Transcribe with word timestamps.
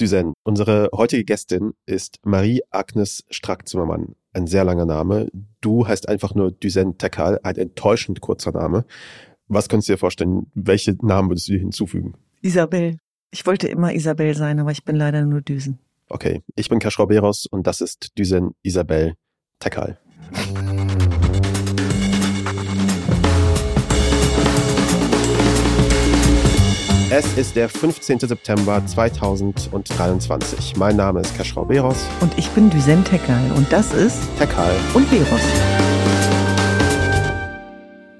Düsen, 0.00 0.32
unsere 0.44 0.88
heutige 0.94 1.24
Gästin 1.24 1.72
ist 1.84 2.18
Marie-Agnes 2.24 3.24
Strack-Zimmermann. 3.28 4.14
Ein 4.32 4.46
sehr 4.46 4.64
langer 4.64 4.86
Name. 4.86 5.28
Du 5.60 5.86
heißt 5.86 6.08
einfach 6.08 6.34
nur 6.34 6.52
Düsen 6.52 6.96
Tekal, 6.96 7.38
ein 7.42 7.56
enttäuschend 7.56 8.20
kurzer 8.20 8.52
Name. 8.52 8.86
Was 9.48 9.68
könntest 9.68 9.88
du 9.88 9.92
dir 9.92 9.98
vorstellen? 9.98 10.50
Welche 10.54 10.96
Namen 11.04 11.28
würdest 11.28 11.48
du 11.48 11.52
dir 11.52 11.58
hinzufügen? 11.58 12.14
Isabel. 12.40 12.96
Ich 13.30 13.44
wollte 13.46 13.68
immer 13.68 13.92
Isabel 13.92 14.34
sein, 14.34 14.58
aber 14.58 14.70
ich 14.70 14.84
bin 14.84 14.96
leider 14.96 15.24
nur 15.24 15.42
Düsen. 15.42 15.78
Okay, 16.08 16.42
ich 16.56 16.68
bin 16.68 16.78
Kaschrau 16.78 17.06
Beros 17.06 17.46
und 17.46 17.66
das 17.66 17.80
ist 17.80 18.16
Düsen 18.16 18.54
Isabel 18.62 19.14
Tekal. 19.58 19.98
Es 27.12 27.36
ist 27.36 27.56
der 27.56 27.68
15. 27.68 28.20
September 28.20 28.80
2023. 28.86 30.76
Mein 30.76 30.94
Name 30.94 31.18
ist 31.22 31.36
Kaschrau 31.36 31.64
Beros. 31.64 32.06
Und 32.20 32.38
ich 32.38 32.48
bin 32.50 32.70
Düsen 32.70 33.02
Tekal 33.02 33.50
und 33.56 33.66
das 33.72 33.92
ist 33.92 34.22
Tekal. 34.38 34.72
und 34.94 35.10
Beros. 35.10 35.40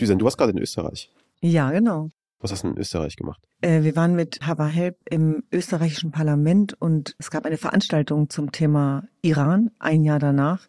Düsen, 0.01 0.19
du 0.19 0.25
warst 0.25 0.37
gerade 0.37 0.51
in 0.51 0.59
Österreich. 0.59 1.09
Ja, 1.41 1.71
genau. 1.71 2.11
Was 2.41 2.53
hast 2.53 2.65
du 2.65 2.69
in 2.69 2.79
Österreich 2.79 3.17
gemacht? 3.17 3.43
Äh, 3.61 3.83
wir 3.83 3.95
waren 3.97 4.17
mit 4.17 4.41
Hava 4.41 4.67
Help 4.67 4.97
im 5.11 5.43
österreichischen 5.53 6.11
Parlament 6.11 6.75
und 6.81 7.15
es 7.19 7.31
gab 7.31 7.45
eine 7.45 7.59
Veranstaltung 7.59 8.31
zum 8.31 8.51
Thema 8.51 9.05
Iran 9.21 9.71
ein 9.79 10.05
Jahr 10.05 10.19
danach. 10.19 10.67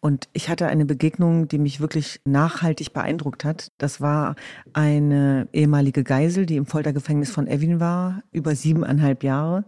Und 0.00 0.28
ich 0.34 0.50
hatte 0.50 0.66
eine 0.66 0.84
Begegnung, 0.84 1.48
die 1.48 1.58
mich 1.58 1.80
wirklich 1.80 2.20
nachhaltig 2.26 2.92
beeindruckt 2.92 3.44
hat. 3.44 3.72
Das 3.78 4.02
war 4.02 4.36
eine 4.74 5.48
ehemalige 5.54 6.04
Geisel, 6.04 6.44
die 6.44 6.56
im 6.56 6.66
Foltergefängnis 6.66 7.30
von 7.30 7.46
Evin 7.46 7.80
war, 7.80 8.22
über 8.30 8.54
siebeneinhalb 8.54 9.24
Jahre. 9.24 9.64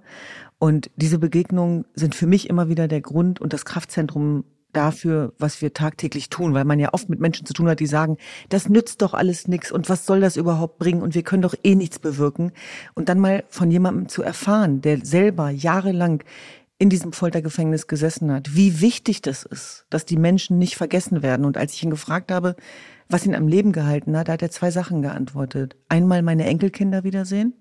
Und 0.58 0.90
diese 0.96 1.18
Begegnungen 1.18 1.86
sind 1.94 2.14
für 2.14 2.26
mich 2.26 2.50
immer 2.50 2.68
wieder 2.68 2.88
der 2.88 3.00
Grund 3.00 3.40
und 3.40 3.54
das 3.54 3.64
Kraftzentrum 3.64 4.44
dafür, 4.72 5.32
was 5.38 5.62
wir 5.62 5.72
tagtäglich 5.72 6.28
tun, 6.28 6.54
weil 6.54 6.64
man 6.64 6.78
ja 6.78 6.92
oft 6.92 7.08
mit 7.08 7.20
Menschen 7.20 7.46
zu 7.46 7.54
tun 7.54 7.68
hat, 7.68 7.80
die 7.80 7.86
sagen, 7.86 8.18
das 8.48 8.68
nützt 8.68 9.02
doch 9.02 9.14
alles 9.14 9.48
nichts 9.48 9.72
und 9.72 9.88
was 9.88 10.06
soll 10.06 10.20
das 10.20 10.36
überhaupt 10.36 10.78
bringen 10.78 11.02
und 11.02 11.14
wir 11.14 11.22
können 11.22 11.42
doch 11.42 11.54
eh 11.62 11.74
nichts 11.74 11.98
bewirken. 11.98 12.52
Und 12.94 13.08
dann 13.08 13.18
mal 13.18 13.44
von 13.48 13.70
jemandem 13.70 14.08
zu 14.08 14.22
erfahren, 14.22 14.80
der 14.80 15.04
selber 15.04 15.50
jahrelang 15.50 16.22
in 16.78 16.90
diesem 16.90 17.12
Foltergefängnis 17.12 17.88
gesessen 17.88 18.30
hat, 18.30 18.54
wie 18.54 18.80
wichtig 18.80 19.20
das 19.20 19.42
ist, 19.42 19.86
dass 19.90 20.04
die 20.04 20.16
Menschen 20.16 20.58
nicht 20.58 20.76
vergessen 20.76 21.22
werden. 21.22 21.44
Und 21.44 21.56
als 21.56 21.74
ich 21.74 21.82
ihn 21.82 21.90
gefragt 21.90 22.30
habe, 22.30 22.54
was 23.08 23.26
ihn 23.26 23.34
am 23.34 23.48
Leben 23.48 23.72
gehalten 23.72 24.16
hat, 24.16 24.28
hat 24.28 24.42
er 24.42 24.50
zwei 24.50 24.70
Sachen 24.70 25.02
geantwortet. 25.02 25.76
Einmal 25.88 26.22
meine 26.22 26.44
Enkelkinder 26.44 27.02
wiedersehen 27.04 27.54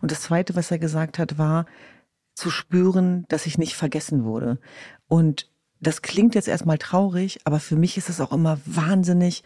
und 0.00 0.12
das 0.12 0.22
zweite, 0.22 0.54
was 0.54 0.70
er 0.70 0.78
gesagt 0.78 1.18
hat, 1.18 1.38
war 1.38 1.66
zu 2.34 2.50
spüren, 2.50 3.24
dass 3.28 3.46
ich 3.46 3.58
nicht 3.58 3.74
vergessen 3.74 4.24
wurde. 4.24 4.58
Und 5.08 5.50
das 5.80 6.02
klingt 6.02 6.34
jetzt 6.34 6.48
erstmal 6.48 6.78
traurig, 6.78 7.40
aber 7.44 7.60
für 7.60 7.76
mich 7.76 7.96
ist 7.96 8.08
es 8.08 8.20
auch 8.20 8.32
immer 8.32 8.58
wahnsinnig, 8.64 9.42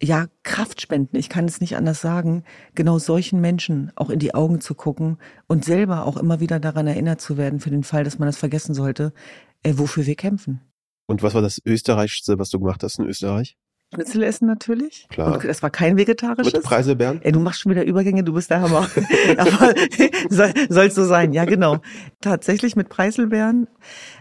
ja, 0.00 0.26
Kraftspenden. 0.44 1.18
Ich 1.18 1.28
kann 1.28 1.46
es 1.46 1.60
nicht 1.60 1.76
anders 1.76 2.00
sagen, 2.00 2.44
genau 2.74 2.98
solchen 2.98 3.40
Menschen 3.40 3.90
auch 3.96 4.10
in 4.10 4.18
die 4.18 4.34
Augen 4.34 4.60
zu 4.60 4.74
gucken 4.74 5.18
und 5.46 5.64
selber 5.64 6.06
auch 6.06 6.16
immer 6.16 6.40
wieder 6.40 6.60
daran 6.60 6.86
erinnert 6.86 7.20
zu 7.20 7.36
werden, 7.36 7.60
für 7.60 7.70
den 7.70 7.82
Fall, 7.82 8.04
dass 8.04 8.18
man 8.18 8.26
das 8.26 8.36
vergessen 8.36 8.74
sollte, 8.74 9.12
äh, 9.62 9.74
wofür 9.76 10.06
wir 10.06 10.14
kämpfen. 10.14 10.60
Und 11.06 11.22
was 11.22 11.34
war 11.34 11.42
das 11.42 11.60
Österreichste, 11.64 12.38
was 12.38 12.50
du 12.50 12.60
gemacht 12.60 12.82
hast 12.82 12.98
in 12.98 13.06
Österreich? 13.06 13.56
Schnitzel 13.94 14.22
essen 14.22 14.46
natürlich. 14.46 15.06
Klar. 15.08 15.34
Und 15.34 15.44
das 15.44 15.62
war 15.62 15.70
kein 15.70 15.96
vegetarisches. 15.96 16.52
Mit 16.52 16.62
Preiselbeeren? 16.62 17.20
Ey, 17.22 17.32
du 17.32 17.40
machst 17.40 17.60
schon 17.60 17.72
wieder 17.72 17.84
Übergänge, 17.84 18.22
du 18.22 18.34
bist 18.34 18.50
der 18.50 18.60
Hammer. 18.60 18.86
Aber 19.38 19.74
soll, 20.28 20.52
soll 20.68 20.90
so 20.90 21.04
sein, 21.06 21.32
ja 21.32 21.46
genau. 21.46 21.78
Tatsächlich 22.20 22.76
mit 22.76 22.90
Preiselbeeren. 22.90 23.66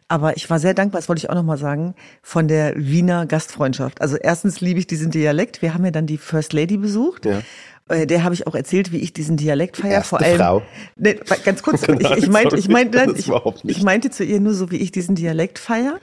Aber 0.07 0.37
ich 0.37 0.49
war 0.49 0.59
sehr 0.59 0.73
dankbar, 0.73 1.01
das 1.01 1.09
wollte 1.09 1.19
ich 1.19 1.29
auch 1.29 1.35
nochmal 1.35 1.57
sagen, 1.57 1.95
von 2.21 2.47
der 2.47 2.75
Wiener 2.77 3.25
Gastfreundschaft. 3.25 3.99
Also 3.99 4.15
erstens 4.15 4.61
liebe 4.61 4.79
ich 4.79 4.87
diesen 4.87 5.11
Dialekt. 5.11 5.61
Wir 5.61 5.73
haben 5.73 5.83
ja 5.83 5.91
dann 5.91 6.05
die 6.05 6.17
First 6.17 6.53
Lady 6.53 6.77
besucht. 6.77 7.25
Ja. 7.25 7.41
Äh, 7.89 8.05
Der 8.07 8.23
habe 8.23 8.33
ich 8.33 8.47
auch 8.47 8.55
erzählt, 8.55 8.91
wie 8.91 8.97
ich 8.97 9.11
diesen 9.11 9.35
Dialekt 9.37 9.77
feiere. 9.77 9.95
Erste 9.95 10.09
Vor 10.09 10.21
allem. 10.21 10.37
Frau. 10.37 10.61
Nee, 10.95 11.19
ganz 11.43 11.61
kurz. 11.61 11.81
Genau, 11.87 12.13
ich, 12.15 12.23
ich 12.23 12.29
meinte, 12.29 12.57
ich 12.57 12.69
meinte, 12.69 13.13
ich, 13.17 13.29
ich 13.63 13.83
meinte 13.83 14.09
zu 14.11 14.23
ihr 14.23 14.39
nur 14.39 14.53
so, 14.53 14.71
wie 14.71 14.77
ich 14.77 14.91
diesen 14.91 15.15
Dialekt 15.15 15.59
feiere. 15.59 15.99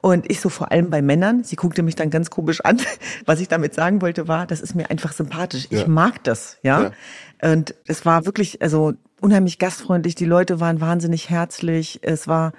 Und 0.00 0.30
ich 0.30 0.40
so 0.40 0.48
vor 0.48 0.70
allem 0.70 0.90
bei 0.90 1.02
Männern, 1.02 1.42
sie 1.42 1.56
guckte 1.56 1.82
mich 1.82 1.96
dann 1.96 2.10
ganz 2.10 2.30
komisch 2.30 2.60
an. 2.60 2.80
Was 3.26 3.40
ich 3.40 3.48
damit 3.48 3.74
sagen 3.74 4.00
wollte, 4.00 4.28
war, 4.28 4.46
das 4.46 4.60
ist 4.60 4.74
mir 4.74 4.90
einfach 4.90 5.12
sympathisch. 5.12 5.66
Ich 5.70 5.80
Ja. 5.80 5.88
mag 5.88 6.22
das, 6.24 6.58
ja. 6.62 6.92
Und 7.42 7.74
es 7.86 8.06
war 8.06 8.24
wirklich, 8.24 8.62
also 8.62 8.94
unheimlich 9.20 9.58
gastfreundlich. 9.58 10.14
Die 10.14 10.24
Leute 10.24 10.60
waren 10.60 10.80
wahnsinnig 10.80 11.30
herzlich. 11.30 11.98
Es 12.02 12.28
war 12.28 12.52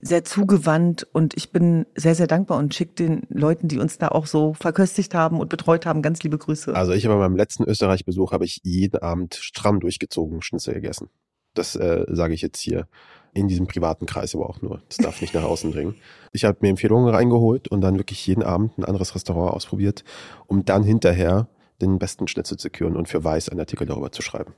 sehr 0.00 0.24
zugewandt 0.24 1.06
und 1.12 1.36
ich 1.36 1.50
bin 1.50 1.84
sehr, 1.96 2.14
sehr 2.14 2.28
dankbar 2.28 2.58
und 2.58 2.72
schicke 2.74 2.94
den 2.94 3.22
Leuten, 3.30 3.66
die 3.68 3.78
uns 3.78 3.98
da 3.98 4.08
auch 4.08 4.26
so 4.26 4.54
verköstigt 4.54 5.12
haben 5.12 5.40
und 5.40 5.48
betreut 5.48 5.86
haben, 5.86 6.02
ganz 6.02 6.22
liebe 6.22 6.38
Grüße. 6.38 6.74
Also 6.74 6.92
ich 6.92 7.04
habe 7.04 7.16
bei 7.16 7.20
meinem 7.20 7.36
letzten 7.36 7.64
Österreich-Besuch 7.64 8.30
habe 8.32 8.44
ich 8.44 8.60
jeden 8.62 9.02
Abend 9.02 9.34
stramm 9.34 9.80
durchgezogen 9.80 10.40
Schnitzel 10.40 10.74
gegessen. 10.74 11.08
Das 11.54 11.74
äh, 11.74 12.04
sage 12.08 12.32
ich 12.34 12.42
jetzt 12.42 12.60
hier 12.60 12.86
in 13.34 13.48
diesem 13.48 13.66
privaten 13.66 14.06
Kreis 14.06 14.34
aber 14.34 14.48
auch 14.48 14.62
nur. 14.62 14.82
Das 14.88 14.98
darf 14.98 15.20
nicht 15.20 15.34
nach 15.34 15.44
außen 15.44 15.72
dringen. 15.72 15.94
Ich 16.32 16.44
habe 16.44 16.58
mir 16.60 16.68
Empfehlungen 16.68 17.14
reingeholt 17.14 17.68
und 17.68 17.80
dann 17.80 17.98
wirklich 17.98 18.26
jeden 18.26 18.42
Abend 18.42 18.78
ein 18.78 18.84
anderes 18.84 19.14
Restaurant 19.14 19.54
ausprobiert, 19.54 20.04
um 20.46 20.64
dann 20.64 20.82
hinterher 20.82 21.48
den 21.80 21.98
besten 21.98 22.28
Schnitzel 22.28 22.58
zu 22.58 22.70
küren 22.70 22.96
und 22.96 23.08
für 23.08 23.22
Weiß 23.22 23.48
einen 23.48 23.60
Artikel 23.60 23.86
darüber 23.86 24.10
zu 24.12 24.22
schreiben. 24.22 24.54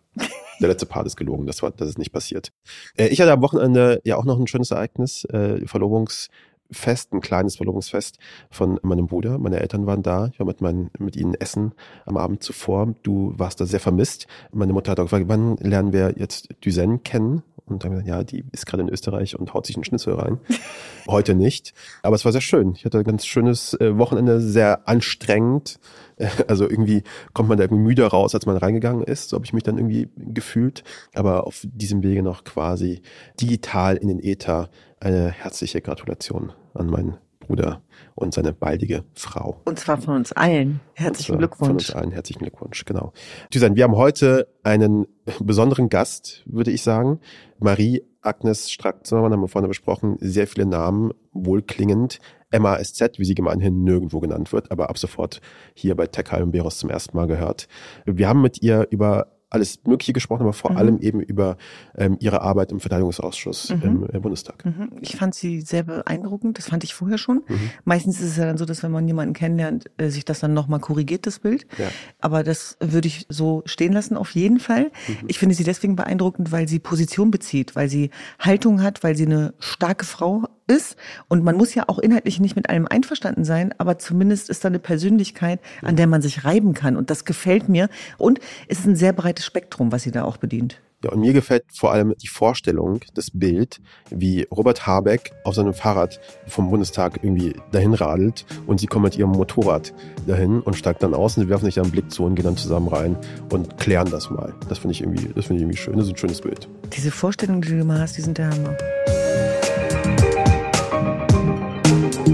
Der 0.61 0.69
letzte 0.69 0.87
Part 0.87 1.07
ist 1.07 1.17
gelogen, 1.17 1.47
das 1.47 1.63
war, 1.63 1.71
das 1.71 1.89
ist 1.89 1.99
nicht 1.99 2.13
passiert. 2.13 2.53
Äh, 2.97 3.09
ich 3.09 3.21
hatte 3.21 3.33
am 3.33 3.43
Wochenende 3.43 4.01
ja 4.05 4.17
auch 4.17 4.25
noch 4.25 4.39
ein 4.39 4.47
schönes 4.47 4.71
Ereignis, 4.71 5.25
äh, 5.25 5.67
Verlobungsfest, 5.67 7.13
ein 7.13 7.21
kleines 7.21 7.57
Verlobungsfest 7.57 8.19
von 8.51 8.79
meinem 8.83 9.07
Bruder. 9.07 9.39
Meine 9.39 9.61
Eltern 9.61 9.87
waren 9.87 10.03
da. 10.03 10.29
Ich 10.33 10.39
war 10.39 10.47
mit, 10.47 10.61
meinen, 10.61 10.91
mit 10.99 11.17
ihnen 11.17 11.35
essen 11.35 11.73
am 12.05 12.17
Abend 12.17 12.43
zuvor. 12.43 12.95
Du 13.03 13.33
warst 13.37 13.61
da 13.61 13.67
sehr 13.67 13.81
vermisst. 13.81 14.27
Meine 14.53 14.73
Mutter 14.73 14.93
hat 14.93 15.01
auch 15.01 15.05
gefragt, 15.05 15.29
wann 15.29 15.57
lernen 15.57 15.93
wir 15.93 16.15
jetzt 16.17 16.49
Düsen 16.65 17.03
kennen? 17.05 17.43
Und 17.75 17.85
dann 17.85 17.93
haben 17.93 18.05
gesagt, 18.05 18.09
ja, 18.09 18.25
die 18.25 18.45
ist 18.53 18.67
gerade 18.67 18.83
in 18.83 18.89
Österreich 18.89 19.39
und 19.39 19.55
haut 19.55 19.67
sich 19.67 19.77
einen 19.77 19.85
Schnitzel 19.85 20.15
rein. 20.15 20.39
Heute 21.09 21.35
nicht. 21.35 21.73
Aber 22.03 22.17
es 22.17 22.25
war 22.25 22.33
sehr 22.33 22.41
schön. 22.41 22.75
Ich 22.75 22.85
hatte 22.85 22.99
ein 22.99 23.05
ganz 23.05 23.27
schönes 23.27 23.75
äh, 23.75 23.97
Wochenende, 23.99 24.41
sehr 24.41 24.89
anstrengend. 24.89 25.79
Äh, 26.17 26.29
Also 26.49 26.69
irgendwie 26.69 27.03
kommt 27.33 27.49
man 27.49 27.59
da 27.59 27.65
irgendwie 27.65 27.83
müder 27.83 28.09
raus, 28.09 28.35
als 28.35 28.47
man 28.47 28.57
reingegangen 28.57 29.03
ist. 29.03 29.29
So 29.29 29.37
habe 29.37 29.45
ich 29.45 29.53
mich 29.53 29.63
dann 29.63 29.79
irgendwie 29.79 30.09
gefühlt. 30.17 30.85
Aber 31.15 31.47
auf 31.47 31.67
diesem 31.73 32.03
Wege 32.03 32.23
noch 32.23 32.45
quasi 32.45 33.03
digital 33.41 33.97
in 33.97 34.09
den 34.09 34.21
Äther 34.21 34.71
eine 35.01 35.31
herzliche 35.31 35.81
Gratulation 35.81 36.53
an 36.75 36.87
meinen 36.87 37.17
Bruder 37.41 37.83
und 38.15 38.33
seine 38.35 38.53
baldige 38.53 39.05
Frau. 39.15 39.61
Und 39.65 39.79
zwar 39.79 39.99
von 40.01 40.17
uns 40.17 40.33
allen. 40.33 40.81
Herzlichen 40.95 41.33
Also 41.33 41.33
Von 41.33 41.39
Glückwunsch. 41.39 41.89
uns 41.89 41.95
allen 41.95 42.13
herzlichen 42.13 42.41
Glückwunsch, 42.41 42.85
genau. 42.85 43.13
Düsen, 43.53 43.75
wir 43.77 43.85
haben 43.85 43.97
heute 43.97 44.47
einen 44.63 45.07
besonderen 45.41 45.89
Gast, 45.89 46.43
würde 46.47 46.71
ich 46.71 46.83
sagen. 46.83 47.21
Marie 47.59 48.03
Agnes 48.23 48.71
Strack-Zimmermann 48.71 49.33
haben 49.33 49.41
wir 49.41 49.49
vorhin 49.49 49.69
besprochen. 49.69 50.17
Sehr 50.21 50.47
viele 50.47 50.67
Namen, 50.67 51.13
wohlklingend. 51.33 52.19
MASZ, 52.57 53.19
wie 53.19 53.25
sie 53.25 53.35
gemeinhin 53.37 53.85
nirgendwo 53.85 54.19
genannt 54.19 54.53
wird, 54.53 54.73
aber 54.73 54.91
ab 54.91 54.99
sofort 54.99 55.41
hier 55.75 55.95
bei 55.95 56.09
Tekal 56.09 56.43
und 56.43 56.51
Beros 56.51 56.79
zum 56.79 56.91
ersten 56.91 57.17
Mal 57.17 57.27
gehört. 57.29 57.69
Wir 58.07 58.29
haben 58.29 58.43
mit 58.43 58.61
ihr 58.63 58.89
über 58.91 59.29
alles 59.51 59.81
Mögliche 59.85 60.13
gesprochen, 60.13 60.43
aber 60.43 60.53
vor 60.53 60.71
Mhm. 60.73 60.77
allem 60.77 60.99
eben 61.01 61.21
über 61.21 61.57
ähm, 61.97 62.17
ihre 62.21 62.41
Arbeit 62.43 62.71
im 62.73 62.81
Verteidigungsausschuss 62.81 63.71
Mhm. 63.71 63.83
im 63.83 64.09
äh, 64.13 64.19
Bundestag. 64.21 64.65
Mhm. 64.65 64.91
Ich 65.01 65.17
fand 65.17 65.35
sie 65.35 65.61
sehr 65.61 65.83
beeindruckend. 65.83 66.59
Das 66.59 66.69
fand 66.69 66.85
ich 66.85 66.95
vorher 66.95 67.19
schon. 67.19 67.43
Mhm. 67.49 67.71
Meistens 67.85 68.21
ist 68.21 68.31
es 68.31 68.37
ja 68.37 68.47
dann 68.47 68.59
so, 68.59 68.65
dass 68.65 68.83
wenn 68.83 68.93
man 68.93 69.07
jemanden 69.07 69.35
kennenlernt, 69.35 69.91
äh, 69.99 70.09
sich 70.09 70.25
das 70.25 70.41
dann 70.41 70.55
nochmal 70.55 70.81
korrigiert, 70.81 71.27
das 71.27 71.41
Bild. 71.41 71.67
Ja. 71.79 71.89
Aber 72.21 72.45
das 72.45 72.77
würde 72.81 73.09
ich 73.09 73.27
so 73.29 73.63
stehen 73.67 73.93
lassen, 73.93 74.17
auf 74.17 74.31
jeden 74.35 74.61
Fall. 74.61 74.93
Mhm. 75.09 75.25
Ich 75.27 75.39
finde 75.39 75.55
sie 75.55 75.65
deswegen 75.65 75.97
beeindruckend, 75.97 76.53
weil 76.53 76.69
sie 76.69 76.79
Position 76.79 77.31
bezieht, 77.31 77.75
weil 77.77 77.89
sie 77.89 78.11
Haltung 78.39 78.83
hat, 78.83 79.03
weil 79.03 79.17
sie 79.17 79.27
eine 79.27 79.55
starke 79.59 80.05
Frau 80.07 80.45
ist. 80.71 80.97
Und 81.29 81.45
man 81.45 81.57
muss 81.57 81.75
ja 81.75 81.85
auch 81.89 81.99
inhaltlich 81.99 82.41
nicht 82.41 82.57
mit 82.57 82.71
allem 82.71 82.87
einverstanden 82.87 83.45
sein, 83.45 83.75
aber 83.79 83.99
zumindest 83.99 84.49
ist 84.49 84.65
da 84.65 84.69
eine 84.69 84.79
Persönlichkeit, 84.79 85.61
an 85.83 85.97
der 85.97 86.07
man 86.07 86.23
sich 86.23 86.45
reiben 86.45 86.73
kann. 86.73 86.97
Und 86.97 87.11
das 87.11 87.25
gefällt 87.25 87.69
mir. 87.69 87.89
Und 88.17 88.41
es 88.69 88.81
ist 88.81 88.87
ein 88.87 88.97
sehr 88.97 89.13
breites 89.13 89.45
Spektrum, 89.45 89.93
was 89.93 90.05
sie 90.05 90.13
da 90.13 90.25
auch 90.25 90.39
bedient. 90.39 90.81
Ja, 91.03 91.13
und 91.13 91.21
mir 91.21 91.33
gefällt 91.33 91.65
vor 91.73 91.93
allem 91.93 92.15
die 92.21 92.29
Vorstellung, 92.29 93.01
das 93.15 93.31
Bild, 93.33 93.81
wie 94.11 94.47
Robert 94.51 94.87
Habeck 94.87 95.33
auf 95.45 95.55
seinem 95.55 95.73
Fahrrad 95.73 96.21
vom 96.47 96.71
Bundestag 96.71 97.21
irgendwie 97.23 97.55
dahin 97.73 97.95
radelt 97.95 98.45
und 98.67 98.81
sie 98.81 98.87
kommen 98.87 99.05
mit 99.05 99.17
ihrem 99.17 99.31
Motorrad 99.31 99.95
dahin 100.27 100.61
und 100.61 100.77
steigt 100.77 101.03
dann 101.03 101.15
aus 101.15 101.39
und 101.39 101.45
sie 101.45 101.49
werfen 101.49 101.65
sich 101.65 101.77
dann 101.77 101.85
einen 101.85 101.93
Blick 101.93 102.11
zu 102.11 102.25
und 102.25 102.35
gehen 102.35 102.45
dann 102.45 102.59
zusammen 102.59 102.89
rein 102.89 103.17
und 103.51 103.79
klären 103.79 104.11
das 104.11 104.29
mal. 104.29 104.55
Das 104.69 104.79
finde 104.79 104.93
ich 104.93 105.01
irgendwie, 105.01 105.29
das 105.35 105.47
finde 105.47 105.57
ich 105.57 105.63
irgendwie 105.63 105.79
schön. 105.79 105.97
Das 105.97 106.05
ist 106.05 106.13
ein 106.13 106.19
schönes 106.19 106.43
Bild. 106.43 106.69
Diese 106.95 107.11
Vorstellungen, 107.11 107.63
die 107.63 107.71
du 107.71 107.81
immer 107.81 107.99
hast, 107.99 108.19
die 108.19 108.23
sind 108.23 108.37
der 108.37 108.51
Hammer. 108.51 108.77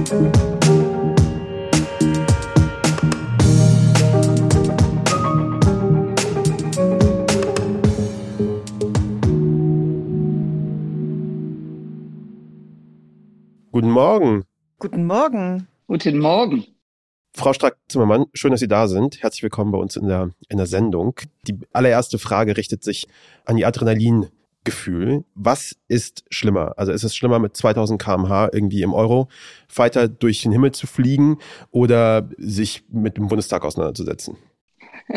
Guten 0.06 0.31
Morgen. 13.91 14.44
Guten 14.79 15.06
Morgen. 15.06 15.67
Guten 15.88 16.19
Morgen. 16.20 16.64
Frau 17.35 17.52
Strack-Zimmermann, 17.52 18.26
schön, 18.32 18.52
dass 18.52 18.61
Sie 18.61 18.69
da 18.69 18.87
sind. 18.87 19.20
Herzlich 19.25 19.43
willkommen 19.43 19.73
bei 19.73 19.79
uns 19.79 19.97
in 19.97 20.06
der, 20.06 20.31
in 20.49 20.59
der 20.59 20.67
Sendung. 20.67 21.19
Die 21.49 21.59
allererste 21.73 22.19
Frage 22.19 22.56
richtet 22.56 22.85
sich 22.85 23.09
an 23.44 23.56
die 23.56 23.64
Adrenalingefühl. 24.67 25.25
Was 25.35 25.77
ist 25.89 26.25
schlimmer? 26.31 26.75
Also 26.77 26.93
ist 26.93 27.05
es 27.05 27.17
schlimmer, 27.17 27.39
mit 27.39 27.57
2000 27.57 28.01
kmh 28.01 28.51
irgendwie 28.53 28.83
im 28.83 28.95
Eurofighter 28.95 30.09
durch 30.09 30.43
den 30.43 30.53
Himmel 30.53 30.73
zu 30.73 30.87
fliegen 30.87 31.39
oder 31.71 32.29
sich 32.39 32.85
mit 32.91 33.17
dem 33.17 33.29
Bundestag 33.29 33.65
auseinanderzusetzen? 33.65 34.37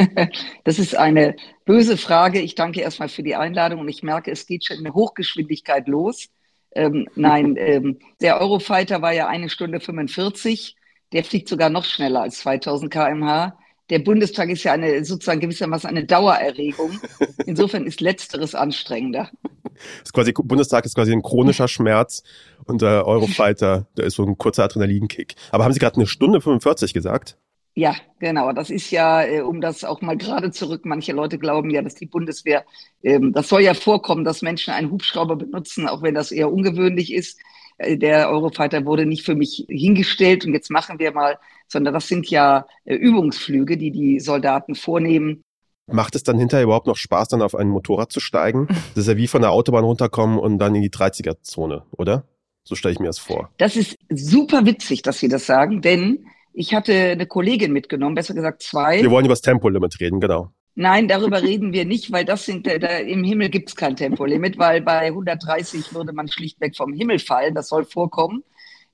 Das 0.66 0.78
ist 0.78 0.96
eine 0.96 1.36
böse 1.66 1.98
Frage. 1.98 2.40
Ich 2.42 2.54
danke 2.54 2.82
erstmal 2.82 3.10
für 3.10 3.24
die 3.24 3.36
Einladung 3.36 3.80
und 3.80 3.88
ich 3.88 4.04
merke, 4.04 4.30
es 4.30 4.46
geht 4.46 4.64
schon 4.64 4.86
in 4.86 4.94
Hochgeschwindigkeit 4.94 5.88
los. 5.88 6.30
Ähm, 6.76 7.08
nein, 7.16 7.56
ähm, 7.58 7.98
der 8.22 8.40
Eurofighter 8.40 9.02
war 9.02 9.14
ja 9.14 9.28
eine 9.28 9.50
Stunde 9.50 9.80
45. 9.80 10.76
Der 11.12 11.24
fliegt 11.24 11.50
sogar 11.50 11.72
noch 11.72 11.86
schneller 11.86 12.22
als 12.22 12.40
2000 12.40 12.94
kmh. 12.94 13.58
Der 13.90 14.00
Bundestag 14.00 14.50
ist 14.50 14.64
ja 14.64 14.74
eine 14.74 15.04
sozusagen 15.04 15.40
gewissermaßen 15.40 15.90
eine 15.90 16.06
Dauererregung. 16.06 17.00
Insofern 17.46 17.86
ist 17.86 18.02
Letzteres 18.02 18.54
anstrengender. 18.56 19.32
Ist 20.04 20.14
quasi, 20.14 20.32
Bundestag 20.34 20.86
ist 20.86 20.96
quasi 20.96 21.12
ein 21.12 21.24
chronischer 21.24 21.68
Schmerz 21.68 22.24
und 22.66 22.82
der 22.82 23.08
Eurofighter, 23.08 23.88
der 23.98 24.06
ist 24.06 24.16
so 24.16 24.26
ein 24.26 24.38
kurzer 24.38 24.66
Adrenalinkick. 24.66 25.36
Aber 25.52 25.64
haben 25.64 25.74
Sie 25.74 25.80
gerade 25.80 25.96
eine 25.96 26.08
Stunde 26.08 26.42
45 26.42 26.94
gesagt? 26.94 27.38
Ja, 27.76 27.96
genau. 28.20 28.52
Das 28.52 28.70
ist 28.70 28.92
ja, 28.92 29.24
äh, 29.24 29.42
um 29.42 29.62
das 29.62 29.84
auch 29.84 30.02
mal 30.02 30.18
gerade 30.18 30.52
zurück, 30.52 30.82
manche 30.84 31.14
Leute 31.14 31.38
glauben 31.38 31.70
ja, 31.70 31.82
dass 31.82 31.96
die 31.96 32.08
Bundeswehr, 32.08 32.66
ähm, 33.04 33.32
das 33.32 33.48
soll 33.48 33.62
ja 33.62 33.74
vorkommen, 33.74 34.26
dass 34.26 34.42
Menschen 34.42 34.74
einen 34.74 34.92
Hubschrauber 34.92 35.38
benutzen, 35.38 35.88
auch 35.88 36.02
wenn 36.02 36.14
das 36.14 36.32
eher 36.32 36.52
ungewöhnlich 36.52 37.14
ist. 37.14 37.40
Äh, 37.78 37.98
der 37.98 38.30
Eurofighter 38.30 38.86
wurde 38.86 39.06
nicht 39.06 39.24
für 39.24 39.36
mich 39.36 39.66
hingestellt 39.70 40.46
und 40.46 40.54
jetzt 40.54 40.70
machen 40.70 41.00
wir 41.00 41.14
mal, 41.14 41.40
sondern 41.70 41.94
das 41.94 42.08
sind 42.08 42.30
ja 42.30 42.66
äh, 42.86 42.96
Übungsflüge, 42.96 43.78
die 43.78 43.92
die 43.92 44.20
Soldaten 44.20 44.76
vornehmen. 44.76 45.42
Macht 45.92 46.16
es 46.16 46.24
dann 46.24 46.38
hinterher 46.38 46.66
überhaupt 46.66 46.88
noch 46.88 46.98
Spaß, 46.98 47.30
dann 47.30 47.42
auf 47.42 47.56
ein 47.56 47.68
Motorrad 47.68 48.12
zu 48.12 48.20
steigen? 48.20 48.68
Das 48.96 49.06
ist 49.06 49.08
ja 49.08 49.18
wie 49.18 49.28
von 49.28 49.42
der 49.42 49.52
Autobahn 49.52 49.84
runterkommen 49.84 50.38
und 50.38 50.58
dann 50.60 50.76
in 50.76 50.82
die 50.82 50.90
30er-Zone, 50.90 51.84
oder? 51.92 52.24
So 52.64 52.76
stelle 52.76 52.94
ich 52.94 53.00
mir 53.00 53.08
das 53.08 53.20
vor. 53.20 53.50
Das 53.58 53.76
ist 53.76 53.98
super 54.10 54.66
witzig, 54.66 55.02
dass 55.02 55.20
Sie 55.20 55.28
das 55.28 55.46
sagen, 55.46 55.82
denn 55.82 56.26
ich 56.54 56.74
hatte 56.74 56.94
eine 56.94 57.26
Kollegin 57.26 57.72
mitgenommen, 57.72 58.16
besser 58.16 58.34
gesagt 58.34 58.62
zwei. 58.64 59.02
Wir 59.02 59.12
wollen 59.12 59.26
über 59.26 59.34
das 59.34 59.42
Tempolimit 59.42 60.00
reden, 60.00 60.20
genau. 60.20 60.52
Nein, 60.76 61.08
darüber 61.08 61.42
reden 61.44 61.74
wir 61.74 61.86
nicht, 61.86 62.12
weil 62.12 62.26
das 62.26 62.46
sind, 62.46 62.68
da, 62.68 62.98
im 62.98 63.24
Himmel 63.24 63.50
gibt 63.50 63.70
es 63.70 63.76
kein 63.76 63.96
Tempolimit, 63.96 64.58
weil 64.58 64.82
bei 64.82 65.08
130 65.08 65.94
würde 65.94 66.14
man 66.14 66.28
schlichtweg 66.28 66.76
vom 66.76 66.94
Himmel 66.94 67.20
fallen. 67.20 67.56
Das 67.56 67.70
soll 67.70 67.86
vorkommen. 67.86 68.44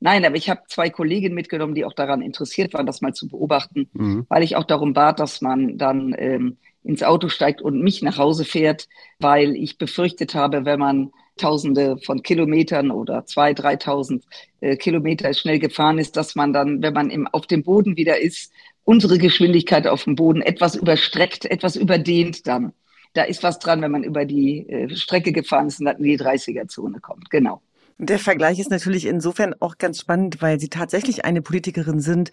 Nein, 0.06 0.24
aber 0.24 0.36
ich 0.36 0.52
habe 0.52 0.62
zwei 0.68 0.92
Kolleginnen 0.92 1.34
mitgenommen, 1.34 1.74
die 1.74 1.84
auch 1.84 1.94
daran 1.94 2.22
interessiert 2.22 2.76
waren, 2.76 2.86
das 2.86 3.02
mal 3.02 3.16
zu 3.16 3.28
beobachten, 3.28 3.90
mhm. 3.94 4.28
weil 4.30 4.44
ich 4.44 4.56
auch 4.56 4.64
darum 4.64 4.94
bat, 4.94 5.20
dass 5.20 5.42
man 5.42 5.80
dann 5.80 6.14
ähm, 6.20 6.58
ins 6.84 7.02
Auto 7.02 7.28
steigt 7.28 7.60
und 7.60 7.82
mich 7.82 8.04
nach 8.04 8.20
Hause 8.20 8.46
fährt, 8.46 8.88
weil 9.18 9.56
ich 9.56 9.80
befürchtet 9.80 10.36
habe, 10.36 10.64
wenn 10.64 10.78
man 10.78 11.12
Tausende 11.38 11.98
von 11.98 12.22
Kilometern 12.22 12.92
oder 12.92 13.26
zwei, 13.26 13.56
dreitausend 13.56 14.26
äh, 14.62 14.78
Kilometer 14.78 15.34
schnell 15.34 15.58
gefahren 15.58 15.98
ist, 15.98 16.16
dass 16.18 16.36
man 16.36 16.54
dann, 16.54 16.84
wenn 16.84 16.94
man 16.94 17.10
im, 17.10 17.26
auf 17.26 17.48
dem 17.48 17.64
Boden 17.64 17.98
wieder 17.98 18.22
ist, 18.22 18.54
unsere 18.84 19.18
Geschwindigkeit 19.18 19.88
auf 19.88 20.04
dem 20.04 20.14
Boden 20.14 20.44
etwas 20.44 20.76
überstreckt, 20.76 21.46
etwas 21.46 21.76
überdehnt 21.76 22.46
dann. 22.46 22.74
Da 23.14 23.24
ist 23.24 23.42
was 23.42 23.58
dran, 23.58 23.82
wenn 23.82 23.92
man 23.92 24.04
über 24.04 24.24
die 24.26 24.70
äh, 24.70 24.96
Strecke 24.96 25.32
gefahren 25.32 25.66
ist 25.66 25.80
und 25.80 25.88
dann 25.88 25.98
in 25.98 26.04
die 26.04 26.20
30er-Zone 26.20 27.00
kommt. 27.00 27.32
Genau. 27.32 27.64
Der 27.98 28.20
Vergleich 28.20 28.60
ist 28.60 28.70
natürlich 28.70 29.06
insofern 29.06 29.56
auch 29.62 29.78
ganz 29.78 30.02
spannend, 30.02 30.42
weil 30.42 30.60
Sie 30.60 30.68
tatsächlich 30.68 31.24
eine 31.24 31.42
Politikerin 31.42 32.02
sind, 32.02 32.32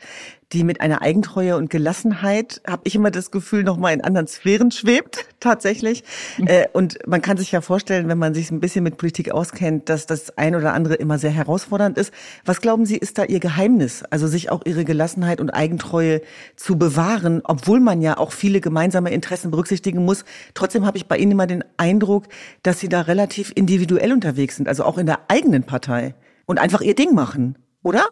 die 0.53 0.65
mit 0.65 0.81
einer 0.81 1.03
Eigentreue 1.03 1.57
und 1.57 1.71
Gelassenheit, 1.71 2.61
habe 2.67 2.83
ich 2.85 2.97
immer 2.97 3.13
das 3.13 3.31
Gefühl, 3.31 3.63
noch 3.63 3.77
mal 3.77 3.95
in 3.95 4.01
anderen 4.01 4.27
Sphären 4.27 4.73
schwebt, 4.73 5.25
tatsächlich. 5.41 6.03
Mhm. 6.39 6.47
Äh, 6.49 6.67
und 6.73 6.99
man 7.07 7.23
kann 7.23 7.37
sich 7.37 7.53
ja 7.53 7.61
vorstellen, 7.61 8.09
wenn 8.09 8.19
man 8.19 8.35
sich 8.35 8.51
ein 8.51 8.59
bisschen 8.59 8.83
mit 8.83 8.97
Politik 8.97 9.31
auskennt, 9.31 9.89
dass 9.89 10.07
das 10.07 10.37
ein 10.37 10.57
oder 10.57 10.73
andere 10.73 10.95
immer 10.95 11.19
sehr 11.19 11.31
herausfordernd 11.31 11.97
ist. 11.97 12.13
Was 12.45 12.61
glauben 12.61 12.85
Sie, 12.85 12.97
ist 12.97 13.19
da 13.19 13.25
Ihr 13.25 13.39
Geheimnis? 13.39 14.03
Also 14.11 14.27
sich 14.27 14.51
auch 14.51 14.63
Ihre 14.67 14.85
Gelassenheit 14.85 15.41
und 15.41 15.51
Eigentreue 15.51 16.23
zu 16.57 16.77
bewahren, 16.77 17.41
obwohl 17.45 17.79
man 17.79 18.03
ja 18.03 18.19
auch 18.19 18.33
viele 18.33 18.61
gemeinsame 18.61 19.13
Interessen 19.13 19.53
berücksichtigen 19.53 20.05
muss. 20.05 20.25
Trotzdem 20.55 20.87
habe 20.87 20.97
ich 20.97 21.07
bei 21.07 21.19
Ihnen 21.19 21.33
immer 21.33 21.47
den 21.47 21.63
Eindruck, 21.77 22.25
dass 22.65 22.81
Sie 22.81 22.89
da 22.89 23.03
relativ 23.03 23.53
individuell 23.55 24.13
unterwegs 24.13 24.57
sind, 24.57 24.67
also 24.67 24.83
auch 24.83 24.99
in 24.99 25.07
der 25.07 25.21
eigenen 25.29 25.52
eigenen 25.53 25.65
Partei 25.65 26.15
und 26.47 26.59
einfach 26.59 26.81
ihr 26.81 26.95
Ding 26.95 27.15
machen, 27.15 27.59
oder? 27.83 28.09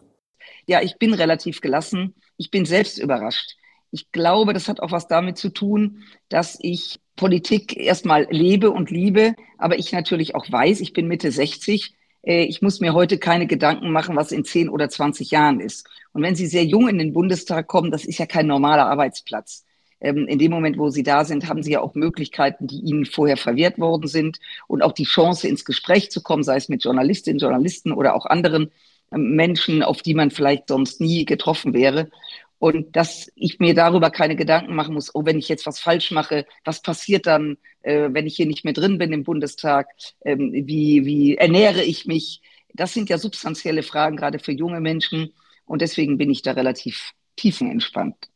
Ja, 0.66 0.82
ich 0.82 0.98
bin 0.98 1.14
relativ 1.14 1.60
gelassen. 1.60 2.14
Ich 2.36 2.50
bin 2.50 2.64
selbst 2.64 2.98
überrascht. 2.98 3.56
Ich 3.90 4.12
glaube, 4.12 4.52
das 4.52 4.68
hat 4.68 4.80
auch 4.80 4.92
was 4.92 5.08
damit 5.08 5.36
zu 5.36 5.48
tun, 5.48 6.04
dass 6.28 6.58
ich 6.60 7.00
Politik 7.16 7.76
erstmal 7.76 8.26
lebe 8.30 8.70
und 8.70 8.90
liebe, 8.90 9.34
aber 9.58 9.78
ich 9.78 9.92
natürlich 9.92 10.34
auch 10.34 10.50
weiß, 10.50 10.80
ich 10.80 10.92
bin 10.92 11.08
Mitte 11.08 11.32
60. 11.32 11.94
Äh, 12.22 12.44
ich 12.44 12.62
muss 12.62 12.80
mir 12.80 12.94
heute 12.94 13.18
keine 13.18 13.46
Gedanken 13.46 13.90
machen, 13.90 14.16
was 14.16 14.32
in 14.32 14.44
10 14.44 14.68
oder 14.68 14.88
20 14.88 15.30
Jahren 15.30 15.60
ist. 15.60 15.88
Und 16.12 16.22
wenn 16.22 16.36
Sie 16.36 16.46
sehr 16.46 16.64
jung 16.64 16.88
in 16.88 16.98
den 16.98 17.12
Bundestag 17.12 17.66
kommen, 17.66 17.90
das 17.90 18.04
ist 18.04 18.18
ja 18.18 18.26
kein 18.26 18.46
normaler 18.46 18.86
Arbeitsplatz. 18.86 19.64
Ähm, 20.00 20.26
in 20.26 20.38
dem 20.38 20.50
Moment, 20.50 20.78
wo 20.78 20.88
sie 20.90 21.02
da 21.02 21.24
sind, 21.24 21.48
haben 21.48 21.62
sie 21.62 21.72
ja 21.72 21.80
auch 21.80 21.94
Möglichkeiten, 21.94 22.66
die 22.66 22.80
ihnen 22.80 23.06
vorher 23.06 23.36
verwehrt 23.36 23.78
worden 23.78 24.08
sind 24.08 24.38
und 24.66 24.82
auch 24.82 24.92
die 24.92 25.04
Chance, 25.04 25.48
ins 25.48 25.64
Gespräch 25.64 26.10
zu 26.10 26.22
kommen, 26.22 26.42
sei 26.42 26.56
es 26.56 26.68
mit 26.68 26.84
Journalistinnen, 26.84 27.38
Journalisten 27.38 27.92
oder 27.92 28.14
auch 28.14 28.26
anderen 28.26 28.70
ähm, 29.12 29.34
Menschen, 29.36 29.82
auf 29.82 30.02
die 30.02 30.14
man 30.14 30.30
vielleicht 30.30 30.68
sonst 30.68 31.00
nie 31.00 31.24
getroffen 31.24 31.74
wäre. 31.74 32.10
Und 32.58 32.94
dass 32.94 33.30
ich 33.36 33.58
mir 33.58 33.74
darüber 33.74 34.10
keine 34.10 34.36
Gedanken 34.36 34.74
machen 34.74 34.92
muss, 34.92 35.14
oh, 35.14 35.24
wenn 35.24 35.38
ich 35.38 35.48
jetzt 35.48 35.66
was 35.66 35.80
falsch 35.80 36.10
mache, 36.10 36.44
was 36.62 36.82
passiert 36.82 37.26
dann, 37.26 37.56
äh, 37.80 38.10
wenn 38.12 38.26
ich 38.26 38.36
hier 38.36 38.46
nicht 38.46 38.64
mehr 38.64 38.74
drin 38.74 38.98
bin 38.98 39.12
im 39.14 39.24
Bundestag? 39.24 39.88
Ähm, 40.24 40.52
wie, 40.52 41.06
wie 41.06 41.36
ernähre 41.36 41.82
ich 41.82 42.04
mich? 42.06 42.42
Das 42.74 42.92
sind 42.92 43.08
ja 43.08 43.16
substanzielle 43.16 43.82
Fragen, 43.82 44.16
gerade 44.16 44.38
für 44.38 44.52
junge 44.52 44.80
Menschen. 44.80 45.32
Und 45.64 45.80
deswegen 45.82 46.18
bin 46.18 46.30
ich 46.30 46.42
da 46.42 46.52
relativ 46.52 47.12
tiefenentspannt. 47.36 48.28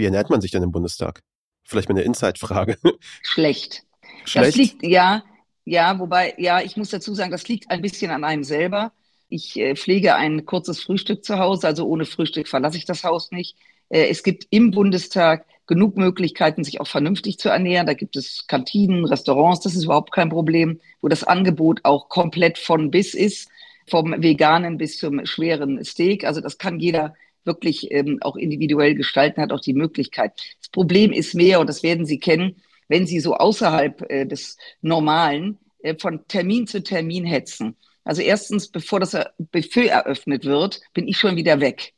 Wie 0.00 0.06
ernährt 0.06 0.30
man 0.30 0.40
sich 0.40 0.50
denn 0.50 0.62
im 0.62 0.72
Bundestag? 0.72 1.22
Vielleicht 1.62 1.90
mal 1.90 1.94
eine 1.94 2.04
Inside-Frage. 2.04 2.78
Schlecht. 3.20 3.82
Schlecht. 4.24 4.48
Das 4.48 4.56
liegt, 4.56 4.82
ja, 4.82 5.22
ja, 5.66 5.98
wobei, 5.98 6.32
ja, 6.38 6.62
ich 6.62 6.78
muss 6.78 6.88
dazu 6.88 7.12
sagen, 7.14 7.30
das 7.30 7.46
liegt 7.48 7.70
ein 7.70 7.82
bisschen 7.82 8.10
an 8.10 8.24
einem 8.24 8.42
selber. 8.42 8.92
Ich 9.28 9.58
äh, 9.58 9.76
pflege 9.76 10.14
ein 10.14 10.46
kurzes 10.46 10.82
Frühstück 10.82 11.22
zu 11.22 11.38
Hause, 11.38 11.66
also 11.66 11.86
ohne 11.86 12.06
Frühstück 12.06 12.48
verlasse 12.48 12.78
ich 12.78 12.86
das 12.86 13.04
Haus 13.04 13.30
nicht. 13.30 13.58
Äh, 13.90 14.08
es 14.08 14.22
gibt 14.22 14.46
im 14.48 14.70
Bundestag 14.70 15.44
genug 15.66 15.98
Möglichkeiten, 15.98 16.64
sich 16.64 16.80
auch 16.80 16.86
vernünftig 16.88 17.38
zu 17.38 17.50
ernähren. 17.50 17.86
Da 17.86 17.92
gibt 17.92 18.16
es 18.16 18.46
Kantinen, 18.46 19.04
Restaurants, 19.04 19.60
das 19.60 19.74
ist 19.74 19.84
überhaupt 19.84 20.12
kein 20.12 20.30
Problem, 20.30 20.80
wo 21.02 21.08
das 21.08 21.24
Angebot 21.24 21.80
auch 21.82 22.08
komplett 22.08 22.56
von 22.56 22.90
bis 22.90 23.12
ist, 23.12 23.50
vom 23.86 24.14
veganen 24.22 24.78
bis 24.78 24.96
zum 24.96 25.26
schweren 25.26 25.84
Steak. 25.84 26.24
Also 26.24 26.40
das 26.40 26.56
kann 26.56 26.80
jeder 26.80 27.14
wirklich 27.44 27.90
ähm, 27.90 28.18
auch 28.20 28.36
individuell 28.36 28.94
gestalten, 28.94 29.40
hat 29.42 29.52
auch 29.52 29.60
die 29.60 29.74
Möglichkeit. 29.74 30.32
Das 30.58 30.68
Problem 30.68 31.12
ist 31.12 31.34
mehr, 31.34 31.60
und 31.60 31.68
das 31.68 31.82
werden 31.82 32.06
Sie 32.06 32.18
kennen, 32.18 32.56
wenn 32.88 33.06
Sie 33.06 33.20
so 33.20 33.34
außerhalb 33.34 34.10
äh, 34.10 34.26
des 34.26 34.56
Normalen 34.82 35.58
äh, 35.82 35.94
von 35.98 36.26
Termin 36.28 36.66
zu 36.66 36.82
Termin 36.82 37.24
hetzen. 37.24 37.76
Also 38.04 38.22
erstens, 38.22 38.68
bevor 38.68 39.00
das 39.00 39.16
Buffet 39.38 39.88
eröffnet 39.88 40.44
wird, 40.44 40.80
bin 40.94 41.06
ich 41.06 41.18
schon 41.18 41.36
wieder 41.36 41.60
weg. 41.60 41.94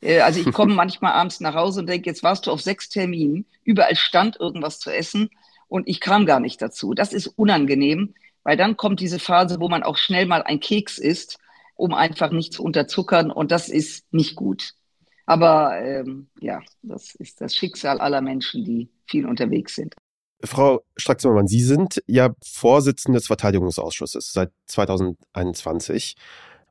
Äh, 0.00 0.20
also 0.20 0.40
ich 0.40 0.52
komme 0.52 0.74
manchmal 0.74 1.12
abends 1.12 1.40
nach 1.40 1.54
Hause 1.54 1.80
und 1.80 1.88
denke, 1.88 2.10
jetzt 2.10 2.22
warst 2.22 2.46
du 2.46 2.50
auf 2.50 2.60
sechs 2.60 2.88
Terminen, 2.88 3.46
überall 3.64 3.96
stand 3.96 4.38
irgendwas 4.38 4.80
zu 4.80 4.90
essen 4.90 5.30
und 5.68 5.88
ich 5.88 6.00
kam 6.00 6.26
gar 6.26 6.40
nicht 6.40 6.60
dazu. 6.60 6.94
Das 6.94 7.12
ist 7.12 7.28
unangenehm, 7.28 8.14
weil 8.42 8.56
dann 8.56 8.76
kommt 8.76 9.00
diese 9.00 9.18
Phase, 9.18 9.60
wo 9.60 9.68
man 9.68 9.82
auch 9.82 9.96
schnell 9.96 10.26
mal 10.26 10.42
ein 10.42 10.60
Keks 10.60 10.98
isst, 10.98 11.38
um 11.76 11.94
einfach 11.94 12.30
nicht 12.30 12.52
zu 12.52 12.62
unterzuckern 12.62 13.30
und 13.30 13.50
das 13.50 13.68
ist 13.68 14.12
nicht 14.12 14.36
gut. 14.36 14.74
Aber 15.26 15.78
ähm, 15.80 16.28
ja, 16.40 16.60
das 16.82 17.14
ist 17.14 17.40
das 17.40 17.54
Schicksal 17.54 18.00
aller 18.00 18.20
Menschen, 18.20 18.64
die 18.64 18.90
viel 19.06 19.26
unterwegs 19.26 19.74
sind. 19.74 19.94
Frau 20.44 20.84
Strack-Zimmermann, 20.96 21.46
Sie 21.46 21.62
sind 21.62 22.02
ja 22.06 22.34
Vorsitzende 22.44 23.18
des 23.18 23.28
Verteidigungsausschusses 23.28 24.32
seit 24.32 24.50
2021. 24.66 26.16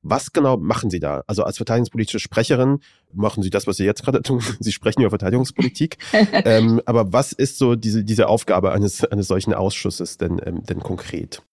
Was 0.03 0.33
genau 0.33 0.57
machen 0.57 0.89
Sie 0.89 0.99
da? 0.99 1.23
Also 1.27 1.43
als 1.43 1.57
verteidigungspolitische 1.57 2.19
Sprecherin 2.19 2.79
machen 3.13 3.43
Sie 3.43 3.51
das, 3.51 3.67
was 3.67 3.77
Sie 3.77 3.85
jetzt 3.85 4.03
gerade 4.03 4.21
tun. 4.23 4.41
Sie 4.59 4.71
sprechen 4.71 5.01
über 5.01 5.11
Verteidigungspolitik. 5.11 5.97
ähm, 6.33 6.81
aber 6.85 7.13
was 7.13 7.31
ist 7.31 7.57
so 7.57 7.75
diese, 7.75 8.03
diese 8.03 8.27
Aufgabe 8.27 8.71
eines, 8.71 9.03
eines 9.05 9.27
solchen 9.27 9.53
Ausschusses 9.53 10.17
denn, 10.17 10.41
ähm, 10.43 10.63
denn 10.65 10.79
konkret? 10.79 11.43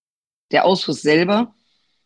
Der 0.50 0.64
Ausschuss 0.64 1.02
selber 1.02 1.54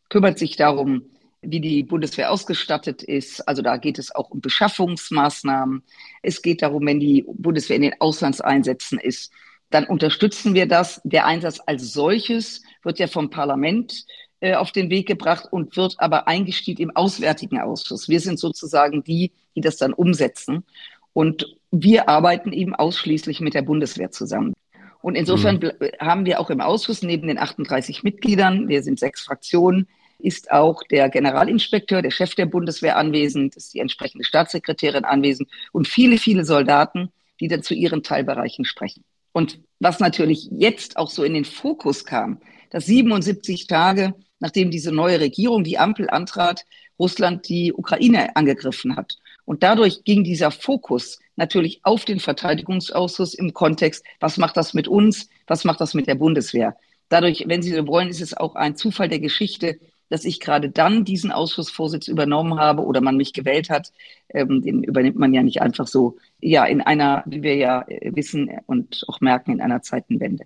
kümmert 0.09 0.39
sich 0.39 0.57
darum, 0.57 1.05
wie 1.43 1.61
die 1.61 1.83
Bundeswehr 1.83 2.31
ausgestattet 2.31 3.03
ist. 3.03 3.47
Also 3.49 3.63
da 3.63 3.77
geht 3.77 3.99
es 3.99 4.15
auch 4.15 4.31
um 4.31 4.41
Beschaffungsmaßnahmen. 4.41 5.83
Es 6.23 6.41
geht 6.41 6.63
darum, 6.63 6.87
wenn 6.87 7.01
die 7.01 7.25
Bundeswehr 7.27 7.77
in 7.77 7.83
den 7.83 8.01
Auslandseinsätzen 8.01 8.99
ist, 8.99 9.33
dann 9.71 9.85
unterstützen 9.85 10.55
wir 10.55 10.67
das. 10.67 11.01
Der 11.05 11.27
Einsatz 11.27 11.61
als 11.67 11.93
solches 11.93 12.63
wird 12.83 12.99
ja 12.99 13.09
vom 13.09 13.31
Parlament 13.31 14.05
äh, 14.41 14.55
auf 14.55 14.71
den 14.71 14.91
Weg 14.91 15.09
gebracht 15.09 15.49
und 15.51 15.77
wird 15.77 15.97
aber 15.99 16.29
eingestielt 16.29 16.79
im 16.79 16.95
Auswärtigen 16.95 17.61
Ausschuss. 17.61 18.09
Wir 18.09 18.21
sind 18.21 18.39
sozusagen 18.39 19.03
die, 19.03 19.33
die 19.57 19.61
das 19.61 19.77
dann 19.77 19.93
umsetzen. 19.93 20.65
Und 21.13 21.47
wir 21.71 22.09
arbeiten 22.09 22.53
eben 22.53 22.75
ausschließlich 22.75 23.41
mit 23.41 23.55
der 23.55 23.63
Bundeswehr 23.63 24.11
zusammen. 24.11 24.53
Und 25.01 25.17
insofern 25.17 25.57
mhm. 25.57 25.91
haben 25.99 26.27
wir 26.27 26.39
auch 26.39 26.51
im 26.51 26.61
Ausschuss 26.61 27.03
neben 27.03 27.27
den 27.27 27.39
38 27.39 28.05
Mitgliedern, 28.05 28.69
wir 28.69 28.83
sind 28.83 29.01
sechs 29.01 29.23
Fraktionen, 29.23 29.89
ist 30.23 30.51
auch 30.51 30.83
der 30.85 31.09
Generalinspekteur, 31.09 32.03
der 32.03 32.11
Chef 32.11 32.35
der 32.35 32.47
Bundeswehr 32.47 32.97
anwesend, 32.97 33.57
ist 33.57 33.75
die 33.75 33.81
entsprechende 33.81 34.25
Staatssekretärin 34.25 35.05
anwesend 35.05 35.49
und 35.73 35.89
viele, 35.89 36.19
viele 36.19 36.45
Soldaten, 36.45 37.11
die 37.41 37.49
dann 37.49 37.63
zu 37.63 37.75
ihren 37.75 38.03
Teilbereichen 38.03 38.65
sprechen. 38.65 39.05
Und 39.33 39.61
was 39.81 39.99
natürlich 39.99 40.49
jetzt 40.51 40.97
auch 40.97 41.11
so 41.11 41.25
in 41.25 41.35
den 41.35 41.45
Fokus 41.45 42.05
kam, 42.05 42.41
dass 42.71 42.87
77 42.87 43.67
Tage, 43.67 44.15
nachdem 44.39 44.71
diese 44.71 44.93
neue 44.93 45.21
Regierung, 45.21 45.65
die 45.65 45.79
Ampel 45.79 46.09
antrat, 46.11 46.65
Russland 46.99 47.49
die 47.49 47.73
Ukraine 47.73 48.37
angegriffen 48.37 48.97
hat. 48.97 49.19
Und 49.45 49.63
dadurch 49.63 50.05
ging 50.05 50.23
dieser 50.25 50.51
Fokus 50.51 51.19
natürlich 51.37 51.81
auf 51.83 52.05
den 52.05 52.21
Verteidigungsausschuss 52.21 53.35
im 53.35 53.53
Kontext, 53.53 54.05
was 54.21 54.37
macht 54.37 54.57
das 54.57 54.75
mit 54.75 54.87
uns, 54.87 55.29
was 55.47 55.65
macht 55.65 55.81
das 55.81 55.95
mit 55.95 56.07
der 56.07 56.15
Bundeswehr. 56.15 56.77
Dadurch, 57.09 57.45
wenn 57.47 57.63
Sie 57.63 57.75
so 57.75 57.87
wollen, 57.87 58.09
ist 58.09 58.23
es 58.23 58.35
auch 58.35 58.55
ein 58.55 58.77
Zufall 58.77 59.09
der 59.09 59.19
Geschichte, 59.19 59.79
dass 60.13 60.27
ich 60.27 60.41
gerade 60.41 60.69
dann 60.69 61.07
diesen 61.07 61.33
Ausschussvorsitz 61.33 62.07
übernommen 62.07 62.61
habe 62.61 62.85
oder 62.85 63.01
man 63.01 63.17
mich 63.17 63.33
gewählt 63.33 63.71
hat. 63.71 63.93
Ähm, 64.29 64.61
den 64.61 64.85
übernimmt 64.85 65.17
man 65.19 65.33
ja 65.33 65.43
nicht 65.43 65.63
einfach 65.63 65.87
so. 65.87 66.17
Ja, 66.39 66.67
in 66.67 66.83
einer, 66.83 67.23
wie 67.25 67.43
wir 67.43 67.57
ja 67.57 67.83
äh, 67.89 68.15
wissen 68.15 68.51
und 68.67 69.05
auch 69.09 69.23
merken, 69.23 69.53
in 69.53 69.63
einer 69.63 69.81
Zeitenwende. 69.81 70.45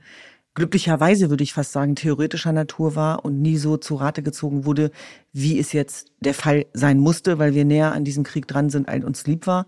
glücklicherweise, 0.55 1.31
würde 1.31 1.45
ich 1.45 1.53
fast 1.53 1.73
sagen, 1.73 1.97
theoretischer 1.97 2.53
Natur 2.53 2.95
war 2.95 3.25
und 3.25 3.43
nie 3.43 3.57
so 3.57 3.77
zu 3.77 3.97
Rate 3.97 4.23
gezogen 4.23 4.65
wurde, 4.65 4.91
wie 5.33 5.59
es 5.59 5.73
jetzt 5.73 6.13
der 6.21 6.35
Fall 6.35 6.67
sein 6.73 6.99
musste, 6.99 7.39
weil 7.39 7.55
wir 7.55 7.65
näher 7.65 7.93
an 7.93 8.05
diesem 8.05 8.25
Krieg 8.25 8.47
dran 8.47 8.71
sind, 8.71 8.89
als 8.89 9.05
uns 9.05 9.27
lieb 9.27 9.47
war. 9.47 9.67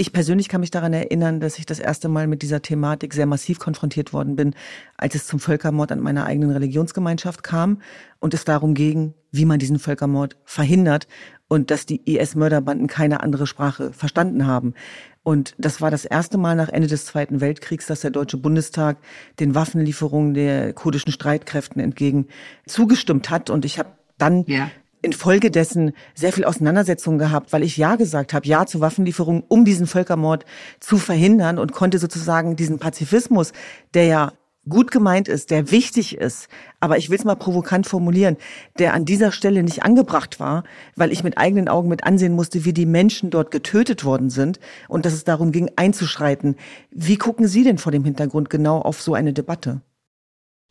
Ich 0.00 0.12
persönlich 0.12 0.48
kann 0.48 0.60
mich 0.60 0.70
daran 0.70 0.92
erinnern, 0.92 1.40
dass 1.40 1.58
ich 1.58 1.66
das 1.66 1.80
erste 1.80 2.08
Mal 2.08 2.28
mit 2.28 2.42
dieser 2.42 2.62
Thematik 2.62 3.12
sehr 3.14 3.26
massiv 3.26 3.58
konfrontiert 3.58 4.12
worden 4.12 4.36
bin, 4.36 4.54
als 4.96 5.16
es 5.16 5.26
zum 5.26 5.40
Völkermord 5.40 5.90
an 5.90 5.98
meiner 5.98 6.24
eigenen 6.24 6.52
Religionsgemeinschaft 6.52 7.42
kam 7.42 7.82
und 8.20 8.32
es 8.32 8.44
darum 8.44 8.74
ging, 8.74 9.14
wie 9.32 9.44
man 9.44 9.58
diesen 9.58 9.80
Völkermord 9.80 10.36
verhindert 10.44 11.08
und 11.48 11.72
dass 11.72 11.84
die 11.84 12.00
IS-Mörderbanden 12.04 12.86
keine 12.86 13.24
andere 13.24 13.48
Sprache 13.48 13.92
verstanden 13.92 14.46
haben. 14.46 14.74
Und 15.22 15.54
das 15.58 15.80
war 15.80 15.90
das 15.90 16.04
erste 16.04 16.38
Mal 16.38 16.56
nach 16.56 16.68
Ende 16.68 16.88
des 16.88 17.04
Zweiten 17.04 17.40
Weltkriegs, 17.40 17.86
dass 17.86 18.00
der 18.00 18.10
Deutsche 18.10 18.36
Bundestag 18.36 18.96
den 19.40 19.54
Waffenlieferungen 19.54 20.34
der 20.34 20.72
kurdischen 20.72 21.12
Streitkräften 21.12 21.82
entgegen 21.82 22.28
zugestimmt 22.66 23.28
hat. 23.28 23.50
Und 23.50 23.64
ich 23.64 23.78
habe 23.78 23.90
dann 24.16 24.44
ja. 24.46 24.70
infolgedessen 25.02 25.92
sehr 26.14 26.32
viel 26.32 26.44
Auseinandersetzungen 26.44 27.18
gehabt, 27.18 27.52
weil 27.52 27.62
ich 27.62 27.76
Ja 27.76 27.96
gesagt 27.96 28.32
habe, 28.32 28.46
Ja 28.46 28.64
zur 28.66 28.80
Waffenlieferung, 28.80 29.44
um 29.48 29.64
diesen 29.64 29.86
Völkermord 29.86 30.44
zu 30.80 30.96
verhindern 30.96 31.58
und 31.58 31.72
konnte 31.72 31.98
sozusagen 31.98 32.56
diesen 32.56 32.78
Pazifismus, 32.78 33.52
der 33.94 34.04
ja 34.04 34.32
gut 34.68 34.90
gemeint 34.90 35.28
ist, 35.28 35.50
der 35.50 35.70
wichtig 35.70 36.16
ist, 36.16 36.48
aber 36.80 36.98
ich 36.98 37.10
will 37.10 37.18
es 37.18 37.24
mal 37.24 37.34
provokant 37.34 37.86
formulieren, 37.86 38.36
der 38.78 38.94
an 38.94 39.04
dieser 39.04 39.32
Stelle 39.32 39.62
nicht 39.62 39.82
angebracht 39.82 40.40
war, 40.40 40.64
weil 40.96 41.12
ich 41.12 41.24
mit 41.24 41.38
eigenen 41.38 41.68
Augen 41.68 41.88
mit 41.88 42.04
ansehen 42.04 42.34
musste, 42.34 42.64
wie 42.64 42.72
die 42.72 42.86
Menschen 42.86 43.30
dort 43.30 43.50
getötet 43.50 44.04
worden 44.04 44.30
sind 44.30 44.60
und 44.88 45.04
dass 45.04 45.12
es 45.12 45.24
darum 45.24 45.52
ging, 45.52 45.70
einzuschreiten. 45.76 46.56
Wie 46.90 47.16
gucken 47.16 47.46
Sie 47.46 47.64
denn 47.64 47.78
vor 47.78 47.92
dem 47.92 48.04
Hintergrund 48.04 48.50
genau 48.50 48.80
auf 48.80 49.00
so 49.00 49.14
eine 49.14 49.32
Debatte? 49.32 49.80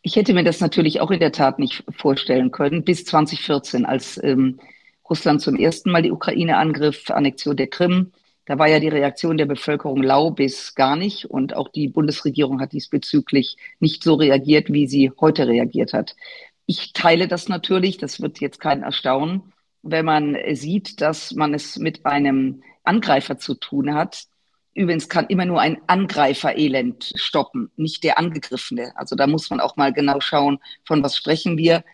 Ich 0.02 0.16
hätte 0.16 0.32
mir 0.32 0.44
das 0.44 0.60
natürlich 0.60 1.00
auch 1.00 1.10
in 1.10 1.20
der 1.20 1.32
Tat 1.32 1.58
nicht 1.58 1.84
vorstellen 1.90 2.50
können, 2.50 2.84
bis 2.84 3.04
2014, 3.04 3.84
als 3.84 4.20
ähm, 4.22 4.60
Russland 5.08 5.40
zum 5.40 5.56
ersten 5.56 5.90
Mal 5.90 6.02
die 6.02 6.12
Ukraine 6.12 6.56
angriff, 6.56 7.10
Annexion 7.10 7.56
der 7.56 7.66
Krim, 7.66 8.12
da 8.48 8.58
war 8.58 8.66
ja 8.66 8.80
die 8.80 8.88
Reaktion 8.88 9.36
der 9.36 9.44
Bevölkerung 9.44 10.02
lau 10.02 10.30
bis 10.30 10.74
gar 10.74 10.96
nicht. 10.96 11.26
Und 11.26 11.54
auch 11.54 11.68
die 11.68 11.86
Bundesregierung 11.86 12.62
hat 12.62 12.72
diesbezüglich 12.72 13.58
nicht 13.78 14.02
so 14.02 14.14
reagiert, 14.14 14.72
wie 14.72 14.86
sie 14.86 15.12
heute 15.20 15.46
reagiert 15.46 15.92
hat. 15.92 16.16
Ich 16.64 16.94
teile 16.94 17.28
das 17.28 17.50
natürlich. 17.50 17.98
Das 17.98 18.22
wird 18.22 18.40
jetzt 18.40 18.58
keinen 18.58 18.84
erstaunen, 18.84 19.52
wenn 19.82 20.06
man 20.06 20.34
sieht, 20.54 21.02
dass 21.02 21.34
man 21.34 21.52
es 21.52 21.76
mit 21.76 22.06
einem 22.06 22.62
Angreifer 22.84 23.36
zu 23.36 23.54
tun 23.54 23.92
hat. 23.92 24.24
Übrigens 24.72 25.10
kann 25.10 25.26
immer 25.26 25.44
nur 25.44 25.60
ein 25.60 25.82
Angreifer-Elend 25.86 27.12
stoppen, 27.16 27.70
nicht 27.76 28.02
der 28.02 28.18
Angegriffene. 28.18 28.92
Also 28.96 29.14
da 29.14 29.26
muss 29.26 29.50
man 29.50 29.60
auch 29.60 29.76
mal 29.76 29.92
genau 29.92 30.20
schauen, 30.20 30.58
von 30.86 31.02
was 31.02 31.18
sprechen 31.18 31.58
wir. 31.58 31.84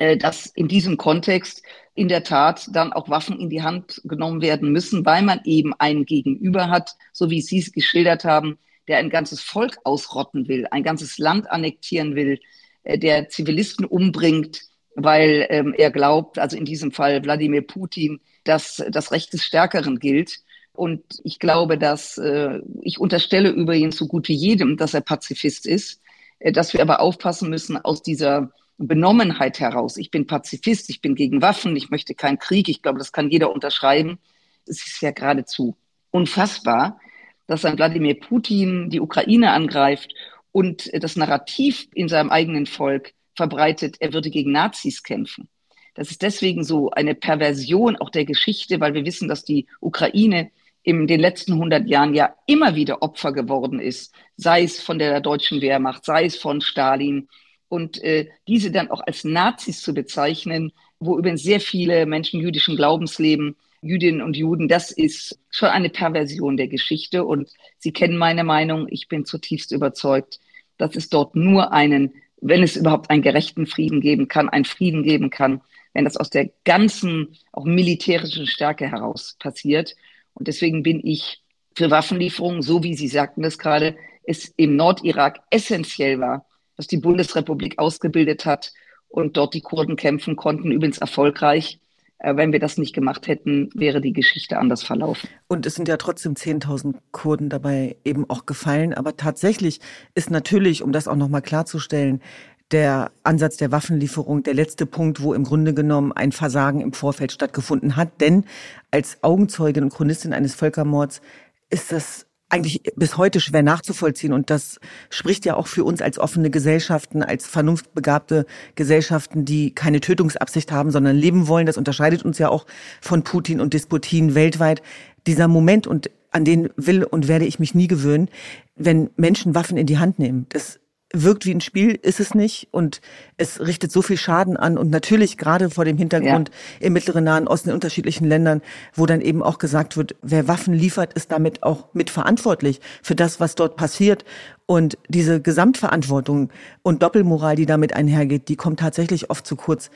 Äh, 0.00 0.16
dass 0.16 0.46
in 0.46 0.66
diesem 0.66 0.96
Kontext 0.96 1.62
in 1.94 2.08
der 2.08 2.24
Tat 2.24 2.68
dann 2.72 2.94
auch 2.94 3.10
Waffen 3.10 3.38
in 3.38 3.50
die 3.50 3.62
Hand 3.62 4.00
genommen 4.04 4.40
werden 4.40 4.72
müssen, 4.72 5.04
weil 5.04 5.20
man 5.20 5.42
eben 5.44 5.74
einen 5.78 6.06
Gegenüber 6.06 6.70
hat, 6.70 6.96
so 7.12 7.28
wie 7.28 7.42
Sie 7.42 7.58
es 7.58 7.70
geschildert 7.70 8.24
haben, 8.24 8.58
der 8.88 8.96
ein 8.96 9.10
ganzes 9.10 9.42
Volk 9.42 9.76
ausrotten 9.84 10.48
will, 10.48 10.66
ein 10.70 10.84
ganzes 10.84 11.18
Land 11.18 11.50
annektieren 11.50 12.14
will, 12.16 12.40
äh, 12.82 12.98
der 12.98 13.28
Zivilisten 13.28 13.84
umbringt, 13.84 14.62
weil 14.94 15.46
ähm, 15.50 15.74
er 15.76 15.90
glaubt, 15.90 16.38
also 16.38 16.56
in 16.56 16.64
diesem 16.64 16.92
Fall 16.92 17.22
Wladimir 17.22 17.60
Putin, 17.60 18.20
dass 18.44 18.82
das 18.88 19.12
Recht 19.12 19.34
des 19.34 19.44
Stärkeren 19.44 19.98
gilt. 19.98 20.38
Und 20.72 21.02
ich 21.24 21.38
glaube, 21.38 21.76
dass 21.76 22.16
äh, 22.16 22.60
ich 22.80 22.98
unterstelle 22.98 23.50
übrigens 23.50 23.98
so 23.98 24.06
gut 24.06 24.28
wie 24.28 24.34
jedem, 24.34 24.78
dass 24.78 24.94
er 24.94 25.02
Pazifist 25.02 25.66
ist, 25.66 26.00
dass 26.38 26.72
wir 26.72 26.80
aber 26.80 27.00
aufpassen 27.00 27.50
müssen, 27.50 27.76
aus 27.76 28.02
dieser 28.02 28.50
Benommenheit 28.86 29.60
heraus. 29.60 29.96
Ich 29.96 30.10
bin 30.10 30.26
Pazifist, 30.26 30.90
ich 30.90 31.00
bin 31.00 31.14
gegen 31.14 31.42
Waffen, 31.42 31.76
ich 31.76 31.90
möchte 31.90 32.14
keinen 32.14 32.38
Krieg. 32.38 32.68
Ich 32.68 32.82
glaube, 32.82 32.98
das 32.98 33.12
kann 33.12 33.30
jeder 33.30 33.52
unterschreiben. 33.52 34.18
Es 34.66 34.86
ist 34.86 35.00
ja 35.02 35.10
geradezu 35.10 35.76
unfassbar, 36.10 36.98
dass 37.46 37.64
ein 37.64 37.76
Wladimir 37.76 38.18
Putin 38.18 38.90
die 38.90 39.00
Ukraine 39.00 39.52
angreift 39.52 40.14
und 40.52 40.90
das 40.92 41.16
Narrativ 41.16 41.88
in 41.94 42.08
seinem 42.08 42.30
eigenen 42.30 42.66
Volk 42.66 43.12
verbreitet, 43.36 43.96
er 44.00 44.12
würde 44.12 44.30
gegen 44.30 44.52
Nazis 44.52 45.02
kämpfen. 45.02 45.48
Das 45.94 46.10
ist 46.10 46.22
deswegen 46.22 46.64
so 46.64 46.90
eine 46.90 47.14
Perversion 47.14 47.96
auch 47.96 48.10
der 48.10 48.24
Geschichte, 48.24 48.80
weil 48.80 48.94
wir 48.94 49.04
wissen, 49.04 49.28
dass 49.28 49.44
die 49.44 49.66
Ukraine 49.80 50.50
in 50.82 51.06
den 51.06 51.20
letzten 51.20 51.52
100 51.52 51.88
Jahren 51.88 52.14
ja 52.14 52.34
immer 52.46 52.74
wieder 52.74 53.02
Opfer 53.02 53.32
geworden 53.32 53.80
ist, 53.80 54.14
sei 54.36 54.62
es 54.62 54.80
von 54.80 54.98
der 54.98 55.20
deutschen 55.20 55.60
Wehrmacht, 55.60 56.04
sei 56.04 56.24
es 56.24 56.36
von 56.36 56.60
Stalin. 56.60 57.28
Und 57.70 58.02
äh, 58.02 58.28
diese 58.48 58.72
dann 58.72 58.90
auch 58.90 59.00
als 59.00 59.22
Nazis 59.22 59.80
zu 59.80 59.94
bezeichnen, 59.94 60.72
wo 60.98 61.16
übrigens 61.16 61.44
sehr 61.44 61.60
viele 61.60 62.04
Menschen 62.04 62.40
jüdischen 62.40 62.74
Glaubens 62.74 63.20
leben, 63.20 63.56
Jüdinnen 63.80 64.22
und 64.22 64.36
Juden, 64.36 64.66
das 64.66 64.90
ist 64.90 65.38
schon 65.50 65.68
eine 65.68 65.88
Perversion 65.88 66.56
der 66.56 66.66
Geschichte. 66.66 67.24
Und 67.24 67.48
Sie 67.78 67.92
kennen 67.92 68.16
meine 68.16 68.42
Meinung. 68.42 68.88
Ich 68.90 69.06
bin 69.06 69.24
zutiefst 69.24 69.70
überzeugt, 69.70 70.40
dass 70.78 70.96
es 70.96 71.10
dort 71.10 71.36
nur 71.36 71.72
einen, 71.72 72.12
wenn 72.40 72.64
es 72.64 72.74
überhaupt 72.74 73.08
einen 73.08 73.22
gerechten 73.22 73.66
Frieden 73.66 74.00
geben 74.00 74.26
kann, 74.26 74.48
einen 74.48 74.64
Frieden 74.64 75.04
geben 75.04 75.30
kann, 75.30 75.60
wenn 75.94 76.04
das 76.04 76.16
aus 76.16 76.28
der 76.28 76.50
ganzen, 76.64 77.36
auch 77.52 77.64
militärischen 77.64 78.48
Stärke 78.48 78.90
heraus 78.90 79.36
passiert. 79.38 79.94
Und 80.34 80.48
deswegen 80.48 80.82
bin 80.82 81.00
ich 81.06 81.40
für 81.76 81.88
Waffenlieferungen, 81.88 82.62
so 82.62 82.82
wie 82.82 82.94
Sie 82.94 83.06
sagten 83.06 83.42
das 83.42 83.58
gerade, 83.58 83.96
es 84.24 84.52
im 84.56 84.74
Nordirak 84.74 85.38
essentiell 85.50 86.18
war, 86.18 86.46
dass 86.80 86.86
die 86.86 86.96
Bundesrepublik 86.96 87.78
ausgebildet 87.78 88.46
hat 88.46 88.72
und 89.10 89.36
dort 89.36 89.52
die 89.52 89.60
Kurden 89.60 89.96
kämpfen 89.96 90.34
konnten, 90.34 90.72
übrigens 90.72 90.96
erfolgreich. 90.96 91.78
Äh, 92.20 92.36
wenn 92.36 92.52
wir 92.52 92.58
das 92.58 92.78
nicht 92.78 92.94
gemacht 92.94 93.28
hätten, 93.28 93.68
wäre 93.74 94.00
die 94.00 94.14
Geschichte 94.14 94.58
anders 94.58 94.82
verlaufen. 94.82 95.28
Und 95.46 95.66
es 95.66 95.74
sind 95.74 95.88
ja 95.88 95.98
trotzdem 95.98 96.32
10.000 96.32 96.94
Kurden 97.12 97.50
dabei 97.50 97.96
eben 98.02 98.24
auch 98.30 98.46
gefallen. 98.46 98.94
Aber 98.94 99.14
tatsächlich 99.18 99.80
ist 100.14 100.30
natürlich, 100.30 100.82
um 100.82 100.90
das 100.90 101.06
auch 101.06 101.16
nochmal 101.16 101.42
klarzustellen, 101.42 102.22
der 102.70 103.10
Ansatz 103.24 103.58
der 103.58 103.72
Waffenlieferung 103.72 104.42
der 104.42 104.54
letzte 104.54 104.86
Punkt, 104.86 105.20
wo 105.20 105.34
im 105.34 105.44
Grunde 105.44 105.74
genommen 105.74 106.12
ein 106.12 106.32
Versagen 106.32 106.80
im 106.80 106.94
Vorfeld 106.94 107.30
stattgefunden 107.30 107.96
hat. 107.96 108.22
Denn 108.22 108.46
als 108.90 109.22
Augenzeugin 109.22 109.84
und 109.84 109.92
Chronistin 109.92 110.32
eines 110.32 110.54
Völkermords 110.54 111.20
ist 111.68 111.92
das 111.92 112.24
eigentlich 112.50 112.82
bis 112.96 113.16
heute 113.16 113.40
schwer 113.40 113.62
nachzuvollziehen. 113.62 114.32
Und 114.32 114.50
das 114.50 114.78
spricht 115.08 115.44
ja 115.44 115.56
auch 115.56 115.66
für 115.66 115.84
uns 115.84 116.02
als 116.02 116.18
offene 116.18 116.50
Gesellschaften, 116.50 117.22
als 117.22 117.46
vernunftbegabte 117.46 118.44
Gesellschaften, 118.74 119.44
die 119.44 119.74
keine 119.74 120.00
Tötungsabsicht 120.00 120.72
haben, 120.72 120.90
sondern 120.90 121.16
leben 121.16 121.48
wollen. 121.48 121.66
Das 121.66 121.78
unterscheidet 121.78 122.24
uns 122.24 122.38
ja 122.38 122.48
auch 122.48 122.66
von 123.00 123.22
Putin 123.22 123.60
und 123.60 123.72
Despotin 123.72 124.34
weltweit. 124.34 124.82
Dieser 125.26 125.48
Moment, 125.48 125.86
und 125.86 126.10
an 126.32 126.44
den 126.44 126.70
will 126.76 127.04
und 127.04 127.28
werde 127.28 127.44
ich 127.44 127.58
mich 127.58 127.74
nie 127.74 127.88
gewöhnen, 127.88 128.28
wenn 128.76 129.10
Menschen 129.16 129.54
Waffen 129.54 129.76
in 129.76 129.86
die 129.86 129.98
Hand 129.98 130.18
nehmen. 130.18 130.46
Das 130.50 130.78
wirkt 131.12 131.44
wie 131.46 131.54
ein 131.54 131.60
Spiel, 131.60 131.98
ist 132.00 132.20
es 132.20 132.34
nicht. 132.34 132.68
Und 132.70 133.00
es 133.36 133.60
richtet 133.60 133.92
so 133.92 134.02
viel 134.02 134.16
Schaden 134.16 134.56
an. 134.56 134.78
Und 134.78 134.90
natürlich 134.90 135.36
gerade 135.36 135.70
vor 135.70 135.84
dem 135.84 135.96
Hintergrund 135.96 136.50
ja. 136.50 136.86
im 136.86 136.92
Mittleren 136.92 137.24
Nahen 137.24 137.48
Osten 137.48 137.70
in 137.70 137.74
unterschiedlichen 137.74 138.26
Ländern, 138.26 138.62
wo 138.94 139.06
dann 139.06 139.20
eben 139.20 139.42
auch 139.42 139.58
gesagt 139.58 139.96
wird, 139.96 140.14
wer 140.22 140.48
Waffen 140.48 140.74
liefert, 140.74 141.12
ist 141.14 141.32
damit 141.32 141.62
auch 141.62 141.92
mitverantwortlich 141.94 142.80
für 143.02 143.14
das, 143.14 143.40
was 143.40 143.54
dort 143.54 143.76
passiert. 143.76 144.24
Und 144.66 144.98
diese 145.08 145.40
Gesamtverantwortung 145.40 146.50
und 146.82 147.02
Doppelmoral, 147.02 147.56
die 147.56 147.66
damit 147.66 147.94
einhergeht, 147.94 148.48
die 148.48 148.56
kommt 148.56 148.80
tatsächlich 148.80 149.30
oft 149.30 149.46
zu 149.46 149.56
kurz. 149.56 149.90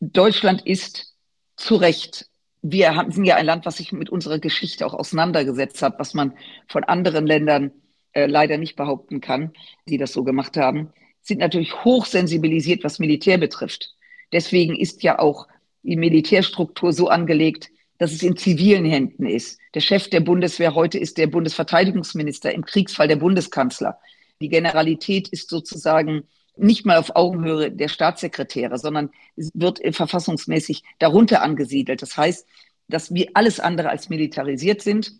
Deutschland 0.00 0.66
ist 0.66 1.14
zu 1.56 1.76
Recht 1.76 2.28
wir 2.66 2.96
haben, 2.96 3.12
sind 3.12 3.26
ja 3.26 3.36
ein 3.36 3.44
Land, 3.44 3.66
was 3.66 3.76
sich 3.76 3.92
mit 3.92 4.08
unserer 4.08 4.38
Geschichte 4.38 4.86
auch 4.86 4.94
auseinandergesetzt 4.94 5.82
hat, 5.82 5.98
was 5.98 6.14
man 6.14 6.32
von 6.66 6.82
anderen 6.82 7.26
Ländern 7.26 7.72
äh, 8.14 8.26
leider 8.26 8.58
nicht 8.58 8.76
behaupten 8.76 9.20
kann, 9.20 9.52
die 9.88 9.98
das 9.98 10.12
so 10.12 10.24
gemacht 10.24 10.56
haben, 10.56 10.92
sind 11.20 11.40
natürlich 11.40 11.84
hochsensibilisiert, 11.84 12.84
was 12.84 12.98
Militär 12.98 13.38
betrifft. 13.38 13.94
Deswegen 14.32 14.76
ist 14.76 15.02
ja 15.02 15.18
auch 15.18 15.46
die 15.82 15.96
Militärstruktur 15.96 16.92
so 16.92 17.08
angelegt, 17.08 17.70
dass 17.98 18.12
es 18.12 18.22
in 18.22 18.36
zivilen 18.36 18.84
Händen 18.84 19.26
ist. 19.26 19.58
Der 19.74 19.80
Chef 19.80 20.08
der 20.08 20.20
Bundeswehr 20.20 20.74
heute 20.74 20.98
ist 20.98 21.18
der 21.18 21.26
Bundesverteidigungsminister, 21.26 22.52
im 22.52 22.64
Kriegsfall 22.64 23.08
der 23.08 23.16
Bundeskanzler. 23.16 23.98
Die 24.40 24.48
Generalität 24.48 25.28
ist 25.28 25.48
sozusagen 25.48 26.24
nicht 26.56 26.86
mal 26.86 26.98
auf 26.98 27.16
Augenhöhe 27.16 27.70
der 27.70 27.88
Staatssekretäre, 27.88 28.78
sondern 28.78 29.10
wird 29.36 29.80
verfassungsmäßig 29.94 30.82
darunter 30.98 31.42
angesiedelt. 31.42 32.02
Das 32.02 32.16
heißt, 32.16 32.46
dass 32.88 33.14
wir 33.14 33.30
alles 33.34 33.60
andere 33.60 33.90
als 33.90 34.08
militarisiert 34.08 34.82
sind, 34.82 35.12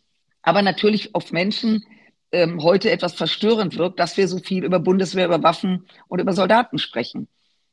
aber 0.42 0.62
natürlich 0.62 1.14
auf 1.14 1.32
Menschen, 1.32 1.84
ähm, 2.34 2.62
heute 2.62 2.90
etwas 2.90 3.14
verstörend 3.14 3.78
wirkt, 3.78 4.00
dass 4.00 4.16
wir 4.16 4.28
so 4.28 4.38
viel 4.38 4.64
über 4.64 4.80
Bundeswehr, 4.80 5.26
über 5.26 5.42
Waffen 5.42 5.86
und 6.08 6.20
über 6.20 6.32
Soldaten 6.32 6.78
sprechen. 6.78 7.28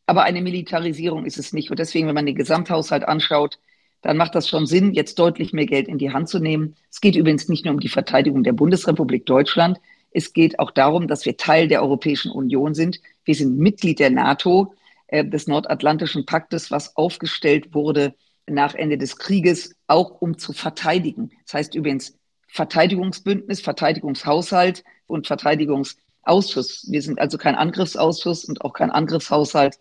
Aber 0.06 0.24
eine 0.24 0.42
Militarisierung 0.42 1.26
ist 1.26 1.40
es 1.40 1.54
nicht. 1.54 1.72
Und 1.72 1.80
deswegen, 1.80 2.08
wenn 2.08 2.16
man 2.16 2.26
den 2.26 2.36
Gesamthaushalt 2.36 3.08
anschaut, 3.08 3.60
dann 4.02 4.18
macht 4.18 4.36
das 4.36 4.48
schon 4.48 4.66
Sinn, 4.66 4.94
jetzt 4.94 5.20
deutlich 5.20 5.54
mehr 5.54 5.66
Geld 5.66 5.88
in 5.88 5.98
die 5.98 6.12
Hand 6.12 6.30
zu 6.30 6.40
nehmen. 6.40 6.76
Es 6.90 7.02
geht 7.02 7.16
übrigens 7.16 7.50
nicht 7.50 7.66
nur 7.66 7.74
um 7.74 7.80
die 7.80 7.90
Verteidigung 7.90 8.44
der 8.44 8.54
Bundesrepublik 8.54 9.26
Deutschland. 9.26 9.80
Es 10.12 10.34
geht 10.34 10.60
auch 10.60 10.72
darum, 10.72 11.08
dass 11.08 11.26
wir 11.26 11.38
Teil 11.38 11.68
der 11.68 11.82
Europäischen 11.82 12.32
Union 12.32 12.74
sind. 12.74 13.00
Wir 13.26 13.36
sind 13.36 13.58
Mitglied 13.58 14.00
der 14.00 14.10
NATO, 14.10 14.74
äh, 15.08 15.26
des 15.26 15.48
Nordatlantischen 15.48 16.26
Paktes, 16.26 16.72
was 16.72 16.96
aufgestellt 16.98 17.74
wurde 17.74 18.16
nach 18.48 18.76
Ende 18.76 18.98
des 18.98 19.18
Krieges, 19.18 19.76
auch 19.88 20.22
um 20.22 20.38
zu 20.38 20.54
verteidigen. 20.54 21.32
Das 21.46 21.54
heißt 21.54 21.76
übrigens 21.76 22.18
Verteidigungsbündnis, 22.52 23.62
Verteidigungshaushalt 23.62 24.84
und 25.08 25.28
Verteidigungsausschuss. 25.28 26.88
Wir 26.90 27.02
sind 27.02 27.20
also 27.20 27.38
kein 27.38 27.56
Angriffsausschuss 27.56 28.46
und 28.46 28.62
auch 28.62 28.74
kein 28.74 28.92
Angriffshaushalt. 28.92 29.80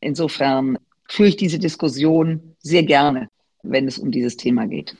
Insofern 0.00 0.78
führe 1.08 1.28
ich 1.28 1.36
diese 1.36 1.58
Diskussion 1.58 2.56
sehr 2.58 2.82
gerne, 2.82 3.28
wenn 3.62 3.86
es 3.86 3.98
um 3.98 4.10
dieses 4.10 4.36
Thema 4.36 4.66
geht. 4.66 4.96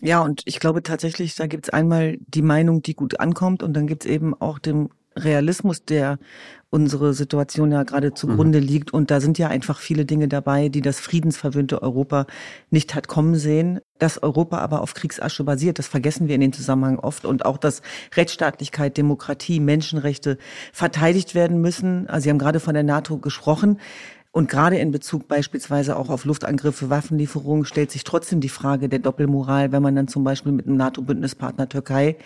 Ja, 0.00 0.20
und 0.20 0.42
ich 0.44 0.60
glaube 0.60 0.82
tatsächlich, 0.82 1.36
da 1.36 1.46
gibt 1.46 1.66
es 1.66 1.72
einmal 1.72 2.18
die 2.20 2.42
Meinung, 2.42 2.82
die 2.82 2.94
gut 2.94 3.20
ankommt, 3.20 3.62
und 3.62 3.72
dann 3.72 3.86
gibt 3.86 4.04
es 4.04 4.10
eben 4.10 4.34
auch 4.34 4.58
den 4.58 4.90
Realismus, 5.14 5.84
der 5.84 6.18
unsere 6.70 7.14
Situation 7.14 7.70
ja 7.70 7.84
gerade 7.84 8.12
zugrunde 8.12 8.60
mhm. 8.60 8.66
liegt. 8.66 8.92
Und 8.92 9.10
da 9.10 9.20
sind 9.20 9.38
ja 9.38 9.48
einfach 9.48 9.78
viele 9.78 10.04
Dinge 10.04 10.28
dabei, 10.28 10.68
die 10.68 10.82
das 10.82 11.00
friedensverwöhnte 11.00 11.80
Europa 11.82 12.26
nicht 12.70 12.94
hat 12.94 13.08
kommen 13.08 13.36
sehen. 13.36 13.80
Dass 13.98 14.22
Europa 14.22 14.58
aber 14.58 14.82
auf 14.82 14.94
Kriegsasche 14.94 15.44
basiert, 15.44 15.78
das 15.78 15.86
vergessen 15.86 16.28
wir 16.28 16.34
in 16.34 16.40
den 16.40 16.52
Zusammenhang 16.52 16.98
oft. 16.98 17.24
Und 17.24 17.44
auch, 17.44 17.56
dass 17.56 17.82
Rechtsstaatlichkeit, 18.14 18.96
Demokratie, 18.96 19.60
Menschenrechte 19.60 20.38
verteidigt 20.72 21.34
werden 21.34 21.60
müssen. 21.60 22.08
Also 22.08 22.24
Sie 22.24 22.30
haben 22.30 22.38
gerade 22.38 22.60
von 22.60 22.74
der 22.74 22.82
NATO 22.82 23.18
gesprochen. 23.18 23.78
Und 24.32 24.50
gerade 24.50 24.76
in 24.76 24.90
Bezug 24.90 25.28
beispielsweise 25.28 25.96
auch 25.96 26.10
auf 26.10 26.26
Luftangriffe, 26.26 26.90
Waffenlieferungen 26.90 27.64
stellt 27.64 27.90
sich 27.90 28.04
trotzdem 28.04 28.42
die 28.42 28.50
Frage 28.50 28.90
der 28.90 28.98
Doppelmoral, 28.98 29.72
wenn 29.72 29.82
man 29.82 29.96
dann 29.96 30.08
zum 30.08 30.24
Beispiel 30.24 30.52
mit 30.52 30.66
einem 30.66 30.76
NATO-Bündnispartner 30.76 31.70
Türkei 31.70 32.16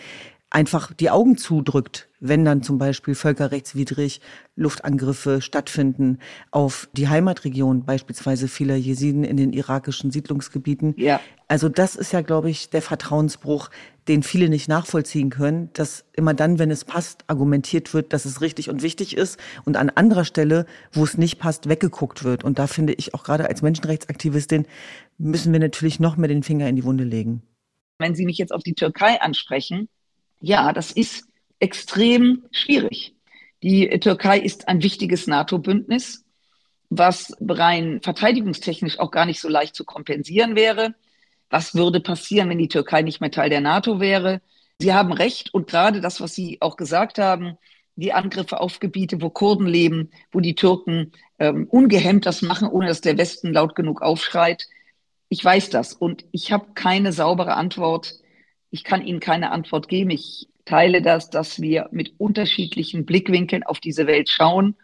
einfach 0.50 0.92
die 0.92 1.10
Augen 1.10 1.38
zudrückt, 1.38 2.08
wenn 2.18 2.44
dann 2.44 2.62
zum 2.62 2.76
Beispiel 2.76 3.14
völkerrechtswidrig 3.14 4.20
Luftangriffe 4.56 5.40
stattfinden 5.40 6.18
auf 6.50 6.88
die 6.92 7.08
Heimatregion, 7.08 7.84
beispielsweise 7.84 8.48
vieler 8.48 8.74
Jesiden 8.74 9.24
in 9.24 9.36
den 9.36 9.52
irakischen 9.52 10.10
Siedlungsgebieten. 10.10 10.94
Ja. 10.96 11.20
Also 11.46 11.68
das 11.68 11.94
ist 11.94 12.12
ja, 12.12 12.20
glaube 12.20 12.50
ich, 12.50 12.68
der 12.68 12.82
Vertrauensbruch, 12.82 13.70
den 14.08 14.24
viele 14.24 14.48
nicht 14.48 14.68
nachvollziehen 14.68 15.30
können, 15.30 15.70
dass 15.72 16.04
immer 16.14 16.34
dann, 16.34 16.58
wenn 16.58 16.70
es 16.70 16.84
passt, 16.84 17.24
argumentiert 17.28 17.94
wird, 17.94 18.12
dass 18.12 18.24
es 18.24 18.40
richtig 18.40 18.68
und 18.68 18.82
wichtig 18.82 19.16
ist 19.16 19.38
und 19.64 19.76
an 19.76 19.88
anderer 19.88 20.24
Stelle, 20.24 20.66
wo 20.92 21.04
es 21.04 21.16
nicht 21.16 21.38
passt, 21.38 21.68
weggeguckt 21.68 22.24
wird. 22.24 22.42
Und 22.42 22.58
da 22.58 22.66
finde 22.66 22.92
ich 22.92 23.14
auch 23.14 23.22
gerade 23.22 23.48
als 23.48 23.62
Menschenrechtsaktivistin 23.62 24.66
müssen 25.16 25.52
wir 25.52 25.60
natürlich 25.60 26.00
noch 26.00 26.16
mehr 26.16 26.28
den 26.28 26.42
Finger 26.42 26.68
in 26.68 26.76
die 26.76 26.84
Wunde 26.84 27.04
legen. 27.04 27.42
Wenn 27.98 28.14
Sie 28.14 28.24
mich 28.24 28.38
jetzt 28.38 28.52
auf 28.52 28.62
die 28.62 28.74
Türkei 28.74 29.20
ansprechen, 29.20 29.88
ja, 30.40 30.72
das 30.72 30.92
ist 30.92 31.28
extrem 31.58 32.44
schwierig. 32.50 33.14
Die 33.62 33.88
Türkei 34.00 34.38
ist 34.38 34.68
ein 34.68 34.82
wichtiges 34.82 35.26
NATO-Bündnis, 35.26 36.24
was 36.88 37.36
rein 37.40 38.00
verteidigungstechnisch 38.02 38.98
auch 38.98 39.10
gar 39.10 39.26
nicht 39.26 39.40
so 39.40 39.48
leicht 39.48 39.74
zu 39.74 39.84
kompensieren 39.84 40.56
wäre. 40.56 40.94
Was 41.50 41.74
würde 41.74 42.00
passieren, 42.00 42.48
wenn 42.48 42.58
die 42.58 42.68
Türkei 42.68 43.02
nicht 43.02 43.20
mehr 43.20 43.30
Teil 43.30 43.50
der 43.50 43.60
NATO 43.60 44.00
wäre? 44.00 44.40
Sie 44.78 44.94
haben 44.94 45.12
recht 45.12 45.52
und 45.52 45.66
gerade 45.66 46.00
das, 46.00 46.20
was 46.20 46.34
Sie 46.34 46.58
auch 46.60 46.76
gesagt 46.76 47.18
haben, 47.18 47.58
die 47.96 48.14
Angriffe 48.14 48.60
auf 48.60 48.80
Gebiete, 48.80 49.20
wo 49.20 49.28
Kurden 49.28 49.66
leben, 49.66 50.10
wo 50.32 50.40
die 50.40 50.54
Türken 50.54 51.12
ähm, 51.38 51.66
ungehemmt 51.68 52.24
das 52.24 52.40
machen, 52.40 52.68
ohne 52.68 52.86
dass 52.86 53.02
der 53.02 53.18
Westen 53.18 53.52
laut 53.52 53.74
genug 53.74 54.00
aufschreit. 54.00 54.68
Ich 55.28 55.44
weiß 55.44 55.68
das 55.70 55.92
und 55.92 56.24
ich 56.32 56.50
habe 56.50 56.68
keine 56.74 57.12
saubere 57.12 57.54
Antwort 57.54 58.14
ich 58.70 58.84
kann 58.84 59.04
Ihnen 59.04 59.20
keine 59.20 59.50
Antwort 59.50 59.88
geben. 59.88 60.10
Ich 60.10 60.48
teile 60.64 61.02
das, 61.02 61.30
dass 61.30 61.60
wir 61.60 61.88
mit 61.90 62.14
unterschiedlichen 62.18 63.04
Blickwinkeln 63.04 63.64
auf 63.64 63.80
diese 63.80 64.06
Welt 64.06 64.28
schauen 64.28 64.76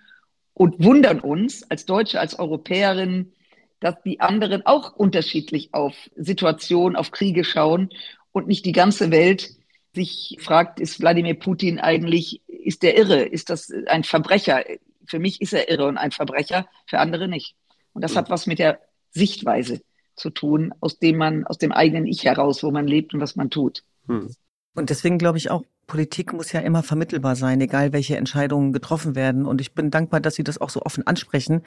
und 0.55 0.83
wundern 0.83 1.21
uns 1.21 1.69
als 1.71 1.87
Deutsche, 1.87 2.19
als 2.19 2.39
Europäerinnen, 2.39 3.33
dass 3.81 4.03
die 4.03 4.21
anderen 4.21 4.65
auch 4.67 4.97
unterschiedlich 4.97 5.73
auf 5.73 5.95
Situationen, 6.17 6.97
auf 6.97 7.11
Kriege 7.11 7.45
schauen. 7.45 7.91
und 8.33 8.49
nicht 8.49 8.67
die 8.67 8.73
ganze 8.73 9.11
Welt 9.11 9.51
sich 9.95 10.37
fragt, 10.41 10.79
ist 10.79 11.01
Wladimir 11.01 11.35
Putin 11.35 11.79
eigentlich, 11.79 12.43
ist 12.49 12.83
der 12.83 12.99
irre? 12.99 13.23
Ist 13.23 13.49
das 13.49 13.73
ein 13.87 14.05
Verbrecher? 14.05 14.63
Für 15.07 15.19
mich 15.19 15.41
ist 15.41 15.55
er 15.55 15.71
irre 15.71 15.87
und 15.87 15.97
ein 15.97 16.11
Verbrecher, 16.11 16.67
für 16.87 16.99
andere 16.99 17.29
nicht. 17.29 17.55
Und 17.95 18.03
das 18.03 18.15
hat 18.15 18.29
was 18.29 18.47
mit 18.47 18.59
der 18.59 18.81
Sichtweise 19.11 19.81
zu 20.17 20.31
tun, 20.31 20.75
aus 20.81 20.99
dem 20.99 21.17
man, 21.17 21.47
aus 21.47 21.59
dem 21.59 21.73
eigenen 21.73 22.07
Ich 22.07 22.25
heraus, 22.25 22.63
wo 22.63 22.71
man 22.71 22.87
lebt 22.87 23.15
und 23.15 23.21
was 23.21 23.37
man 23.37 23.51
tut. 23.51 23.85
Hm. 24.07 24.35
Und 24.75 24.91
deswegen 24.91 25.19
glaube 25.19 25.39
ich 25.39 25.51
auch, 25.51 25.63
Politik 25.87 26.33
muss 26.33 26.51
ja 26.51 26.61
immer 26.61 26.83
vermittelbar 26.83 27.37
sein, 27.37 27.61
egal 27.61 27.93
welche 27.93 28.17
Entscheidungen 28.17 28.73
getroffen 28.73 29.15
werden. 29.15 29.47
Und 29.47 29.61
ich 29.61 29.73
bin 29.73 29.91
dankbar, 29.91 30.21
dass 30.21 30.35
Sie 30.35 30.43
das 30.43 30.61
auch 30.61 30.71
so 30.71 30.83
offen 30.83 31.07
ansprechen. 31.07 31.63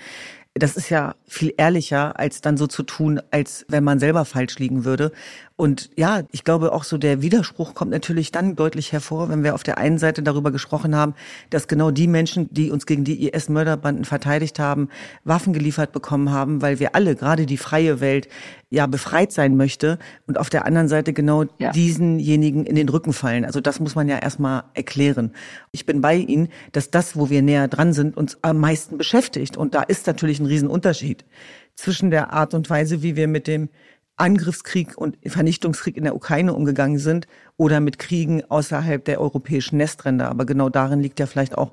Das 0.55 0.75
ist 0.75 0.89
ja 0.89 1.15
viel 1.25 1.53
ehrlicher, 1.55 2.19
als 2.19 2.41
dann 2.41 2.57
so 2.57 2.67
zu 2.67 2.83
tun, 2.83 3.21
als 3.31 3.65
wenn 3.69 3.83
man 3.83 3.99
selber 3.99 4.25
falsch 4.25 4.59
liegen 4.59 4.83
würde. 4.83 5.13
Und 5.55 5.89
ja, 5.95 6.23
ich 6.31 6.43
glaube 6.43 6.73
auch 6.73 6.83
so 6.83 6.97
der 6.97 7.21
Widerspruch 7.21 7.73
kommt 7.75 7.91
natürlich 7.91 8.31
dann 8.31 8.55
deutlich 8.55 8.91
hervor, 8.91 9.29
wenn 9.29 9.43
wir 9.43 9.55
auf 9.55 9.63
der 9.63 9.77
einen 9.77 9.97
Seite 9.97 10.23
darüber 10.23 10.51
gesprochen 10.51 10.95
haben, 10.95 11.13
dass 11.49 11.67
genau 11.67 11.91
die 11.91 12.07
Menschen, 12.07 12.51
die 12.51 12.71
uns 12.71 12.85
gegen 12.85 13.03
die 13.03 13.27
IS-Mörderbanden 13.27 14.05
verteidigt 14.05 14.59
haben, 14.59 14.89
Waffen 15.23 15.53
geliefert 15.53 15.91
bekommen 15.91 16.31
haben, 16.31 16.61
weil 16.61 16.79
wir 16.79 16.95
alle, 16.95 17.15
gerade 17.15 17.45
die 17.45 17.57
freie 17.57 17.99
Welt, 17.99 18.27
ja 18.69 18.85
befreit 18.85 19.31
sein 19.31 19.57
möchte 19.57 19.97
und 20.27 20.37
auf 20.37 20.49
der 20.49 20.65
anderen 20.65 20.87
Seite 20.87 21.11
genau 21.11 21.45
ja. 21.57 21.71
diesenjenigen 21.71 22.65
in 22.65 22.75
den 22.75 22.87
Rücken 22.87 23.13
fallen. 23.13 23.43
Also 23.43 23.61
das 23.61 23.79
muss 23.79 23.95
man 23.95 24.07
ja 24.09 24.19
erstmal 24.19 24.63
erklären. 24.73 25.33
Ich 25.71 25.85
bin 25.85 26.01
bei 26.01 26.15
Ihnen, 26.15 26.49
dass 26.71 26.91
das, 26.91 27.15
wo 27.15 27.29
wir 27.29 27.41
näher 27.41 27.67
dran 27.67 27.93
sind, 27.93 28.17
uns 28.17 28.37
am 28.41 28.57
meisten 28.57 28.97
beschäftigt. 28.97 29.55
Und 29.55 29.73
da 29.75 29.83
ist 29.83 30.07
natürlich 30.07 30.39
ein 30.39 30.45
Riesenunterschied 30.45 31.25
zwischen 31.75 32.11
der 32.11 32.33
Art 32.33 32.53
und 32.53 32.69
Weise, 32.69 33.01
wie 33.01 33.15
wir 33.15 33.27
mit 33.27 33.47
dem 33.47 33.69
Angriffskrieg 34.17 34.97
und 34.97 35.17
Vernichtungskrieg 35.25 35.95
in 35.95 36.03
der 36.03 36.15
Ukraine 36.15 36.53
umgegangen 36.53 36.99
sind 36.99 37.27
oder 37.57 37.79
mit 37.79 37.99
Kriegen 37.99 38.43
außerhalb 38.43 39.03
der 39.05 39.21
europäischen 39.21 39.77
Nestränder. 39.77 40.29
Aber 40.29 40.45
genau 40.45 40.69
darin 40.69 40.99
liegt 40.99 41.19
ja 41.19 41.25
vielleicht 41.25 41.57
auch 41.57 41.71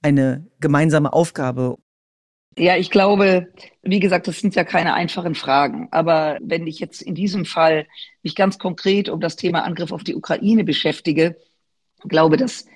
eine 0.00 0.46
gemeinsame 0.60 1.12
Aufgabe. 1.12 1.76
Ja, 2.58 2.76
ich 2.76 2.90
glaube, 2.90 3.48
wie 3.82 4.00
gesagt, 4.00 4.26
das 4.26 4.40
sind 4.40 4.54
ja 4.54 4.64
keine 4.64 4.94
einfachen 4.94 5.34
Fragen. 5.34 5.88
Aber 5.90 6.38
wenn 6.42 6.66
ich 6.66 6.80
jetzt 6.80 7.00
in 7.00 7.14
diesem 7.14 7.44
Fall 7.44 7.86
mich 8.22 8.34
ganz 8.34 8.58
konkret 8.58 9.08
um 9.08 9.20
das 9.20 9.36
Thema 9.36 9.64
Angriff 9.64 9.92
auf 9.92 10.04
die 10.04 10.14
Ukraine 10.14 10.64
beschäftige, 10.64 11.36
glaube, 12.08 12.36
dass 12.36 12.66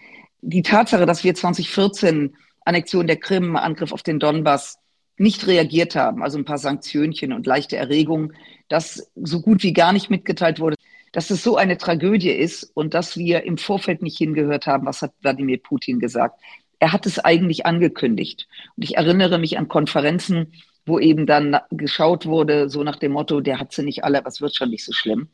die 0.42 0.62
Tatsache, 0.62 1.06
dass 1.06 1.24
wir 1.24 1.34
2014 1.34 2.36
Annexion 2.64 3.06
der 3.06 3.16
Krim, 3.16 3.56
Angriff 3.56 3.92
auf 3.92 4.02
den 4.02 4.18
Donbass 4.18 4.78
nicht 5.18 5.46
reagiert 5.46 5.96
haben, 5.96 6.22
also 6.22 6.38
ein 6.38 6.44
paar 6.44 6.58
Sanktionchen 6.58 7.32
und 7.32 7.46
leichte 7.46 7.76
Erregung, 7.76 8.32
dass 8.68 9.10
so 9.14 9.40
gut 9.40 9.62
wie 9.62 9.72
gar 9.72 9.92
nicht 9.92 10.10
mitgeteilt 10.10 10.60
wurde, 10.60 10.76
dass 11.12 11.30
es 11.30 11.42
so 11.42 11.56
eine 11.56 11.78
Tragödie 11.78 12.30
ist 12.30 12.70
und 12.74 12.92
dass 12.92 13.16
wir 13.16 13.44
im 13.44 13.56
Vorfeld 13.56 14.02
nicht 14.02 14.18
hingehört 14.18 14.66
haben, 14.66 14.86
was 14.86 15.00
hat 15.00 15.14
Wladimir 15.22 15.58
Putin 15.62 15.98
gesagt. 15.98 16.38
Er 16.78 16.92
hat 16.92 17.06
es 17.06 17.18
eigentlich 17.18 17.64
angekündigt. 17.64 18.46
Und 18.76 18.82
ich 18.82 18.98
erinnere 18.98 19.38
mich 19.38 19.56
an 19.56 19.68
Konferenzen, 19.68 20.52
wo 20.84 20.98
eben 20.98 21.26
dann 21.26 21.56
geschaut 21.70 22.26
wurde, 22.26 22.68
so 22.68 22.82
nach 22.84 22.96
dem 22.96 23.12
Motto, 23.12 23.40
der 23.40 23.58
hat 23.58 23.72
sie 23.72 23.82
nicht 23.82 24.04
alle, 24.04 24.22
was 24.24 24.42
wird 24.42 24.54
schon 24.54 24.70
nicht 24.70 24.84
so 24.84 24.92
schlimm. 24.92 25.28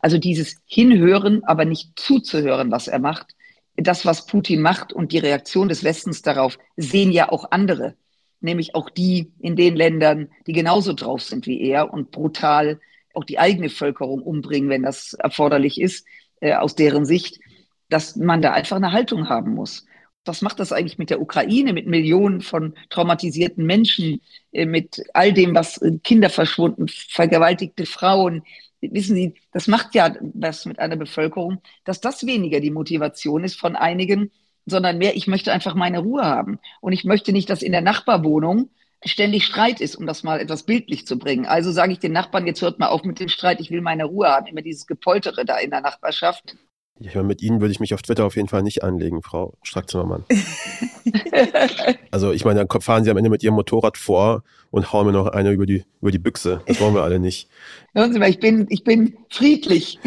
Also 0.00 0.18
dieses 0.18 0.60
Hinhören, 0.66 1.44
aber 1.44 1.64
nicht 1.64 1.92
zuzuhören, 1.96 2.70
was 2.70 2.88
er 2.88 2.98
macht. 2.98 3.34
Das, 3.80 4.04
was 4.04 4.26
Putin 4.26 4.60
macht 4.60 4.92
und 4.92 5.12
die 5.12 5.18
Reaktion 5.18 5.68
des 5.68 5.84
Westens 5.84 6.22
darauf, 6.22 6.58
sehen 6.76 7.12
ja 7.12 7.30
auch 7.30 7.50
andere 7.50 7.94
nämlich 8.40 8.74
auch 8.74 8.90
die 8.90 9.32
in 9.38 9.56
den 9.56 9.76
Ländern, 9.76 10.28
die 10.46 10.52
genauso 10.52 10.92
drauf 10.92 11.22
sind 11.22 11.46
wie 11.46 11.60
er 11.60 11.92
und 11.92 12.10
brutal 12.10 12.80
auch 13.14 13.24
die 13.24 13.38
eigene 13.38 13.68
Völkerung 13.68 14.22
umbringen, 14.22 14.70
wenn 14.70 14.82
das 14.82 15.14
erforderlich 15.14 15.80
ist, 15.80 16.06
äh, 16.40 16.54
aus 16.54 16.74
deren 16.74 17.04
Sicht, 17.04 17.40
dass 17.88 18.16
man 18.16 18.42
da 18.42 18.52
einfach 18.52 18.76
eine 18.76 18.92
Haltung 18.92 19.28
haben 19.28 19.54
muss. 19.54 19.86
Was 20.24 20.42
macht 20.42 20.60
das 20.60 20.72
eigentlich 20.72 20.98
mit 20.98 21.10
der 21.10 21.22
Ukraine, 21.22 21.72
mit 21.72 21.86
Millionen 21.86 22.42
von 22.42 22.74
traumatisierten 22.90 23.64
Menschen, 23.64 24.20
äh, 24.52 24.66
mit 24.66 25.02
all 25.14 25.32
dem, 25.32 25.54
was 25.54 25.78
äh, 25.78 25.98
Kinder 26.04 26.30
verschwunden, 26.30 26.86
vergewaltigte 26.88 27.86
Frauen? 27.86 28.42
Wissen 28.80 29.16
Sie, 29.16 29.34
das 29.52 29.66
macht 29.66 29.94
ja 29.94 30.14
was 30.34 30.64
mit 30.66 30.78
einer 30.78 30.96
Bevölkerung, 30.96 31.60
dass 31.84 32.00
das 32.00 32.26
weniger 32.26 32.60
die 32.60 32.70
Motivation 32.70 33.44
ist 33.44 33.58
von 33.58 33.74
einigen, 33.74 34.30
sondern 34.66 34.98
mehr, 34.98 35.16
ich 35.16 35.26
möchte 35.26 35.52
einfach 35.52 35.74
meine 35.74 36.00
Ruhe 36.00 36.24
haben. 36.24 36.58
Und 36.80 36.92
ich 36.92 37.04
möchte 37.04 37.32
nicht, 37.32 37.50
dass 37.50 37.62
in 37.62 37.72
der 37.72 37.80
Nachbarwohnung 37.80 38.70
ständig 39.04 39.44
Streit 39.44 39.80
ist, 39.80 39.96
um 39.96 40.06
das 40.06 40.22
mal 40.22 40.40
etwas 40.40 40.64
bildlich 40.64 41.06
zu 41.06 41.18
bringen. 41.18 41.46
Also 41.46 41.72
sage 41.72 41.92
ich 41.92 41.98
den 41.98 42.12
Nachbarn, 42.12 42.46
jetzt 42.46 42.62
hört 42.62 42.78
mal 42.78 42.88
auf 42.88 43.04
mit 43.04 43.20
dem 43.20 43.28
Streit, 43.28 43.60
ich 43.60 43.70
will 43.70 43.80
meine 43.80 44.04
Ruhe 44.04 44.28
haben. 44.28 44.46
Immer 44.46 44.62
dieses 44.62 44.86
Gepoltere 44.86 45.44
da 45.44 45.58
in 45.58 45.70
der 45.70 45.80
Nachbarschaft. 45.80 46.56
Ich 47.00 47.14
meine, 47.14 47.28
mit 47.28 47.42
Ihnen 47.42 47.60
würde 47.60 47.70
ich 47.70 47.78
mich 47.78 47.94
auf 47.94 48.02
Twitter 48.02 48.26
auf 48.26 48.34
jeden 48.34 48.48
Fall 48.48 48.62
nicht 48.62 48.82
anlegen, 48.82 49.22
Frau 49.22 49.54
Strack-Zimmermann. 49.62 50.24
also 52.10 52.32
ich 52.32 52.44
meine, 52.44 52.64
dann 52.64 52.80
fahren 52.80 53.04
Sie 53.04 53.10
am 53.10 53.16
Ende 53.16 53.30
mit 53.30 53.44
Ihrem 53.44 53.54
Motorrad 53.54 53.96
vor 53.96 54.42
und 54.70 54.92
hauen 54.92 55.06
mir 55.06 55.12
noch 55.12 55.28
eine 55.28 55.52
über 55.52 55.66
die, 55.66 55.84
über 56.00 56.10
die 56.10 56.18
Büchse. 56.18 56.60
Das 56.66 56.80
wollen 56.80 56.94
wir 56.94 57.02
alle 57.02 57.18
nicht. 57.18 57.48
Hören 57.94 58.12
Sie 58.12 58.18
mal, 58.18 58.28
ich 58.28 58.38
bin, 58.38 58.66
ich 58.68 58.84
bin 58.84 59.16
friedlich. 59.30 59.98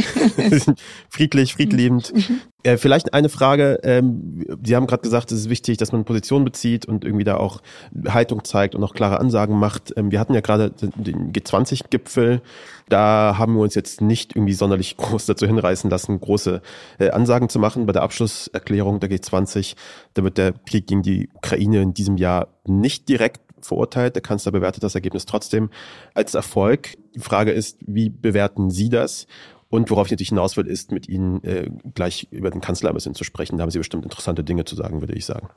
friedlich, 1.09 1.53
friedliebend. 1.53 2.13
Äh, 2.63 2.77
vielleicht 2.77 3.13
eine 3.13 3.27
Frage. 3.29 3.79
Ähm, 3.83 4.45
Sie 4.63 4.75
haben 4.75 4.85
gerade 4.85 5.01
gesagt, 5.01 5.31
es 5.31 5.41
ist 5.41 5.49
wichtig, 5.49 5.77
dass 5.77 5.91
man 5.91 6.05
Position 6.05 6.45
bezieht 6.45 6.85
und 6.85 7.03
irgendwie 7.03 7.23
da 7.23 7.37
auch 7.37 7.61
Haltung 8.07 8.43
zeigt 8.43 8.75
und 8.75 8.83
auch 8.83 8.93
klare 8.93 9.19
Ansagen 9.19 9.57
macht. 9.57 9.93
Ähm, 9.97 10.11
wir 10.11 10.19
hatten 10.19 10.35
ja 10.35 10.41
gerade 10.41 10.71
den 10.71 11.33
G20-Gipfel. 11.33 12.41
Da 12.87 13.35
haben 13.37 13.55
wir 13.55 13.61
uns 13.61 13.73
jetzt 13.73 13.99
nicht 13.99 14.35
irgendwie 14.35 14.53
sonderlich 14.53 14.95
groß 14.97 15.25
dazu 15.25 15.47
hinreißen 15.47 15.89
lassen, 15.89 16.19
große 16.19 16.61
äh, 16.99 17.09
Ansagen 17.09 17.49
zu 17.49 17.57
machen. 17.57 17.87
Bei 17.87 17.93
der 17.93 18.03
Abschlusserklärung 18.03 18.99
der 18.99 19.09
G20, 19.09 19.75
da 20.13 20.23
wird 20.23 20.37
der 20.37 20.53
Krieg 20.53 20.85
gegen 20.85 21.01
die 21.01 21.29
Ukraine 21.33 21.81
in 21.81 21.95
diesem 21.95 22.17
Jahr 22.17 22.47
nicht 22.67 23.09
direkt 23.09 23.41
verurteilt. 23.65 24.15
Der 24.15 24.21
Kanzler 24.21 24.51
bewertet 24.51 24.83
das 24.83 24.95
Ergebnis 24.95 25.25
trotzdem 25.25 25.69
als 26.13 26.33
Erfolg. 26.33 26.97
Die 27.15 27.19
Frage 27.19 27.51
ist, 27.51 27.79
wie 27.85 28.09
bewerten 28.09 28.69
Sie 28.69 28.89
das? 28.89 29.27
Und 29.69 29.89
worauf 29.89 30.07
ich 30.07 30.11
natürlich 30.11 30.29
hinaus 30.29 30.57
will, 30.57 30.67
ist 30.67 30.91
mit 30.91 31.07
Ihnen 31.07 31.43
äh, 31.43 31.69
gleich 31.93 32.27
über 32.31 32.51
den 32.51 32.59
Kanzler 32.59 32.89
ein 32.89 32.95
bisschen 32.95 33.15
zu 33.15 33.23
sprechen. 33.23 33.57
Da 33.57 33.63
haben 33.63 33.71
Sie 33.71 33.77
bestimmt 33.77 34.03
interessante 34.03 34.43
Dinge 34.43 34.65
zu 34.65 34.75
sagen, 34.75 35.01
würde 35.01 35.13
ich 35.13 35.25
sagen. 35.25 35.49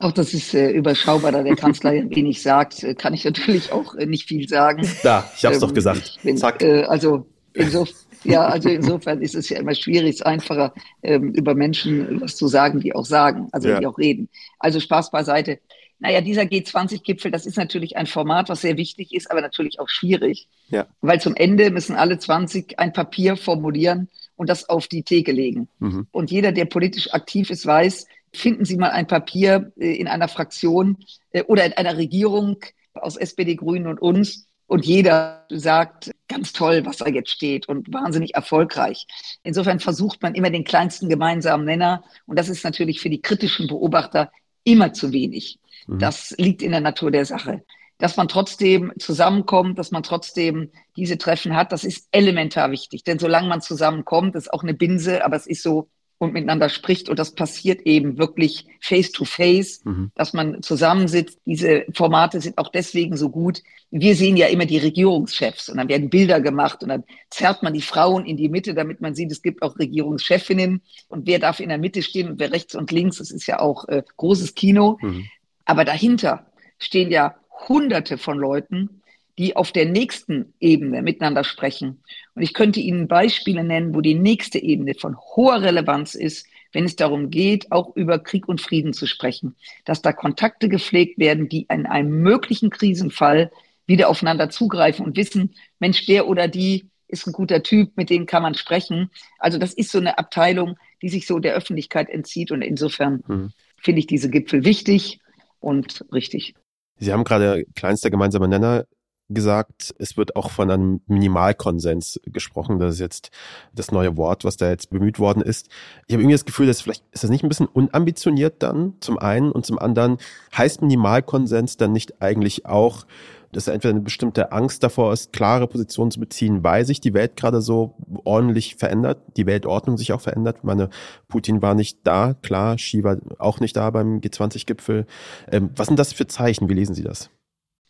Auch 0.00 0.12
das 0.12 0.32
ist 0.32 0.54
äh, 0.54 0.70
überschaubar, 0.70 1.32
da 1.32 1.42
der 1.42 1.56
Kanzler 1.56 1.92
ja 1.92 2.04
wenig 2.08 2.40
sagt, 2.40 2.84
äh, 2.84 2.94
kann 2.94 3.14
ich 3.14 3.24
natürlich 3.24 3.72
auch 3.72 3.96
äh, 3.96 4.06
nicht 4.06 4.28
viel 4.28 4.48
sagen. 4.48 4.88
Da, 5.02 5.28
ich 5.36 5.44
habe 5.44 5.56
es 5.56 5.62
ähm, 5.62 5.68
doch 5.68 5.74
gesagt. 5.74 6.18
Bin, 6.22 6.36
Zack. 6.36 6.62
Äh, 6.62 6.84
also 6.84 7.26
insofern, 7.52 7.96
ja, 8.22 8.46
also 8.46 8.68
insofern 8.68 9.20
ist 9.22 9.34
es 9.34 9.48
ja 9.48 9.58
immer 9.58 9.74
schwierig, 9.74 10.10
es 10.10 10.16
ist 10.16 10.26
einfacher, 10.26 10.72
ähm, 11.02 11.32
über 11.32 11.56
Menschen 11.56 12.20
was 12.20 12.36
zu 12.36 12.46
sagen, 12.46 12.78
die 12.78 12.94
auch 12.94 13.04
sagen, 13.04 13.48
also 13.50 13.68
ja. 13.68 13.80
die 13.80 13.86
auch 13.86 13.98
reden. 13.98 14.28
Also 14.60 14.78
Spaß 14.78 15.10
beiseite. 15.10 15.58
Naja, 15.98 16.20
dieser 16.20 16.42
G20-Gipfel, 16.42 17.30
das 17.30 17.46
ist 17.46 17.56
natürlich 17.56 17.96
ein 17.96 18.06
Format, 18.06 18.48
was 18.48 18.60
sehr 18.60 18.76
wichtig 18.76 19.14
ist, 19.14 19.30
aber 19.30 19.40
natürlich 19.40 19.80
auch 19.80 19.88
schwierig. 19.88 20.48
Ja. 20.68 20.86
Weil 21.00 21.20
zum 21.20 21.34
Ende 21.34 21.70
müssen 21.70 21.96
alle 21.96 22.18
20 22.18 22.78
ein 22.78 22.92
Papier 22.92 23.36
formulieren 23.36 24.08
und 24.36 24.48
das 24.48 24.68
auf 24.68 24.86
die 24.86 25.02
Theke 25.02 25.32
legen. 25.32 25.68
Mhm. 25.80 26.06
Und 26.12 26.30
jeder, 26.30 26.52
der 26.52 26.66
politisch 26.66 27.12
aktiv 27.12 27.50
ist, 27.50 27.66
weiß, 27.66 28.06
finden 28.32 28.64
Sie 28.64 28.76
mal 28.76 28.90
ein 28.90 29.06
Papier 29.06 29.72
äh, 29.76 29.96
in 29.96 30.06
einer 30.06 30.28
Fraktion 30.28 30.98
äh, 31.32 31.42
oder 31.42 31.64
in 31.64 31.72
einer 31.72 31.96
Regierung 31.96 32.58
aus 32.94 33.16
SPD, 33.16 33.56
Grünen 33.56 33.86
und 33.86 34.00
uns, 34.00 34.48
und 34.68 34.84
jeder 34.84 35.46
sagt, 35.48 36.12
ganz 36.28 36.52
toll, 36.52 36.84
was 36.84 36.98
da 36.98 37.08
jetzt 37.08 37.30
steht 37.30 37.68
und 37.68 37.90
wahnsinnig 37.92 38.34
erfolgreich. 38.34 39.06
Insofern 39.42 39.80
versucht 39.80 40.22
man 40.22 40.34
immer 40.34 40.50
den 40.50 40.64
kleinsten 40.64 41.08
gemeinsamen 41.08 41.64
Nenner. 41.64 42.04
Und 42.26 42.38
das 42.38 42.50
ist 42.50 42.64
natürlich 42.64 43.00
für 43.00 43.08
die 43.08 43.22
kritischen 43.22 43.66
Beobachter 43.66 44.30
immer 44.64 44.92
zu 44.92 45.10
wenig. 45.12 45.58
Mhm. 45.88 45.98
Das 45.98 46.34
liegt 46.38 46.62
in 46.62 46.70
der 46.70 46.80
Natur 46.80 47.10
der 47.10 47.24
Sache. 47.24 47.64
Dass 47.98 48.16
man 48.16 48.28
trotzdem 48.28 48.92
zusammenkommt, 48.98 49.76
dass 49.76 49.90
man 49.90 50.04
trotzdem 50.04 50.70
diese 50.96 51.18
Treffen 51.18 51.56
hat, 51.56 51.72
das 51.72 51.82
ist 51.82 52.06
elementar 52.12 52.70
wichtig. 52.70 53.02
Denn 53.02 53.18
solange 53.18 53.48
man 53.48 53.60
zusammenkommt, 53.60 54.36
ist 54.36 54.52
auch 54.52 54.62
eine 54.62 54.74
Binse, 54.74 55.24
aber 55.24 55.34
es 55.34 55.48
ist 55.48 55.64
so, 55.64 55.88
und 56.18 56.32
miteinander 56.32 56.68
spricht. 56.68 57.08
Und 57.08 57.18
das 57.18 57.34
passiert 57.34 57.82
eben 57.82 58.18
wirklich 58.18 58.66
face 58.80 59.12
to 59.12 59.24
face, 59.24 59.84
mhm. 59.84 60.10
dass 60.14 60.32
man 60.32 60.62
zusammensitzt. 60.62 61.38
Diese 61.46 61.86
Formate 61.94 62.40
sind 62.40 62.58
auch 62.58 62.70
deswegen 62.70 63.16
so 63.16 63.30
gut. 63.30 63.62
Wir 63.90 64.16
sehen 64.16 64.36
ja 64.36 64.48
immer 64.48 64.66
die 64.66 64.78
Regierungschefs 64.78 65.68
und 65.68 65.78
dann 65.78 65.88
werden 65.88 66.10
Bilder 66.10 66.40
gemacht 66.40 66.82
und 66.82 66.90
dann 66.90 67.04
zerrt 67.30 67.62
man 67.62 67.72
die 67.72 67.80
Frauen 67.80 68.26
in 68.26 68.36
die 68.36 68.48
Mitte, 68.48 68.74
damit 68.74 69.00
man 69.00 69.14
sieht, 69.14 69.30
es 69.32 69.40
gibt 69.40 69.62
auch 69.62 69.78
Regierungschefinnen 69.78 70.82
und 71.08 71.26
wer 71.26 71.38
darf 71.38 71.60
in 71.60 71.70
der 71.70 71.78
Mitte 71.78 72.02
stehen 72.02 72.28
und 72.28 72.40
wer 72.40 72.52
rechts 72.52 72.74
und 72.74 72.90
links. 72.90 73.18
Das 73.18 73.30
ist 73.30 73.46
ja 73.46 73.60
auch 73.60 73.88
äh, 73.88 74.02
großes 74.16 74.54
Kino. 74.54 74.98
Mhm. 75.00 75.26
Aber 75.68 75.84
dahinter 75.84 76.46
stehen 76.78 77.10
ja 77.10 77.34
Hunderte 77.68 78.16
von 78.16 78.38
Leuten, 78.38 79.02
die 79.36 79.54
auf 79.54 79.70
der 79.70 79.84
nächsten 79.84 80.54
Ebene 80.60 81.02
miteinander 81.02 81.44
sprechen. 81.44 82.02
Und 82.34 82.42
ich 82.42 82.54
könnte 82.54 82.80
Ihnen 82.80 83.06
Beispiele 83.06 83.62
nennen, 83.62 83.94
wo 83.94 84.00
die 84.00 84.14
nächste 84.14 84.58
Ebene 84.58 84.94
von 84.94 85.18
hoher 85.18 85.60
Relevanz 85.60 86.14
ist, 86.14 86.46
wenn 86.72 86.84
es 86.84 86.96
darum 86.96 87.28
geht, 87.28 87.70
auch 87.70 87.94
über 87.96 88.18
Krieg 88.18 88.48
und 88.48 88.62
Frieden 88.62 88.94
zu 88.94 89.06
sprechen, 89.06 89.56
dass 89.84 90.00
da 90.00 90.14
Kontakte 90.14 90.70
gepflegt 90.70 91.18
werden, 91.18 91.50
die 91.50 91.66
in 91.70 91.84
einem 91.84 92.22
möglichen 92.22 92.70
Krisenfall 92.70 93.52
wieder 93.86 94.08
aufeinander 94.08 94.48
zugreifen 94.48 95.04
und 95.04 95.18
wissen, 95.18 95.54
Mensch, 95.78 96.06
der 96.06 96.28
oder 96.28 96.48
die 96.48 96.88
ist 97.08 97.26
ein 97.26 97.32
guter 97.34 97.62
Typ, 97.62 97.94
mit 97.96 98.08
dem 98.08 98.24
kann 98.24 98.42
man 98.42 98.54
sprechen. 98.54 99.10
Also 99.38 99.58
das 99.58 99.74
ist 99.74 99.90
so 99.90 99.98
eine 99.98 100.16
Abteilung, 100.16 100.78
die 101.02 101.10
sich 101.10 101.26
so 101.26 101.38
der 101.38 101.54
Öffentlichkeit 101.54 102.08
entzieht 102.08 102.52
und 102.52 102.62
insofern 102.62 103.22
mhm. 103.26 103.52
finde 103.76 104.00
ich 104.00 104.06
diese 104.06 104.30
Gipfel 104.30 104.64
wichtig 104.64 105.20
und 105.60 106.04
richtig. 106.12 106.54
Sie 106.98 107.12
haben 107.12 107.24
gerade 107.24 107.64
kleinster 107.74 108.10
gemeinsamer 108.10 108.48
Nenner 108.48 108.84
gesagt, 109.28 109.94
es 109.98 110.16
wird 110.16 110.36
auch 110.36 110.50
von 110.50 110.70
einem 110.70 111.00
Minimalkonsens 111.06 112.20
gesprochen. 112.24 112.78
Das 112.78 112.94
ist 112.94 113.00
jetzt 113.00 113.30
das 113.74 113.92
neue 113.92 114.16
Wort, 114.16 114.44
was 114.44 114.56
da 114.56 114.70
jetzt 114.70 114.90
bemüht 114.90 115.18
worden 115.18 115.42
ist. 115.42 115.68
Ich 116.06 116.14
habe 116.14 116.22
irgendwie 116.22 116.34
das 116.34 116.46
Gefühl, 116.46 116.66
dass 116.66 116.80
vielleicht 116.80 117.04
ist 117.12 117.24
das 117.24 117.30
nicht 117.30 117.44
ein 117.44 117.48
bisschen 117.48 117.66
unambitioniert 117.66 118.62
dann 118.62 118.94
zum 119.00 119.18
einen 119.18 119.52
und 119.52 119.66
zum 119.66 119.78
anderen 119.78 120.18
heißt 120.56 120.80
Minimalkonsens 120.80 121.76
dann 121.76 121.92
nicht 121.92 122.22
eigentlich 122.22 122.64
auch, 122.64 123.04
dass 123.52 123.68
entweder 123.68 123.94
eine 123.94 124.00
bestimmte 124.00 124.52
Angst 124.52 124.82
davor 124.82 125.12
ist, 125.12 125.32
klare 125.32 125.66
Positionen 125.66 126.10
zu 126.10 126.20
beziehen, 126.20 126.62
weil 126.62 126.84
sich 126.84 127.00
die 127.00 127.14
Welt 127.14 127.36
gerade 127.36 127.60
so 127.60 127.94
ordentlich 128.24 128.76
verändert, 128.76 129.22
die 129.36 129.46
Weltordnung 129.46 129.96
sich 129.96 130.12
auch 130.12 130.20
verändert. 130.20 130.58
Ich 130.58 130.64
meine, 130.64 130.90
Putin 131.28 131.62
war 131.62 131.74
nicht 131.74 132.00
da, 132.04 132.34
klar, 132.34 132.76
Xi 132.76 133.02
war 133.04 133.18
auch 133.38 133.60
nicht 133.60 133.76
da 133.76 133.90
beim 133.90 134.20
G20-Gipfel. 134.20 135.06
Ähm, 135.50 135.70
was 135.76 135.86
sind 135.86 135.98
das 135.98 136.12
für 136.12 136.26
Zeichen? 136.26 136.68
Wie 136.68 136.74
lesen 136.74 136.94
Sie 136.94 137.04
das? 137.04 137.30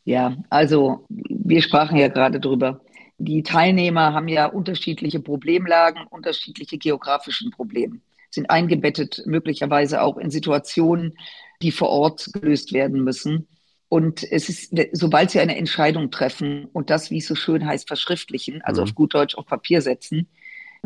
Ja, 0.04 0.36
also 0.48 1.04
wir 1.08 1.60
sprachen 1.60 1.98
ja 1.98 2.08
gerade 2.08 2.40
drüber. 2.40 2.80
Die 3.18 3.42
Teilnehmer 3.42 4.14
haben 4.14 4.28
ja 4.28 4.46
unterschiedliche 4.46 5.20
Problemlagen, 5.20 6.06
unterschiedliche 6.08 6.78
geografischen 6.78 7.50
Probleme, 7.50 8.00
sind 8.30 8.48
eingebettet 8.48 9.22
möglicherweise 9.26 10.02
auch 10.02 10.16
in 10.16 10.30
Situationen, 10.30 11.14
die 11.60 11.72
vor 11.72 11.90
Ort 11.90 12.30
gelöst 12.32 12.72
werden 12.72 13.02
müssen. 13.02 13.48
Und 13.88 14.22
es 14.30 14.48
ist, 14.48 14.74
sobald 14.92 15.30
sie 15.30 15.40
eine 15.40 15.56
Entscheidung 15.56 16.10
treffen 16.10 16.66
und 16.72 16.90
das, 16.90 17.10
wie 17.10 17.18
es 17.18 17.26
so 17.26 17.34
schön 17.34 17.66
heißt, 17.66 17.88
verschriftlichen, 17.88 18.60
also 18.62 18.82
mhm. 18.82 18.88
auf 18.88 18.94
gut 18.94 19.14
Deutsch 19.14 19.34
auf 19.36 19.46
Papier 19.46 19.80
setzen, 19.80 20.28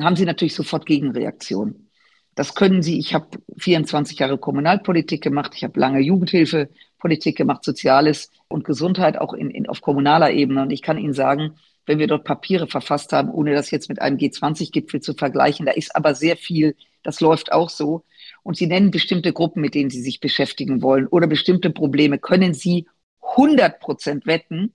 haben 0.00 0.16
sie 0.16 0.24
natürlich 0.24 0.54
sofort 0.54 0.86
Gegenreaktionen. 0.86 1.88
Das 2.34 2.54
können 2.54 2.82
sie. 2.82 2.98
Ich 2.98 3.12
habe 3.12 3.26
24 3.58 4.18
Jahre 4.18 4.38
Kommunalpolitik 4.38 5.22
gemacht. 5.22 5.52
Ich 5.54 5.64
habe 5.64 5.78
lange 5.78 6.00
Jugendhilfepolitik 6.00 7.36
gemacht, 7.36 7.64
Soziales 7.64 8.30
und 8.48 8.64
Gesundheit 8.64 9.18
auch 9.18 9.34
in, 9.34 9.50
in, 9.50 9.68
auf 9.68 9.82
kommunaler 9.82 10.30
Ebene. 10.30 10.62
Und 10.62 10.70
ich 10.70 10.80
kann 10.80 10.96
Ihnen 10.96 11.12
sagen, 11.12 11.56
wenn 11.84 11.98
wir 11.98 12.06
dort 12.06 12.24
Papiere 12.24 12.68
verfasst 12.68 13.12
haben, 13.12 13.30
ohne 13.30 13.52
das 13.52 13.70
jetzt 13.70 13.88
mit 13.88 14.00
einem 14.00 14.16
G20-Gipfel 14.16 15.00
zu 15.00 15.14
vergleichen, 15.14 15.66
da 15.66 15.72
ist 15.72 15.94
aber 15.94 16.14
sehr 16.14 16.36
viel, 16.36 16.74
das 17.02 17.20
läuft 17.20 17.52
auch 17.52 17.68
so. 17.68 18.04
Und 18.42 18.56
Sie 18.56 18.66
nennen 18.66 18.90
bestimmte 18.90 19.32
Gruppen, 19.32 19.60
mit 19.60 19.74
denen 19.74 19.90
Sie 19.90 20.00
sich 20.00 20.20
beschäftigen 20.20 20.80
wollen 20.80 21.06
oder 21.08 21.26
bestimmte 21.26 21.70
Probleme, 21.70 22.18
können 22.18 22.54
Sie 22.54 22.86
100 23.22 23.80
Prozent 23.80 24.26
wetten, 24.26 24.72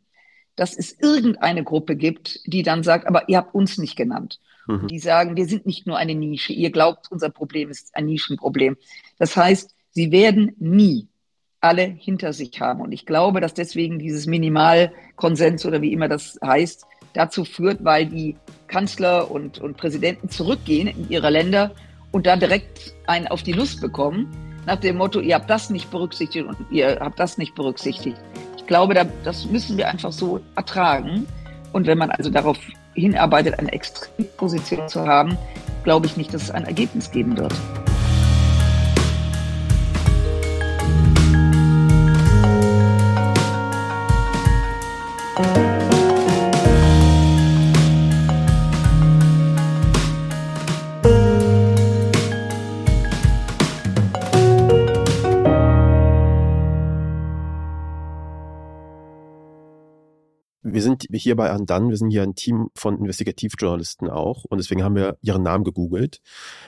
dass 0.55 0.75
es 0.75 0.99
irgendeine 0.99 1.63
Gruppe 1.63 1.95
gibt, 1.95 2.39
die 2.45 2.63
dann 2.63 2.83
sagt, 2.83 3.07
aber 3.07 3.29
ihr 3.29 3.37
habt 3.37 3.53
uns 3.53 3.77
nicht 3.77 3.95
genannt. 3.95 4.39
Mhm. 4.67 4.87
Die 4.87 4.99
sagen, 4.99 5.35
wir 5.35 5.45
sind 5.45 5.65
nicht 5.65 5.85
nur 5.85 5.97
eine 5.97 6.15
Nische. 6.15 6.53
Ihr 6.53 6.71
glaubt, 6.71 7.07
unser 7.11 7.29
Problem 7.29 7.69
ist 7.69 7.95
ein 7.95 8.05
Nischenproblem. 8.05 8.75
Das 9.19 9.37
heißt, 9.37 9.75
sie 9.91 10.11
werden 10.11 10.55
nie 10.57 11.07
alle 11.61 11.83
hinter 11.83 12.33
sich 12.33 12.59
haben. 12.59 12.81
Und 12.81 12.91
ich 12.91 13.05
glaube, 13.05 13.39
dass 13.39 13.53
deswegen 13.53 13.99
dieses 13.99 14.25
Minimalkonsens 14.25 15.65
oder 15.65 15.81
wie 15.81 15.93
immer 15.93 16.07
das 16.07 16.39
heißt, 16.43 16.85
dazu 17.13 17.45
führt, 17.45 17.83
weil 17.83 18.05
die 18.05 18.35
Kanzler 18.67 19.31
und, 19.31 19.59
und 19.59 19.77
Präsidenten 19.77 20.29
zurückgehen 20.29 20.87
in 20.87 21.09
ihre 21.09 21.29
Länder 21.29 21.71
und 22.11 22.25
da 22.25 22.35
direkt 22.35 22.95
einen 23.07 23.27
auf 23.27 23.43
die 23.43 23.53
Lust 23.53 23.81
bekommen, 23.81 24.46
nach 24.67 24.75
dem 24.75 24.97
Motto, 24.97 25.21
ihr 25.21 25.35
habt 25.35 25.49
das 25.49 25.69
nicht 25.69 25.89
berücksichtigt 25.89 26.45
und 26.45 26.57
ihr 26.69 26.97
habt 26.99 27.17
das 27.19 27.37
nicht 27.37 27.55
berücksichtigt. 27.55 28.17
Ich 28.57 28.67
glaube, 28.67 28.93
das 29.23 29.45
müssen 29.45 29.77
wir 29.77 29.87
einfach 29.87 30.11
so 30.11 30.41
ertragen. 30.57 31.25
Und 31.71 31.87
wenn 31.87 31.97
man 31.97 32.11
also 32.11 32.29
darauf 32.29 32.57
hinarbeitet, 32.93 33.57
eine 33.59 33.71
Extremposition 33.71 34.89
zu 34.89 35.07
haben, 35.07 35.37
glaube 35.85 36.05
ich 36.05 36.17
nicht, 36.17 36.33
dass 36.33 36.43
es 36.43 36.51
ein 36.51 36.65
Ergebnis 36.65 37.09
geben 37.11 37.37
wird. 37.37 37.53
wir 45.37 45.66
sind 61.03 61.15
hier 61.15 61.35
bei 61.35 61.49
Andan, 61.49 61.89
wir 61.89 61.97
sind 61.97 62.09
hier 62.09 62.23
ein 62.23 62.35
Team 62.35 62.69
von 62.75 62.97
Investigativjournalisten 62.97 64.09
auch 64.09 64.45
und 64.45 64.57
deswegen 64.57 64.83
haben 64.83 64.95
wir 64.95 65.17
ihren 65.21 65.43
Namen 65.43 65.63
gegoogelt. 65.63 66.21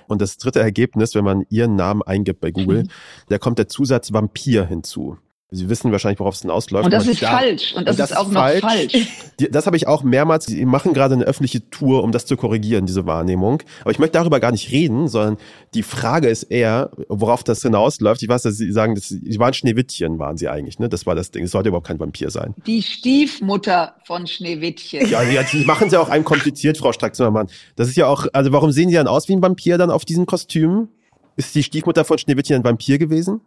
Und 0.08 0.22
das 0.22 0.38
dritte 0.38 0.60
Ergebnis, 0.60 1.16
wenn 1.16 1.24
man 1.24 1.46
ihren 1.50 1.76
Namen 1.76 2.02
eingibt 2.02 2.40
bei 2.40 2.52
Google, 2.52 2.84
mhm. 2.84 2.90
da 3.30 3.38
kommt 3.38 3.60
der 3.60 3.68
Zusatz 3.68 4.14
Vampir 4.14 4.66
hinzu. 4.66 5.18
Sie 5.52 5.68
wissen 5.68 5.92
wahrscheinlich, 5.92 6.20
worauf 6.20 6.36
es 6.36 6.42
denn 6.42 6.52
ausläuft. 6.52 6.86
Und 6.86 6.92
das 6.92 7.08
ist 7.08 7.24
da, 7.24 7.32
falsch. 7.32 7.74
Und 7.76 7.88
das, 7.88 7.96
und 7.96 8.00
das 8.00 8.12
ist 8.12 8.18
auch 8.18 8.28
ist 8.28 8.34
noch 8.34 8.42
falsch. 8.42 8.62
falsch. 8.62 9.08
Das 9.52 9.66
habe 9.66 9.78
ich 9.78 9.88
auch 9.88 10.04
mehrmals. 10.04 10.46
Sie 10.46 10.66
machen 10.66 10.94
gerade 10.94 11.16
eine 11.16 11.24
öffentliche 11.24 11.70
Tour, 11.70 12.04
um 12.04 12.12
das 12.12 12.26
zu 12.26 12.36
korrigieren, 12.36 12.86
diese 12.86 13.06
Wahrnehmung. 13.06 13.64
Aber 13.82 13.92
ich 13.92 13.98
möchte 13.98 14.18
darüber 14.20 14.42
gar 14.42 14.52
nicht 14.52 14.70
reden, 14.72 15.08
sondern 15.08 15.38
die 15.74 15.82
Frage 15.82 16.28
ist 16.28 16.44
eher, 16.44 16.92
worauf 17.08 17.44
das 17.44 17.62
hinausläuft. 17.62 18.22
Ich 18.22 18.28
weiß, 18.28 18.44
dass 18.44 18.58
Sie 18.58 18.72
sagen, 18.72 18.96
dass 18.96 19.08
Sie 19.08 19.40
waren 19.40 19.54
Schneewittchen, 19.54 20.20
waren 20.20 20.38
Sie 20.38 20.50
eigentlich. 20.50 20.78
Ne? 20.78 20.90
Das 20.90 21.06
war 21.06 21.16
das 21.16 21.32
Ding. 21.32 21.46
Es 21.46 21.52
sollte 21.52 21.70
überhaupt 21.70 21.88
kein 21.88 22.00
Vampir 22.00 22.30
sein. 22.32 22.54
Die 22.68 22.84
Stiefmutter 22.84 23.96
von 24.06 24.28
Schneewittchen. 24.28 25.10
Ja, 25.10 25.24
ja 25.24 25.44
die 25.44 25.64
machen 25.64 25.90
Sie 25.90 25.98
auch 25.98 26.10
einem 26.10 26.26
kompliziert, 26.26 26.78
Frau 26.78 26.92
Strack-Zimmermann. 26.92 27.48
Das 27.78 27.88
ist 27.88 27.96
ja 27.96 28.08
auch, 28.08 28.28
also 28.34 28.52
warum 28.52 28.72
sehen 28.72 28.90
Sie 28.90 28.96
dann 28.96 29.08
aus 29.08 29.30
wie 29.30 29.34
ein 29.34 29.42
Vampir 29.42 29.78
dann 29.78 29.90
auf 29.90 30.04
diesem 30.04 30.26
Kostüm? 30.26 30.90
Ist 31.38 31.56
die 31.56 31.64
Stiefmutter 31.64 32.04
von 32.04 32.18
Schneewittchen 32.18 32.58
ein 32.58 32.64
Vampir 32.66 32.98
gewesen? 32.98 33.40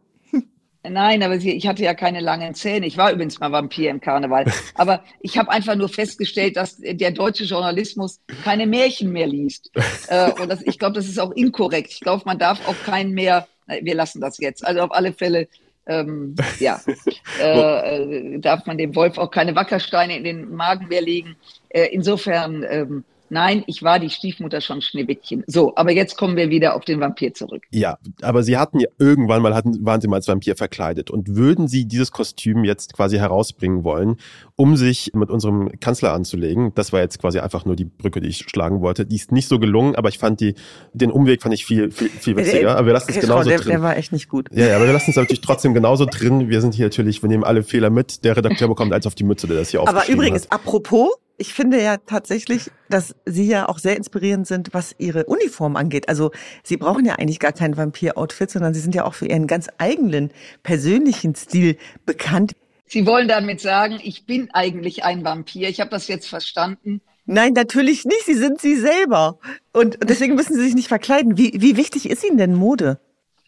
Nein, 0.88 1.22
aber 1.22 1.36
ich 1.36 1.66
hatte 1.66 1.82
ja 1.84 1.94
keine 1.94 2.20
langen 2.20 2.54
Zähne. 2.54 2.86
Ich 2.86 2.96
war 2.96 3.12
übrigens 3.12 3.38
mal 3.38 3.52
Vampir 3.52 3.88
im 3.90 4.00
Karneval. 4.00 4.46
Aber 4.74 5.04
ich 5.20 5.38
habe 5.38 5.50
einfach 5.50 5.76
nur 5.76 5.88
festgestellt, 5.88 6.56
dass 6.56 6.78
der 6.78 7.12
deutsche 7.12 7.44
Journalismus 7.44 8.20
keine 8.42 8.66
Märchen 8.66 9.12
mehr 9.12 9.28
liest. 9.28 9.70
Äh, 10.08 10.32
und 10.32 10.48
das, 10.48 10.62
ich 10.62 10.78
glaube, 10.80 10.94
das 10.94 11.06
ist 11.06 11.20
auch 11.20 11.30
inkorrekt. 11.32 11.92
Ich 11.92 12.00
glaube, 12.00 12.24
man 12.26 12.38
darf 12.38 12.66
auch 12.66 12.74
keinen 12.84 13.12
mehr, 13.12 13.46
wir 13.66 13.94
lassen 13.94 14.20
das 14.20 14.38
jetzt. 14.38 14.66
Also 14.66 14.80
auf 14.80 14.92
alle 14.92 15.12
Fälle, 15.12 15.46
ähm, 15.86 16.34
ja, 16.58 16.80
äh, 17.40 18.34
äh, 18.34 18.38
darf 18.40 18.66
man 18.66 18.76
dem 18.76 18.96
Wolf 18.96 19.18
auch 19.18 19.30
keine 19.30 19.54
Wackersteine 19.54 20.16
in 20.16 20.24
den 20.24 20.54
Magen 20.54 20.88
mehr 20.88 21.02
legen. 21.02 21.36
Äh, 21.68 21.86
insofern, 21.92 22.64
ähm, 22.68 23.04
Nein, 23.32 23.64
ich 23.66 23.82
war 23.82 23.98
die 23.98 24.10
Stiefmutter 24.10 24.60
schon 24.60 24.82
Schneewittchen. 24.82 25.42
So, 25.46 25.72
aber 25.74 25.90
jetzt 25.90 26.18
kommen 26.18 26.36
wir 26.36 26.50
wieder 26.50 26.74
auf 26.74 26.84
den 26.84 27.00
Vampir 27.00 27.32
zurück. 27.32 27.62
Ja, 27.70 27.96
aber 28.20 28.42
Sie 28.42 28.58
hatten 28.58 28.78
ja 28.78 28.88
irgendwann 28.98 29.40
mal 29.40 29.54
hatten, 29.54 29.86
waren 29.86 30.02
Sie 30.02 30.06
mal 30.06 30.16
als 30.16 30.28
Vampir 30.28 30.54
verkleidet 30.54 31.10
und 31.10 31.34
würden 31.34 31.66
Sie 31.66 31.86
dieses 31.86 32.12
Kostüm 32.12 32.62
jetzt 32.62 32.92
quasi 32.92 33.16
herausbringen 33.16 33.84
wollen, 33.84 34.16
um 34.54 34.76
sich 34.76 35.12
mit 35.14 35.30
unserem 35.30 35.70
Kanzler 35.80 36.12
anzulegen? 36.12 36.74
Das 36.74 36.92
war 36.92 37.00
jetzt 37.00 37.20
quasi 37.22 37.38
einfach 37.38 37.64
nur 37.64 37.74
die 37.74 37.86
Brücke, 37.86 38.20
die 38.20 38.28
ich 38.28 38.40
schlagen 38.50 38.82
wollte. 38.82 39.06
Die 39.06 39.16
ist 39.16 39.32
nicht 39.32 39.48
so 39.48 39.58
gelungen, 39.58 39.96
aber 39.96 40.10
ich 40.10 40.18
fand 40.18 40.40
die, 40.40 40.54
den 40.92 41.10
Umweg 41.10 41.40
fand 41.40 41.54
ich 41.54 41.64
viel, 41.64 41.90
viel, 41.90 42.10
viel 42.10 42.36
witziger. 42.36 42.76
Aber 42.76 42.84
wir 42.84 42.92
lassen 42.92 43.12
es 43.12 43.18
genauso 43.18 43.48
der, 43.48 43.60
drin. 43.60 43.70
Der 43.70 43.80
war 43.80 43.96
echt 43.96 44.12
nicht 44.12 44.28
gut. 44.28 44.48
Ja, 44.52 44.66
ja, 44.66 44.76
aber 44.76 44.84
wir 44.84 44.92
lassen 44.92 45.08
es 45.08 45.16
natürlich 45.16 45.40
trotzdem 45.40 45.72
genauso 45.72 46.04
drin. 46.04 46.50
Wir 46.50 46.60
sind 46.60 46.74
hier 46.74 46.84
natürlich, 46.84 47.22
wir 47.22 47.30
nehmen 47.30 47.44
alle 47.44 47.62
Fehler 47.62 47.88
mit. 47.88 48.24
Der 48.24 48.36
Redakteur 48.36 48.68
bekommt 48.68 48.92
eins 48.92 49.06
auf 49.06 49.14
die 49.14 49.24
Mütze, 49.24 49.46
der 49.46 49.56
das 49.56 49.70
hier 49.70 49.80
Aber 49.80 50.06
übrigens, 50.06 50.42
hat. 50.42 50.52
apropos, 50.52 51.08
ich 51.42 51.54
finde 51.54 51.82
ja 51.82 51.96
tatsächlich, 51.96 52.70
dass 52.88 53.16
Sie 53.26 53.48
ja 53.48 53.68
auch 53.68 53.80
sehr 53.80 53.96
inspirierend 53.96 54.46
sind, 54.46 54.72
was 54.72 54.94
Ihre 54.98 55.24
Uniform 55.24 55.74
angeht. 55.74 56.08
Also 56.08 56.30
Sie 56.62 56.76
brauchen 56.76 57.04
ja 57.04 57.16
eigentlich 57.16 57.40
gar 57.40 57.50
kein 57.50 57.76
Vampir-Outfit, 57.76 58.48
sondern 58.48 58.74
Sie 58.74 58.80
sind 58.80 58.94
ja 58.94 59.04
auch 59.04 59.14
für 59.14 59.26
Ihren 59.26 59.48
ganz 59.48 59.66
eigenen 59.78 60.30
persönlichen 60.62 61.34
Stil 61.34 61.78
bekannt. 62.06 62.52
Sie 62.86 63.06
wollen 63.06 63.26
damit 63.26 63.60
sagen, 63.60 63.98
ich 64.04 64.24
bin 64.24 64.50
eigentlich 64.52 65.02
ein 65.02 65.24
Vampir. 65.24 65.68
Ich 65.68 65.80
habe 65.80 65.90
das 65.90 66.06
jetzt 66.06 66.28
verstanden. 66.28 67.00
Nein, 67.24 67.54
natürlich 67.54 68.04
nicht. 68.04 68.24
Sie 68.24 68.34
sind 68.34 68.60
Sie 68.60 68.76
selber. 68.76 69.40
Und 69.72 69.98
deswegen 70.08 70.36
müssen 70.36 70.54
Sie 70.54 70.62
sich 70.62 70.76
nicht 70.76 70.88
verkleiden. 70.88 71.36
Wie, 71.36 71.54
wie 71.56 71.76
wichtig 71.76 72.08
ist 72.08 72.24
Ihnen 72.24 72.38
denn 72.38 72.54
Mode? 72.54 73.00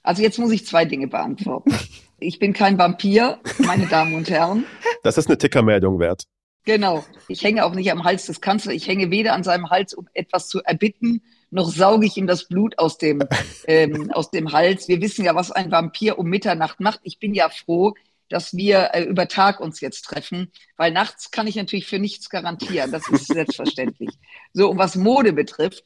Also 0.02 0.20
jetzt 0.20 0.40
muss 0.40 0.50
ich 0.50 0.66
zwei 0.66 0.84
Dinge 0.84 1.06
beantworten. 1.06 1.72
Ich 2.18 2.40
bin 2.40 2.54
kein 2.54 2.76
Vampir, 2.76 3.38
meine 3.58 3.86
Damen 3.86 4.14
und 4.14 4.30
Herren. 4.30 4.64
Das 5.04 5.16
ist 5.16 5.28
eine 5.28 5.38
Tickermeldung 5.38 6.00
wert. 6.00 6.24
Genau. 6.64 7.04
Ich 7.28 7.42
hänge 7.42 7.64
auch 7.64 7.74
nicht 7.74 7.90
am 7.92 8.04
Hals 8.04 8.26
des 8.26 8.40
Kanzlers. 8.40 8.74
Ich 8.74 8.88
hänge 8.88 9.10
weder 9.10 9.34
an 9.34 9.44
seinem 9.44 9.70
Hals, 9.70 9.92
um 9.92 10.08
etwas 10.14 10.48
zu 10.48 10.62
erbitten, 10.62 11.22
noch 11.50 11.70
sauge 11.70 12.06
ich 12.06 12.16
ihm 12.16 12.26
das 12.26 12.48
Blut 12.48 12.78
aus 12.78 12.98
dem, 12.98 13.22
ähm, 13.66 14.10
aus 14.10 14.30
dem 14.30 14.52
Hals. 14.52 14.88
Wir 14.88 15.00
wissen 15.00 15.24
ja, 15.24 15.34
was 15.34 15.50
ein 15.50 15.70
Vampir 15.70 16.18
um 16.18 16.26
Mitternacht 16.26 16.80
macht. 16.80 17.00
Ich 17.02 17.18
bin 17.18 17.34
ja 17.34 17.48
froh, 17.50 17.94
dass 18.28 18.56
wir 18.56 18.90
äh, 18.94 19.04
über 19.04 19.28
Tag 19.28 19.60
uns 19.60 19.80
jetzt 19.80 20.02
treffen, 20.02 20.50
weil 20.76 20.90
nachts 20.90 21.30
kann 21.30 21.46
ich 21.46 21.56
natürlich 21.56 21.86
für 21.86 21.98
nichts 21.98 22.30
garantieren. 22.30 22.90
Das 22.90 23.08
ist 23.08 23.26
selbstverständlich. 23.26 24.10
So, 24.54 24.70
und 24.70 24.78
was 24.78 24.96
Mode 24.96 25.34
betrifft, 25.34 25.84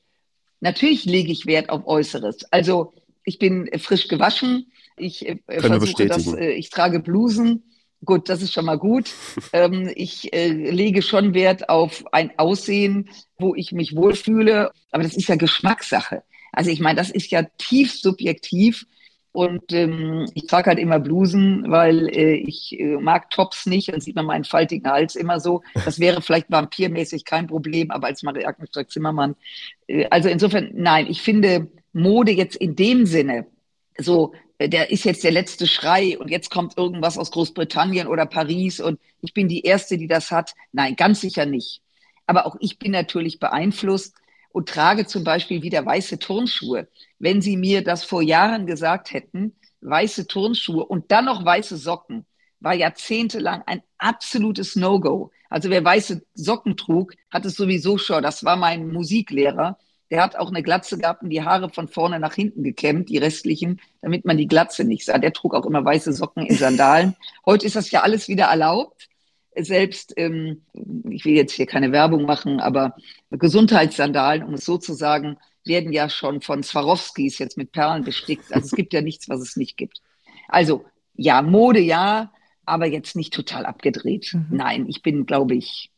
natürlich 0.60 1.04
lege 1.04 1.32
ich 1.32 1.46
Wert 1.46 1.70
auf 1.70 1.86
Äußeres. 1.86 2.44
Also 2.52 2.94
ich 3.24 3.38
bin 3.38 3.68
frisch 3.78 4.06
gewaschen. 4.06 4.70
Ich 4.96 5.28
äh, 5.28 5.38
versuche 5.48 6.06
das, 6.06 6.32
äh, 6.32 6.52
ich 6.52 6.70
trage 6.70 7.00
Blusen 7.00 7.64
Gut, 8.04 8.28
das 8.28 8.42
ist 8.42 8.52
schon 8.52 8.64
mal 8.64 8.78
gut. 8.78 9.12
ähm, 9.52 9.90
ich 9.94 10.32
äh, 10.32 10.48
lege 10.48 11.02
schon 11.02 11.34
Wert 11.34 11.68
auf 11.68 12.04
ein 12.12 12.38
Aussehen, 12.38 13.10
wo 13.38 13.54
ich 13.54 13.72
mich 13.72 13.96
wohlfühle. 13.96 14.70
Aber 14.90 15.02
das 15.02 15.16
ist 15.16 15.28
ja 15.28 15.36
Geschmackssache. 15.36 16.22
Also 16.52 16.70
ich 16.70 16.80
meine, 16.80 16.96
das 16.96 17.10
ist 17.10 17.30
ja 17.30 17.42
tief 17.58 17.92
subjektiv. 17.92 18.86
Und 19.32 19.72
ähm, 19.72 20.28
ich 20.34 20.46
trage 20.46 20.70
halt 20.70 20.78
immer 20.78 20.98
Blusen, 20.98 21.64
weil 21.68 22.08
äh, 22.08 22.34
ich 22.34 22.78
äh, 22.78 22.96
mag 22.96 23.30
Tops 23.30 23.66
nicht. 23.66 23.92
Dann 23.92 24.00
sieht 24.00 24.16
man 24.16 24.26
meinen 24.26 24.44
faltigen 24.44 24.90
Hals 24.90 25.16
immer 25.16 25.38
so. 25.38 25.62
Das 25.84 26.00
wäre 26.00 26.22
vielleicht 26.22 26.50
vampirmäßig 26.50 27.24
kein 27.24 27.46
Problem, 27.46 27.90
aber 27.90 28.06
als 28.06 28.24
Agnes 28.24 28.70
Zimmermann. 28.88 29.36
Äh, 29.86 30.06
also 30.10 30.28
insofern, 30.28 30.70
nein, 30.74 31.06
ich 31.08 31.20
finde 31.22 31.68
Mode 31.92 32.32
jetzt 32.32 32.56
in 32.56 32.74
dem 32.74 33.06
Sinne 33.06 33.46
so 33.98 34.32
der 34.60 34.90
ist 34.90 35.04
jetzt 35.04 35.22
der 35.22 35.30
letzte 35.30 35.66
Schrei 35.66 36.18
und 36.18 36.30
jetzt 36.30 36.50
kommt 36.50 36.76
irgendwas 36.76 37.16
aus 37.16 37.30
Großbritannien 37.30 38.08
oder 38.08 38.26
Paris 38.26 38.80
und 38.80 38.98
ich 39.20 39.32
bin 39.32 39.48
die 39.48 39.62
Erste, 39.62 39.96
die 39.96 40.08
das 40.08 40.30
hat. 40.30 40.54
Nein, 40.72 40.96
ganz 40.96 41.20
sicher 41.20 41.46
nicht. 41.46 41.80
Aber 42.26 42.46
auch 42.46 42.56
ich 42.60 42.78
bin 42.78 42.92
natürlich 42.92 43.38
beeinflusst 43.38 44.16
und 44.50 44.68
trage 44.68 45.06
zum 45.06 45.22
Beispiel 45.24 45.62
wieder 45.62 45.86
weiße 45.86 46.18
Turnschuhe. 46.18 46.88
Wenn 47.18 47.40
Sie 47.40 47.56
mir 47.56 47.84
das 47.84 48.04
vor 48.04 48.22
Jahren 48.22 48.66
gesagt 48.66 49.12
hätten, 49.12 49.54
weiße 49.80 50.26
Turnschuhe 50.26 50.84
und 50.84 51.12
dann 51.12 51.26
noch 51.26 51.44
weiße 51.44 51.76
Socken, 51.76 52.26
war 52.60 52.74
jahrzehntelang 52.74 53.62
ein 53.66 53.82
absolutes 53.98 54.74
No-Go. 54.74 55.30
Also 55.48 55.70
wer 55.70 55.84
weiße 55.84 56.22
Socken 56.34 56.76
trug, 56.76 57.14
hat 57.30 57.46
es 57.46 57.54
sowieso 57.54 57.98
schon. 57.98 58.22
Das 58.22 58.44
war 58.44 58.56
mein 58.56 58.88
Musiklehrer. 58.88 59.78
Der 60.10 60.22
hat 60.22 60.36
auch 60.36 60.48
eine 60.48 60.62
Glatze 60.62 60.98
gehabt 60.98 61.22
und 61.22 61.30
die 61.30 61.42
Haare 61.42 61.68
von 61.68 61.88
vorne 61.88 62.18
nach 62.18 62.34
hinten 62.34 62.62
gekämmt, 62.62 63.08
die 63.10 63.18
restlichen, 63.18 63.80
damit 64.00 64.24
man 64.24 64.38
die 64.38 64.46
Glatze 64.46 64.84
nicht 64.84 65.04
sah. 65.04 65.18
Der 65.18 65.32
trug 65.32 65.54
auch 65.54 65.66
immer 65.66 65.84
weiße 65.84 66.12
Socken 66.12 66.46
in 66.46 66.56
Sandalen. 66.56 67.14
Heute 67.46 67.66
ist 67.66 67.76
das 67.76 67.90
ja 67.90 68.02
alles 68.02 68.28
wieder 68.28 68.46
erlaubt. 68.46 69.08
Selbst, 69.56 70.14
ähm, 70.16 70.62
ich 71.10 71.24
will 71.24 71.34
jetzt 71.34 71.52
hier 71.52 71.66
keine 71.66 71.92
Werbung 71.92 72.24
machen, 72.24 72.60
aber 72.60 72.94
Gesundheitssandalen, 73.30 74.44
um 74.44 74.54
es 74.54 74.64
so 74.64 74.78
zu 74.78 74.94
sagen, 74.94 75.36
werden 75.64 75.92
ja 75.92 76.08
schon 76.08 76.40
von 76.40 76.62
Swarovskis 76.62 77.38
jetzt 77.38 77.58
mit 77.58 77.72
Perlen 77.72 78.04
bestickt. 78.04 78.52
Also 78.52 78.66
es 78.66 78.72
gibt 78.72 78.92
ja 78.94 79.02
nichts, 79.02 79.28
was 79.28 79.40
es 79.40 79.56
nicht 79.56 79.76
gibt. 79.76 80.00
Also 80.48 80.84
ja, 81.14 81.42
Mode 81.42 81.80
ja, 81.80 82.32
aber 82.64 82.86
jetzt 82.86 83.16
nicht 83.16 83.34
total 83.34 83.66
abgedreht. 83.66 84.32
Mhm. 84.32 84.46
Nein, 84.50 84.86
ich 84.88 85.02
bin, 85.02 85.26
glaube 85.26 85.54
ich, 85.54 85.90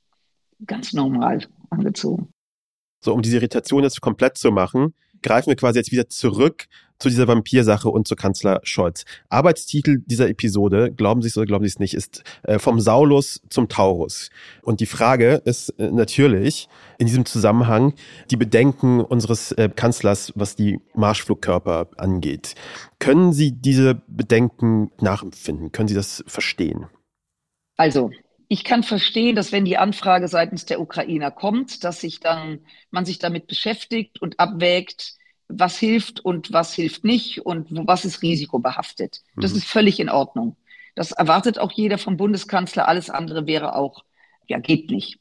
ganz 0.67 0.93
normal 0.93 1.47
angezogen. 1.71 2.33
So, 3.01 3.15
um 3.15 3.23
diese 3.23 3.37
Irritation 3.37 3.83
jetzt 3.83 4.01
komplett 4.01 4.37
zu 4.39 4.51
machen, 4.51 4.95
greifen 5.23 5.49
wir 5.49 5.57
quasi 5.57 5.79
jetzt 5.79 5.93
wieder 5.93 6.09
zurück 6.09 6.67
zu 6.99 7.09
dieser 7.09 7.27
Vampirsache 7.27 7.89
und 7.89 8.07
zu 8.07 8.15
Kanzler 8.15 8.61
Scholz. 8.63 9.05
Arbeitstitel 9.31 10.03
dieser 10.05 10.29
Episode, 10.29 10.93
glauben 10.93 11.23
Sie 11.23 11.29
es 11.29 11.37
oder 11.37 11.47
glauben 11.47 11.65
Sie 11.65 11.71
es 11.71 11.79
nicht, 11.79 11.95
ist 11.95 12.23
äh, 12.43 12.59
vom 12.59 12.79
Saulus 12.79 13.41
zum 13.49 13.69
Taurus. 13.69 14.29
Und 14.63 14.81
die 14.81 14.87
Frage 14.87 15.41
ist 15.45 15.71
äh, 15.79 15.91
natürlich 15.91 16.69
in 16.99 17.07
diesem 17.07 17.25
Zusammenhang 17.25 17.95
die 18.31 18.37
Bedenken 18.37 19.01
unseres 19.01 19.53
äh, 19.53 19.71
Kanzlers, 19.75 20.33
was 20.37 20.57
die 20.57 20.79
Marschflugkörper 20.95 21.89
angeht. 21.97 22.55
Können 22.99 23.33
Sie 23.33 23.53
diese 23.53 24.03
Bedenken 24.07 24.91
nachempfinden? 25.01 25.73
Können 25.73 25.89
Sie 25.89 25.95
das 25.95 26.23
verstehen? 26.27 26.87
Also, 27.79 28.11
ich 28.53 28.65
kann 28.65 28.83
verstehen, 28.83 29.37
dass 29.37 29.53
wenn 29.53 29.65
die 29.65 29.79
Anfrage 29.79 30.27
seitens 30.27 30.67
der 30.67 30.81
Ukrainer 30.81 31.31
kommt, 31.31 31.85
dass 31.85 32.01
sich 32.01 32.19
dann 32.19 32.59
man 32.91 33.05
sich 33.05 33.21
damit 33.21 33.47
beschäftigt 33.47 34.21
und 34.21 34.41
abwägt, 34.41 35.15
was 35.47 35.79
hilft 35.79 36.19
und 36.19 36.53
was 36.53 36.75
hilft 36.75 37.05
nicht 37.05 37.47
und 37.47 37.69
was 37.87 38.05
ist 38.05 38.23
risikobehaftet. 38.23 39.23
Das 39.37 39.53
mhm. 39.53 39.59
ist 39.59 39.67
völlig 39.67 40.01
in 40.01 40.09
Ordnung. 40.09 40.57
Das 40.97 41.13
erwartet 41.13 41.61
auch 41.61 41.71
jeder 41.71 41.97
vom 41.97 42.17
Bundeskanzler. 42.17 42.89
Alles 42.89 43.09
andere 43.09 43.47
wäre 43.47 43.77
auch, 43.77 44.05
ja, 44.49 44.59
geht 44.59 44.91
nicht. 44.91 45.21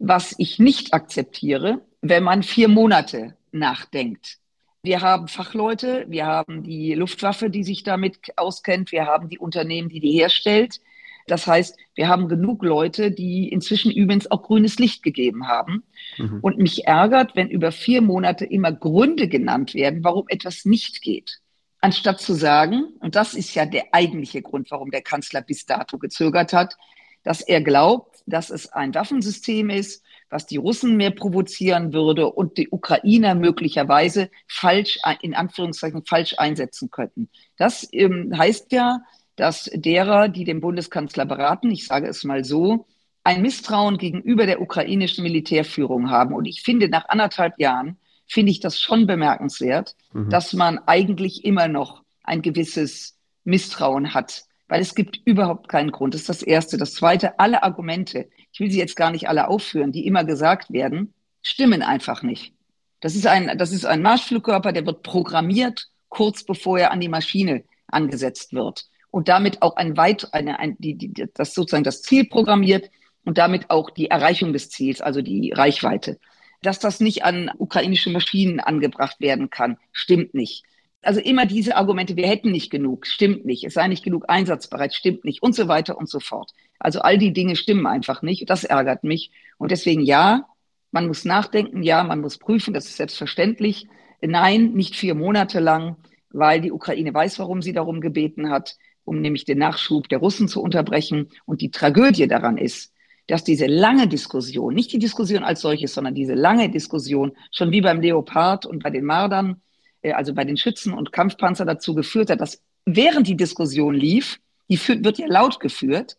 Was 0.00 0.34
ich 0.38 0.58
nicht 0.58 0.92
akzeptiere, 0.94 1.80
wenn 2.00 2.24
man 2.24 2.42
vier 2.42 2.66
Monate 2.66 3.36
nachdenkt. 3.52 4.38
Wir 4.82 5.00
haben 5.00 5.28
Fachleute, 5.28 6.06
wir 6.08 6.26
haben 6.26 6.64
die 6.64 6.94
Luftwaffe, 6.94 7.50
die 7.50 7.62
sich 7.62 7.84
damit 7.84 8.36
auskennt, 8.36 8.90
wir 8.90 9.06
haben 9.06 9.28
die 9.28 9.38
Unternehmen, 9.38 9.90
die 9.90 10.00
die 10.00 10.10
herstellt. 10.10 10.80
Das 11.26 11.46
heißt, 11.46 11.78
wir 11.94 12.08
haben 12.08 12.28
genug 12.28 12.62
Leute, 12.62 13.10
die 13.10 13.48
inzwischen 13.48 13.90
übrigens 13.90 14.30
auch 14.30 14.42
grünes 14.42 14.78
Licht 14.78 15.02
gegeben 15.02 15.48
haben. 15.48 15.84
Mhm. 16.18 16.40
Und 16.42 16.58
mich 16.58 16.86
ärgert, 16.86 17.34
wenn 17.34 17.48
über 17.48 17.72
vier 17.72 18.02
Monate 18.02 18.44
immer 18.44 18.72
Gründe 18.72 19.28
genannt 19.28 19.74
werden, 19.74 20.04
warum 20.04 20.26
etwas 20.28 20.64
nicht 20.64 21.00
geht. 21.00 21.40
Anstatt 21.80 22.20
zu 22.20 22.34
sagen, 22.34 22.84
und 23.00 23.14
das 23.14 23.34
ist 23.34 23.54
ja 23.54 23.66
der 23.66 23.84
eigentliche 23.92 24.42
Grund, 24.42 24.70
warum 24.70 24.90
der 24.90 25.02
Kanzler 25.02 25.42
bis 25.42 25.66
dato 25.66 25.98
gezögert 25.98 26.52
hat, 26.52 26.76
dass 27.22 27.40
er 27.40 27.62
glaubt, 27.62 28.22
dass 28.26 28.50
es 28.50 28.72
ein 28.72 28.94
Waffensystem 28.94 29.70
ist, 29.70 30.02
was 30.30 30.46
die 30.46 30.56
Russen 30.56 30.96
mehr 30.96 31.10
provozieren 31.10 31.92
würde 31.92 32.30
und 32.30 32.58
die 32.58 32.68
Ukrainer 32.70 33.34
möglicherweise 33.34 34.30
falsch, 34.48 34.98
in 35.20 35.34
Anführungszeichen, 35.34 36.04
falsch 36.06 36.34
einsetzen 36.38 36.90
könnten. 36.90 37.28
Das 37.56 37.86
ähm, 37.92 38.32
heißt 38.36 38.72
ja, 38.72 39.00
dass 39.36 39.70
derer, 39.74 40.28
die 40.28 40.44
den 40.44 40.60
Bundeskanzler 40.60 41.26
beraten, 41.26 41.70
ich 41.70 41.86
sage 41.86 42.06
es 42.06 42.24
mal 42.24 42.44
so, 42.44 42.86
ein 43.24 43.42
Misstrauen 43.42 43.98
gegenüber 43.98 44.46
der 44.46 44.60
ukrainischen 44.60 45.24
Militärführung 45.24 46.10
haben. 46.10 46.34
Und 46.34 46.44
ich 46.44 46.62
finde, 46.62 46.88
nach 46.88 47.08
anderthalb 47.08 47.58
Jahren 47.58 47.96
finde 48.26 48.52
ich 48.52 48.60
das 48.60 48.78
schon 48.78 49.06
bemerkenswert, 49.06 49.96
mhm. 50.12 50.30
dass 50.30 50.52
man 50.52 50.78
eigentlich 50.86 51.44
immer 51.44 51.68
noch 51.68 52.02
ein 52.22 52.42
gewisses 52.42 53.16
Misstrauen 53.44 54.14
hat. 54.14 54.44
Weil 54.68 54.80
es 54.80 54.94
gibt 54.94 55.20
überhaupt 55.24 55.68
keinen 55.68 55.90
Grund. 55.90 56.14
Das 56.14 56.22
ist 56.22 56.28
das 56.28 56.42
Erste. 56.42 56.76
Das 56.78 56.94
Zweite, 56.94 57.38
alle 57.38 57.62
Argumente, 57.62 58.28
ich 58.52 58.60
will 58.60 58.70
sie 58.70 58.78
jetzt 58.78 58.96
gar 58.96 59.10
nicht 59.10 59.28
alle 59.28 59.48
aufführen, 59.48 59.92
die 59.92 60.06
immer 60.06 60.24
gesagt 60.24 60.72
werden, 60.72 61.12
stimmen 61.42 61.82
einfach 61.82 62.22
nicht. 62.22 62.54
Das 63.00 63.14
ist 63.14 63.26
ein, 63.26 63.58
das 63.58 63.72
ist 63.72 63.84
ein 63.84 64.00
Marschflugkörper, 64.00 64.72
der 64.72 64.86
wird 64.86 65.02
programmiert, 65.02 65.88
kurz 66.08 66.44
bevor 66.44 66.78
er 66.78 66.92
an 66.92 67.00
die 67.00 67.08
Maschine 67.08 67.64
angesetzt 67.88 68.54
wird 68.54 68.86
und 69.14 69.28
damit 69.28 69.62
auch 69.62 69.76
ein 69.76 69.96
weit, 69.96 70.26
eine, 70.32 70.58
ein, 70.58 70.74
die, 70.80 70.96
die, 70.96 71.28
das 71.34 71.54
sozusagen 71.54 71.84
das 71.84 72.02
Ziel 72.02 72.24
programmiert 72.24 72.90
und 73.24 73.38
damit 73.38 73.70
auch 73.70 73.90
die 73.90 74.10
Erreichung 74.10 74.52
des 74.52 74.70
Ziels, 74.70 75.00
also 75.00 75.22
die 75.22 75.52
Reichweite. 75.52 76.18
Dass 76.62 76.80
das 76.80 76.98
nicht 76.98 77.24
an 77.24 77.48
ukrainische 77.56 78.10
Maschinen 78.10 78.58
angebracht 78.58 79.20
werden 79.20 79.50
kann, 79.50 79.78
stimmt 79.92 80.34
nicht. 80.34 80.64
Also 81.00 81.20
immer 81.20 81.46
diese 81.46 81.76
Argumente, 81.76 82.16
wir 82.16 82.26
hätten 82.26 82.50
nicht 82.50 82.72
genug, 82.72 83.06
stimmt 83.06 83.44
nicht, 83.44 83.62
es 83.62 83.74
sei 83.74 83.86
nicht 83.86 84.02
genug 84.02 84.24
einsatzbereit, 84.26 84.92
stimmt 84.92 85.24
nicht 85.24 85.44
und 85.44 85.54
so 85.54 85.68
weiter 85.68 85.96
und 85.96 86.10
so 86.10 86.18
fort. 86.18 86.50
Also 86.80 87.00
all 87.00 87.16
die 87.16 87.32
Dinge 87.32 87.54
stimmen 87.54 87.86
einfach 87.86 88.20
nicht. 88.20 88.50
Das 88.50 88.64
ärgert 88.64 89.04
mich. 89.04 89.30
Und 89.58 89.70
deswegen 89.70 90.00
ja, 90.00 90.48
man 90.90 91.06
muss 91.06 91.24
nachdenken, 91.24 91.84
ja, 91.84 92.02
man 92.02 92.20
muss 92.20 92.38
prüfen, 92.38 92.74
das 92.74 92.86
ist 92.86 92.96
selbstverständlich. 92.96 93.86
Nein, 94.20 94.72
nicht 94.72 94.96
vier 94.96 95.14
Monate 95.14 95.60
lang, 95.60 95.98
weil 96.30 96.60
die 96.60 96.72
Ukraine 96.72 97.14
weiß, 97.14 97.38
warum 97.38 97.62
sie 97.62 97.72
darum 97.72 98.00
gebeten 98.00 98.50
hat 98.50 98.74
um 99.04 99.20
nämlich 99.20 99.44
den 99.44 99.58
Nachschub 99.58 100.08
der 100.08 100.18
Russen 100.18 100.48
zu 100.48 100.62
unterbrechen. 100.62 101.28
Und 101.44 101.60
die 101.60 101.70
Tragödie 101.70 102.26
daran 102.26 102.56
ist, 102.56 102.92
dass 103.26 103.44
diese 103.44 103.66
lange 103.66 104.06
Diskussion, 104.06 104.74
nicht 104.74 104.92
die 104.92 104.98
Diskussion 104.98 105.44
als 105.44 105.60
solches, 105.60 105.94
sondern 105.94 106.14
diese 106.14 106.34
lange 106.34 106.68
Diskussion 106.70 107.32
schon 107.52 107.70
wie 107.70 107.80
beim 107.80 108.00
Leopard 108.00 108.66
und 108.66 108.82
bei 108.82 108.90
den 108.90 109.04
Mardern, 109.04 109.62
äh, 110.02 110.12
also 110.12 110.34
bei 110.34 110.44
den 110.44 110.56
Schützen 110.56 110.92
und 110.92 111.12
Kampfpanzer 111.12 111.64
dazu 111.64 111.94
geführt 111.94 112.30
hat, 112.30 112.40
dass 112.40 112.62
während 112.84 113.26
die 113.26 113.36
Diskussion 113.36 113.94
lief, 113.94 114.40
die 114.68 114.78
wird 114.88 115.18
ja 115.18 115.26
laut 115.26 115.60
geführt, 115.60 116.16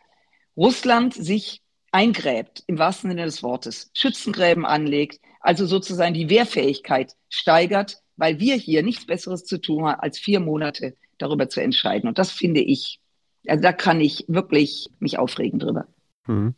Russland 0.57 1.13
sich 1.13 1.61
eingräbt, 1.91 2.63
im 2.67 2.77
wahrsten 2.77 3.09
Sinne 3.09 3.25
des 3.25 3.43
Wortes, 3.43 3.89
Schützengräben 3.93 4.65
anlegt, 4.65 5.19
also 5.39 5.65
sozusagen 5.65 6.13
die 6.13 6.29
Wehrfähigkeit 6.29 7.13
steigert, 7.29 7.99
weil 8.17 8.39
wir 8.39 8.55
hier 8.55 8.83
nichts 8.83 9.05
Besseres 9.05 9.45
zu 9.45 9.59
tun 9.59 9.85
haben, 9.85 9.99
als 9.99 10.17
vier 10.17 10.39
Monate 10.39 10.95
darüber 11.17 11.49
zu 11.49 11.61
entscheiden. 11.61 12.07
Und 12.07 12.17
das 12.17 12.31
finde 12.31 12.61
ich, 12.61 12.99
also 13.47 13.61
da 13.61 13.73
kann 13.73 14.01
ich 14.01 14.25
wirklich 14.27 14.89
mich 14.99 15.19
aufregen 15.19 15.59
drüber. 15.59 15.87
Mhm. 16.27 16.55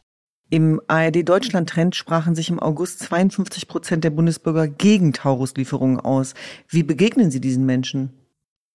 Im 0.50 0.82
ARD-Deutschland-Trend 0.88 1.96
sprachen 1.96 2.34
sich 2.34 2.50
im 2.50 2.60
August 2.60 3.00
52 3.00 3.68
Prozent 3.68 4.06
der 4.06 4.12
Bundesbürger 4.12 4.70
gegen 4.70 5.12
Tauruslieferungen 5.12 6.00
aus. 6.00 6.36
Wie 6.70 6.84
begegnen 6.84 7.32
Sie 7.32 7.42
diesen 7.42 7.66
Menschen? 7.66 8.14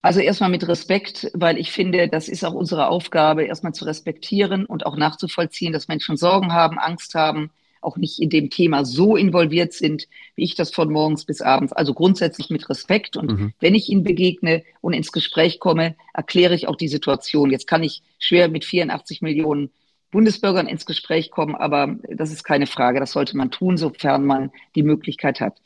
Also 0.02 0.20
erstmal 0.20 0.50
mit 0.50 0.66
Respekt, 0.68 1.30
weil 1.32 1.56
ich 1.56 1.72
finde, 1.72 2.08
das 2.08 2.28
ist 2.28 2.44
auch 2.44 2.52
unsere 2.52 2.88
Aufgabe, 2.88 3.44
erstmal 3.44 3.72
zu 3.72 3.84
respektieren 3.84 4.66
und 4.66 4.84
auch 4.84 4.96
nachzuvollziehen, 4.96 5.72
dass 5.72 5.88
Menschen 5.88 6.16
Sorgen 6.16 6.52
haben, 6.52 6.78
Angst 6.78 7.14
haben, 7.14 7.50
auch 7.82 7.96
nicht 7.96 8.20
in 8.20 8.30
dem 8.30 8.50
Thema 8.50 8.84
so 8.84 9.16
involviert 9.16 9.72
sind, 9.72 10.08
wie 10.36 10.44
ich 10.44 10.54
das 10.54 10.70
von 10.70 10.90
morgens 10.90 11.24
bis 11.24 11.40
abends. 11.40 11.72
Also 11.72 11.94
grundsätzlich 11.94 12.50
mit 12.50 12.68
Respekt. 12.68 13.16
Und 13.16 13.30
mhm. 13.30 13.52
wenn 13.60 13.74
ich 13.74 13.88
ihnen 13.88 14.04
begegne 14.04 14.62
und 14.80 14.92
ins 14.92 15.12
Gespräch 15.12 15.58
komme, 15.60 15.96
erkläre 16.14 16.54
ich 16.54 16.68
auch 16.68 16.76
die 16.76 16.88
Situation. 16.88 17.50
Jetzt 17.50 17.66
kann 17.66 17.82
ich 17.82 18.02
schwer 18.18 18.48
mit 18.48 18.64
84 18.64 19.22
Millionen 19.22 19.70
Bundesbürgern 20.10 20.66
ins 20.66 20.86
Gespräch 20.86 21.30
kommen, 21.30 21.54
aber 21.54 21.96
das 22.08 22.32
ist 22.32 22.44
keine 22.44 22.66
Frage. 22.66 23.00
Das 23.00 23.12
sollte 23.12 23.36
man 23.36 23.50
tun, 23.50 23.76
sofern 23.76 24.24
man 24.24 24.50
die 24.74 24.82
Möglichkeit 24.82 25.40
hat. 25.40 25.58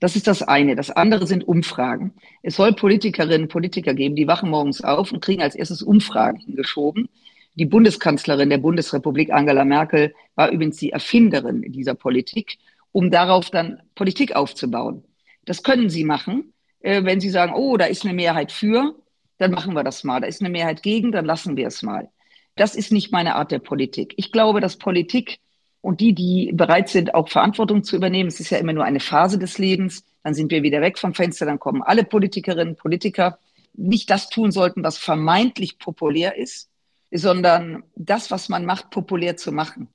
Das 0.00 0.16
ist 0.16 0.26
das 0.26 0.42
eine. 0.42 0.74
Das 0.74 0.90
andere 0.90 1.28
sind 1.28 1.46
Umfragen. 1.46 2.12
Es 2.42 2.56
soll 2.56 2.72
Politikerinnen 2.72 3.42
und 3.42 3.48
Politiker 3.48 3.94
geben, 3.94 4.16
die 4.16 4.26
wachen 4.26 4.50
morgens 4.50 4.82
auf 4.82 5.12
und 5.12 5.22
kriegen 5.22 5.42
als 5.42 5.54
erstes 5.54 5.82
Umfragen 5.82 6.38
hingeschoben 6.38 7.08
Die 7.54 7.66
Bundeskanzlerin 7.66 8.50
der 8.50 8.58
Bundesrepublik 8.58 9.30
Angela 9.30 9.64
Merkel 9.64 10.14
war 10.34 10.50
übrigens 10.50 10.78
die 10.78 10.90
Erfinderin 10.90 11.62
dieser 11.70 11.94
Politik, 11.94 12.58
um 12.92 13.10
darauf 13.10 13.50
dann 13.50 13.82
Politik 13.94 14.34
aufzubauen. 14.34 15.04
Das 15.44 15.62
können 15.62 15.90
Sie 15.90 16.04
machen, 16.04 16.52
äh, 16.80 17.04
wenn 17.04 17.20
Sie 17.20 17.30
sagen, 17.30 17.52
oh, 17.54 17.76
da 17.76 17.86
ist 17.86 18.04
eine 18.04 18.14
Mehrheit 18.14 18.52
für, 18.52 18.94
dann 19.38 19.50
machen 19.50 19.74
wir 19.74 19.84
das 19.84 20.04
mal. 20.04 20.20
Da 20.20 20.26
ist 20.26 20.40
eine 20.40 20.50
Mehrheit 20.50 20.82
gegen, 20.82 21.12
dann 21.12 21.24
lassen 21.24 21.56
wir 21.56 21.66
es 21.66 21.82
mal. 21.82 22.08
Das 22.56 22.74
ist 22.74 22.92
nicht 22.92 23.12
meine 23.12 23.34
Art 23.36 23.50
der 23.50 23.58
Politik. 23.58 24.14
Ich 24.16 24.32
glaube, 24.32 24.60
dass 24.60 24.76
Politik 24.76 25.38
und 25.80 26.00
die, 26.00 26.14
die 26.14 26.52
bereit 26.54 26.88
sind, 26.88 27.14
auch 27.14 27.28
Verantwortung 27.28 27.82
zu 27.82 27.96
übernehmen, 27.96 28.28
es 28.28 28.40
ist 28.40 28.50
ja 28.50 28.58
immer 28.58 28.72
nur 28.72 28.84
eine 28.84 29.00
Phase 29.00 29.38
des 29.38 29.58
Lebens, 29.58 30.04
dann 30.22 30.34
sind 30.34 30.50
wir 30.50 30.62
wieder 30.62 30.80
weg 30.80 30.98
vom 30.98 31.12
Fenster, 31.12 31.44
dann 31.44 31.58
kommen 31.58 31.82
alle 31.82 32.04
Politikerinnen, 32.04 32.76
Politiker, 32.76 33.38
nicht 33.74 34.08
das 34.10 34.28
tun 34.28 34.52
sollten, 34.52 34.84
was 34.84 34.96
vermeintlich 34.98 35.78
populär 35.78 36.36
ist, 36.36 36.68
sondern 37.12 37.84
das, 37.94 38.30
was 38.30 38.48
man 38.48 38.64
macht, 38.64 38.90
populär 38.90 39.36
zu 39.36 39.52
machen. 39.52 39.88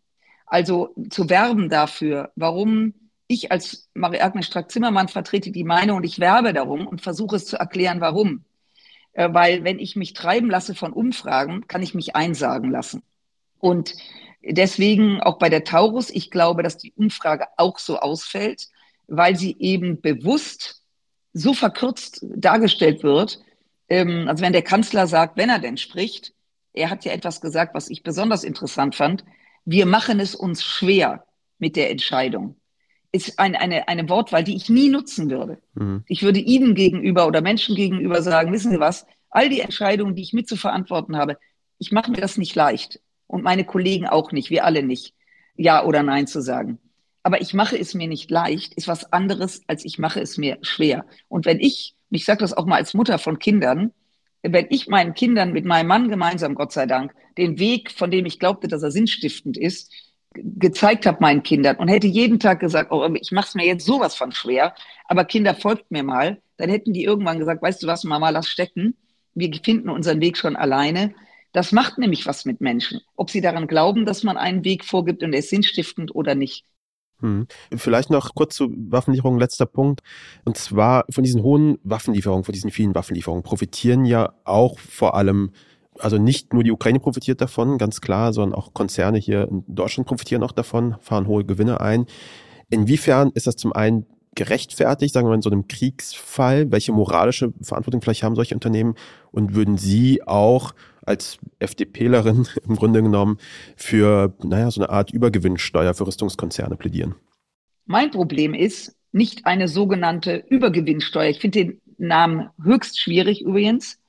Also 0.46 0.94
zu 1.10 1.30
werben 1.30 1.70
dafür, 1.70 2.32
warum 2.36 2.94
ich 3.28 3.52
als 3.52 3.90
Marie-Agnes 3.94 4.46
Strack-Zimmermann 4.46 5.10
vertrete 5.10 5.52
die 5.52 5.66
Meinung 5.66 5.98
und 5.98 6.04
ich 6.06 6.20
werbe 6.20 6.54
darum 6.54 6.88
und 6.88 7.02
versuche 7.02 7.36
es 7.36 7.46
zu 7.46 7.58
erklären, 7.58 8.00
warum. 8.00 8.46
Äh, 9.14 9.34
weil 9.34 9.64
wenn 9.64 9.80
ich 9.80 9.96
mich 9.96 10.14
treiben 10.14 10.50
lasse 10.50 10.76
von 10.76 10.94
Umfragen, 10.94 11.68
kann 11.68 11.84
ich 11.84 11.94
mich 11.94 12.16
einsagen 12.16 12.72
lassen. 12.72 13.04
Und 13.60 13.96
deswegen 14.42 15.20
auch 15.22 15.40
bei 15.40 15.50
der 15.50 15.64
Taurus, 15.64 16.10
ich 16.10 16.32
glaube, 16.32 16.64
dass 16.64 16.78
die 16.78 16.94
Umfrage 16.96 17.48
auch 17.58 17.80
so 17.80 18.00
ausfällt, 18.00 18.70
weil 19.08 19.36
sie 19.36 19.58
eben 19.60 20.00
bewusst 20.00 20.84
so 21.34 21.54
verkürzt 21.54 22.26
dargestellt 22.36 23.04
wird. 23.04 23.40
Also 23.90 24.44
wenn 24.44 24.54
der 24.54 24.64
Kanzler 24.64 25.08
sagt, 25.08 25.38
wenn 25.38 25.50
er 25.50 25.60
denn 25.60 25.78
spricht, 25.78 26.34
er 26.78 26.90
hat 26.90 27.06
ja 27.06 27.12
etwas 27.12 27.42
gesagt, 27.42 27.74
was 27.74 27.90
ich 27.90 28.04
besonders 28.04 28.44
interessant 28.44 28.96
fand. 28.96 29.26
Wir 29.66 29.86
machen 29.86 30.20
es 30.20 30.36
uns 30.36 30.64
schwer 30.64 31.26
mit 31.60 31.76
der 31.76 31.90
Entscheidung. 31.90 32.56
Ist 33.12 33.40
ein, 33.40 33.56
eine, 33.56 33.88
eine 33.88 34.08
Wortwahl, 34.10 34.44
die 34.44 34.56
ich 34.56 34.70
nie 34.70 34.90
nutzen 34.90 35.30
würde. 35.30 35.60
Mhm. 35.74 36.04
Ich 36.08 36.24
würde 36.24 36.40
Ihnen 36.40 36.76
gegenüber 36.76 37.28
oder 37.28 37.42
Menschen 37.42 37.76
gegenüber 37.76 38.22
sagen, 38.22 38.52
wissen 38.52 38.72
Sie 38.72 38.80
was, 38.80 39.06
all 39.30 39.50
die 39.50 39.62
Entscheidungen, 39.62 40.16
die 40.16 40.22
ich 40.22 40.34
mit 40.34 40.48
zu 40.48 40.56
verantworten 40.56 41.18
habe, 41.18 41.38
ich 41.80 41.92
mache 41.92 42.12
mir 42.12 42.22
das 42.22 42.38
nicht 42.38 42.56
leicht. 42.56 43.00
Und 43.28 43.44
meine 43.44 43.66
Kollegen 43.66 44.08
auch 44.08 44.32
nicht, 44.32 44.50
wir 44.50 44.66
alle 44.66 44.84
nicht, 44.84 45.14
Ja 45.56 45.84
oder 45.84 46.04
Nein 46.04 46.28
zu 46.28 46.42
sagen. 46.42 46.80
Aber 47.24 47.42
ich 47.42 47.54
mache 47.54 47.78
es 47.78 47.94
mir 47.94 48.08
nicht 48.08 48.32
leicht, 48.32 48.74
ist 48.76 48.88
was 48.88 49.12
anderes, 49.12 49.62
als 49.68 49.84
ich 49.84 50.00
mache 50.00 50.22
es 50.22 50.38
mir 50.38 50.58
schwer. 50.62 51.06
Und 51.28 51.46
wenn 51.46 51.60
ich, 51.60 51.96
ich 52.10 52.24
sage 52.24 52.40
das 52.40 52.54
auch 52.54 52.66
mal 52.66 52.78
als 52.78 52.94
Mutter 52.94 53.18
von 53.20 53.38
Kindern, 53.38 53.92
wenn 54.54 54.68
ich 54.70 54.88
meinen 54.88 55.14
Kindern 55.14 55.54
mit 55.54 55.66
meinem 55.66 55.88
Mann 55.88 56.10
gemeinsam, 56.10 56.56
Gott 56.56 56.72
sei 56.72 56.86
Dank, 56.86 57.14
den 57.38 57.60
Weg, 57.60 57.92
von 57.92 58.12
dem 58.12 58.26
ich 58.26 58.40
glaubte, 58.40 58.68
dass 58.68 58.84
er 58.84 58.92
sinnstiftend 58.92 59.58
ist, 59.58 59.92
gezeigt 60.34 61.06
habe 61.06 61.18
meinen 61.22 61.44
Kindern 61.44 61.78
und 61.78 61.88
hätte 61.88 62.08
jeden 62.08 62.40
Tag 62.40 62.60
gesagt, 62.60 62.92
oh, 62.92 63.08
ich 63.14 63.32
mache 63.32 63.48
es 63.48 63.56
mir 63.56 63.66
jetzt 63.66 63.86
sowas 63.86 64.16
von 64.16 64.32
schwer, 64.32 64.76
aber 65.06 65.26
Kinder 65.26 65.56
folgt 65.56 65.90
mir 65.92 66.04
mal, 66.04 66.42
dann 66.58 66.70
hätten 66.70 66.94
die 66.94 67.04
irgendwann 67.04 67.40
gesagt, 67.40 67.62
weißt 67.62 67.82
du 67.84 67.88
was, 67.88 68.04
Mama, 68.04 68.30
lass 68.30 68.48
stecken, 68.48 68.96
wir 69.34 69.52
finden 69.64 69.90
unseren 69.90 70.22
Weg 70.22 70.38
schon 70.38 70.56
alleine. 70.56 71.14
Das 71.54 71.72
macht 71.72 71.98
nämlich 71.98 72.26
was 72.26 72.46
mit 72.46 72.62
Menschen, 72.62 73.02
ob 73.16 73.30
sie 73.30 73.42
daran 73.42 73.68
glauben, 73.68 74.06
dass 74.06 74.24
man 74.24 74.38
einen 74.38 74.64
Weg 74.64 74.84
vorgibt 74.84 75.24
und 75.24 75.34
er 75.34 75.40
ist 75.40 75.50
sinnstiftend 75.50 76.14
oder 76.14 76.36
nicht. 76.36 76.66
Hm. 77.22 77.48
Vielleicht 77.76 78.10
noch 78.10 78.36
kurz 78.36 78.56
zu 78.56 78.72
Waffenlieferungen, 78.90 79.40
letzter 79.40 79.66
Punkt. 79.66 80.02
Und 80.46 80.58
zwar 80.58 81.06
von 81.10 81.24
diesen 81.24 81.42
hohen 81.42 81.80
Waffenlieferungen, 81.84 82.44
von 82.44 82.54
diesen 82.54 82.72
vielen 82.72 82.94
Waffenlieferungen 82.94 83.44
profitieren 83.44 84.06
ja 84.06 84.34
auch 84.44 84.78
vor 84.78 85.16
allem, 85.16 85.52
also 86.00 86.18
nicht 86.18 86.54
nur 86.54 86.64
die 86.64 86.72
Ukraine 86.72 87.00
profitiert 87.00 87.42
davon, 87.42 87.78
ganz 87.78 88.02
klar, 88.02 88.34
sondern 88.34 88.58
auch 88.58 88.74
Konzerne 88.74 89.18
hier 89.18 89.48
in 89.48 89.64
Deutschland 89.68 90.08
profitieren 90.08 90.44
auch 90.44 90.52
davon, 90.52 90.96
fahren 91.02 91.28
hohe 91.28 91.44
Gewinne 91.44 91.82
ein. 91.82 92.06
Inwiefern 92.70 93.32
ist 93.34 93.48
das 93.48 93.56
zum 93.56 93.74
einen 93.74 94.06
gerechtfertigt, 94.36 95.14
sagen 95.14 95.26
wir 95.26 95.30
mal 95.30 95.36
in 95.36 95.42
so 95.42 95.50
einem 95.50 95.68
Kriegsfall? 95.68 96.72
Welche 96.72 96.92
moralische 96.92 97.54
Verantwortung 97.62 98.02
vielleicht 98.02 98.24
haben 98.24 98.36
solche 98.36 98.54
Unternehmen? 98.54 98.94
Und 99.32 99.56
würden 99.56 99.78
Sie 99.78 100.22
auch 100.28 100.74
als 101.08 101.38
FDPlerin 101.60 102.48
im 102.68 102.76
Grunde 102.76 103.02
genommen 103.02 103.38
für, 103.76 104.34
naja, 104.44 104.70
so 104.72 104.82
eine 104.82 104.90
Art 104.90 105.12
Übergewinnsteuer 105.12 105.94
für 105.94 106.08
Rüstungskonzerne 106.08 106.76
plädieren? 106.76 107.16
Mein 107.86 108.12
Problem 108.12 108.54
ist 108.54 108.96
nicht 109.12 109.46
eine 109.46 109.68
sogenannte 109.68 110.44
Übergewinnsteuer. 110.50 111.30
Ich 111.30 111.40
finde 111.40 111.60
den 111.60 111.82
Namen 111.98 112.50
höchst 112.62 113.00
schwierig 113.00 113.42
übrigens. 113.42 114.00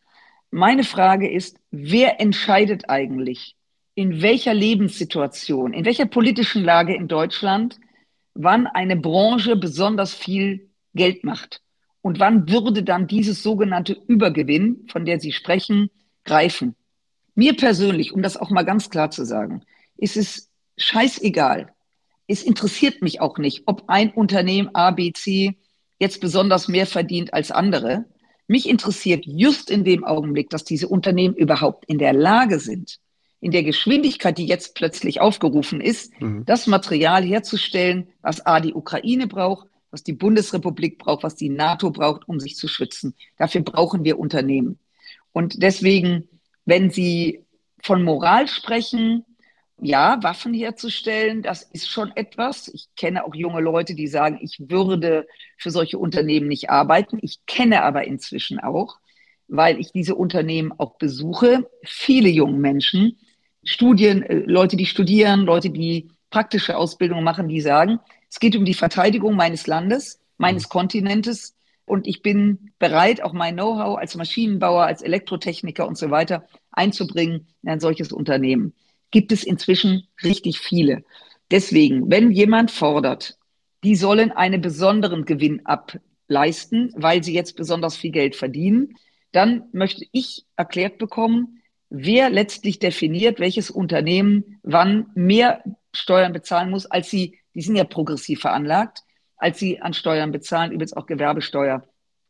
Meine 0.50 0.84
Frage 0.84 1.30
ist, 1.30 1.58
wer 1.70 2.20
entscheidet 2.20 2.88
eigentlich, 2.88 3.54
in 3.94 4.22
welcher 4.22 4.54
Lebenssituation, 4.54 5.72
in 5.72 5.84
welcher 5.84 6.06
politischen 6.06 6.64
Lage 6.64 6.94
in 6.94 7.08
Deutschland, 7.08 7.78
wann 8.34 8.66
eine 8.66 8.96
Branche 8.96 9.56
besonders 9.56 10.14
viel 10.14 10.70
Geld 10.94 11.24
macht? 11.24 11.62
Und 12.00 12.20
wann 12.20 12.48
würde 12.48 12.82
dann 12.82 13.06
dieses 13.06 13.42
sogenannte 13.42 13.96
Übergewinn, 14.06 14.86
von 14.88 15.04
der 15.04 15.20
Sie 15.20 15.32
sprechen, 15.32 15.90
greifen? 16.24 16.76
Mir 17.38 17.54
persönlich, 17.54 18.12
um 18.12 18.20
das 18.20 18.36
auch 18.36 18.50
mal 18.50 18.64
ganz 18.64 18.90
klar 18.90 19.12
zu 19.12 19.24
sagen, 19.24 19.62
ist 19.96 20.16
es 20.16 20.50
scheißegal. 20.76 21.72
Es 22.26 22.42
interessiert 22.42 23.00
mich 23.00 23.20
auch 23.20 23.38
nicht, 23.38 23.62
ob 23.66 23.84
ein 23.86 24.10
Unternehmen 24.10 24.70
A, 24.74 24.90
B, 24.90 25.12
C 25.12 25.56
jetzt 26.00 26.20
besonders 26.20 26.66
mehr 26.66 26.84
verdient 26.84 27.32
als 27.32 27.52
andere. 27.52 28.06
Mich 28.48 28.68
interessiert 28.68 29.24
just 29.24 29.70
in 29.70 29.84
dem 29.84 30.02
Augenblick, 30.02 30.50
dass 30.50 30.64
diese 30.64 30.88
Unternehmen 30.88 31.36
überhaupt 31.36 31.84
in 31.84 31.98
der 31.98 32.12
Lage 32.12 32.58
sind, 32.58 32.98
in 33.38 33.52
der 33.52 33.62
Geschwindigkeit, 33.62 34.36
die 34.36 34.46
jetzt 34.46 34.74
plötzlich 34.74 35.20
aufgerufen 35.20 35.80
ist, 35.80 36.20
mhm. 36.20 36.44
das 36.44 36.66
Material 36.66 37.22
herzustellen, 37.22 38.08
was 38.20 38.44
A, 38.46 38.58
die 38.58 38.74
Ukraine 38.74 39.28
braucht, 39.28 39.68
was 39.92 40.02
die 40.02 40.12
Bundesrepublik 40.12 40.98
braucht, 40.98 41.22
was 41.22 41.36
die 41.36 41.50
NATO 41.50 41.92
braucht, 41.92 42.26
um 42.26 42.40
sich 42.40 42.56
zu 42.56 42.66
schützen. 42.66 43.14
Dafür 43.36 43.60
brauchen 43.60 44.02
wir 44.02 44.18
Unternehmen. 44.18 44.80
Und 45.30 45.62
deswegen 45.62 46.28
wenn 46.68 46.90
Sie 46.90 47.46
von 47.82 48.02
Moral 48.02 48.46
sprechen, 48.46 49.24
ja, 49.80 50.22
Waffen 50.22 50.52
herzustellen, 50.52 51.40
das 51.40 51.62
ist 51.62 51.88
schon 51.88 52.14
etwas. 52.14 52.68
Ich 52.68 52.88
kenne 52.94 53.24
auch 53.24 53.34
junge 53.34 53.62
Leute, 53.62 53.94
die 53.94 54.06
sagen, 54.06 54.38
ich 54.42 54.58
würde 54.58 55.26
für 55.56 55.70
solche 55.70 55.98
Unternehmen 55.98 56.46
nicht 56.46 56.68
arbeiten. 56.68 57.18
Ich 57.22 57.38
kenne 57.46 57.84
aber 57.84 58.04
inzwischen 58.04 58.60
auch, 58.60 58.98
weil 59.46 59.80
ich 59.80 59.92
diese 59.92 60.14
Unternehmen 60.14 60.74
auch 60.76 60.98
besuche, 60.98 61.70
viele 61.84 62.28
junge 62.28 62.58
Menschen, 62.58 63.18
Studien, 63.64 64.22
äh, 64.22 64.34
Leute, 64.40 64.76
die 64.76 64.86
studieren, 64.86 65.46
Leute, 65.46 65.70
die 65.70 66.10
praktische 66.28 66.76
Ausbildung 66.76 67.24
machen, 67.24 67.48
die 67.48 67.62
sagen, 67.62 67.98
es 68.28 68.40
geht 68.40 68.56
um 68.56 68.66
die 68.66 68.74
Verteidigung 68.74 69.36
meines 69.36 69.66
Landes, 69.66 70.20
meines 70.36 70.64
mhm. 70.64 70.68
Kontinentes 70.68 71.54
und 71.88 72.06
ich 72.06 72.22
bin 72.22 72.72
bereit, 72.78 73.22
auch 73.22 73.32
mein 73.32 73.54
Know-how 73.54 73.98
als 73.98 74.14
Maschinenbauer, 74.14 74.84
als 74.84 75.02
Elektrotechniker 75.02 75.86
und 75.86 75.98
so 75.98 76.10
weiter 76.10 76.46
einzubringen 76.70 77.48
in 77.62 77.70
ein 77.70 77.80
solches 77.80 78.12
Unternehmen. 78.12 78.74
Gibt 79.10 79.32
es 79.32 79.44
inzwischen 79.44 80.06
richtig 80.22 80.58
viele. 80.58 81.04
Deswegen, 81.50 82.10
wenn 82.10 82.30
jemand 82.30 82.70
fordert, 82.70 83.38
die 83.84 83.96
sollen 83.96 84.32
einen 84.32 84.60
besonderen 84.60 85.24
Gewinn 85.24 85.64
ableisten, 85.64 86.92
weil 86.96 87.22
sie 87.22 87.32
jetzt 87.32 87.56
besonders 87.56 87.96
viel 87.96 88.10
Geld 88.10 88.36
verdienen, 88.36 88.96
dann 89.32 89.64
möchte 89.72 90.04
ich 90.12 90.44
erklärt 90.56 90.98
bekommen, 90.98 91.62
wer 91.90 92.30
letztlich 92.30 92.78
definiert, 92.78 93.40
welches 93.40 93.70
Unternehmen 93.70 94.60
wann 94.62 95.06
mehr 95.14 95.62
Steuern 95.92 96.32
bezahlen 96.32 96.70
muss, 96.70 96.86
als 96.86 97.10
sie, 97.10 97.38
die 97.54 97.62
sind 97.62 97.76
ja 97.76 97.84
progressiv 97.84 98.40
veranlagt, 98.40 99.02
als 99.38 99.58
sie 99.58 99.80
an 99.80 99.94
Steuern 99.94 100.32
bezahlen, 100.32 100.72
übrigens 100.72 100.92
auch 100.92 101.06
Gewerbesteuer 101.06 101.84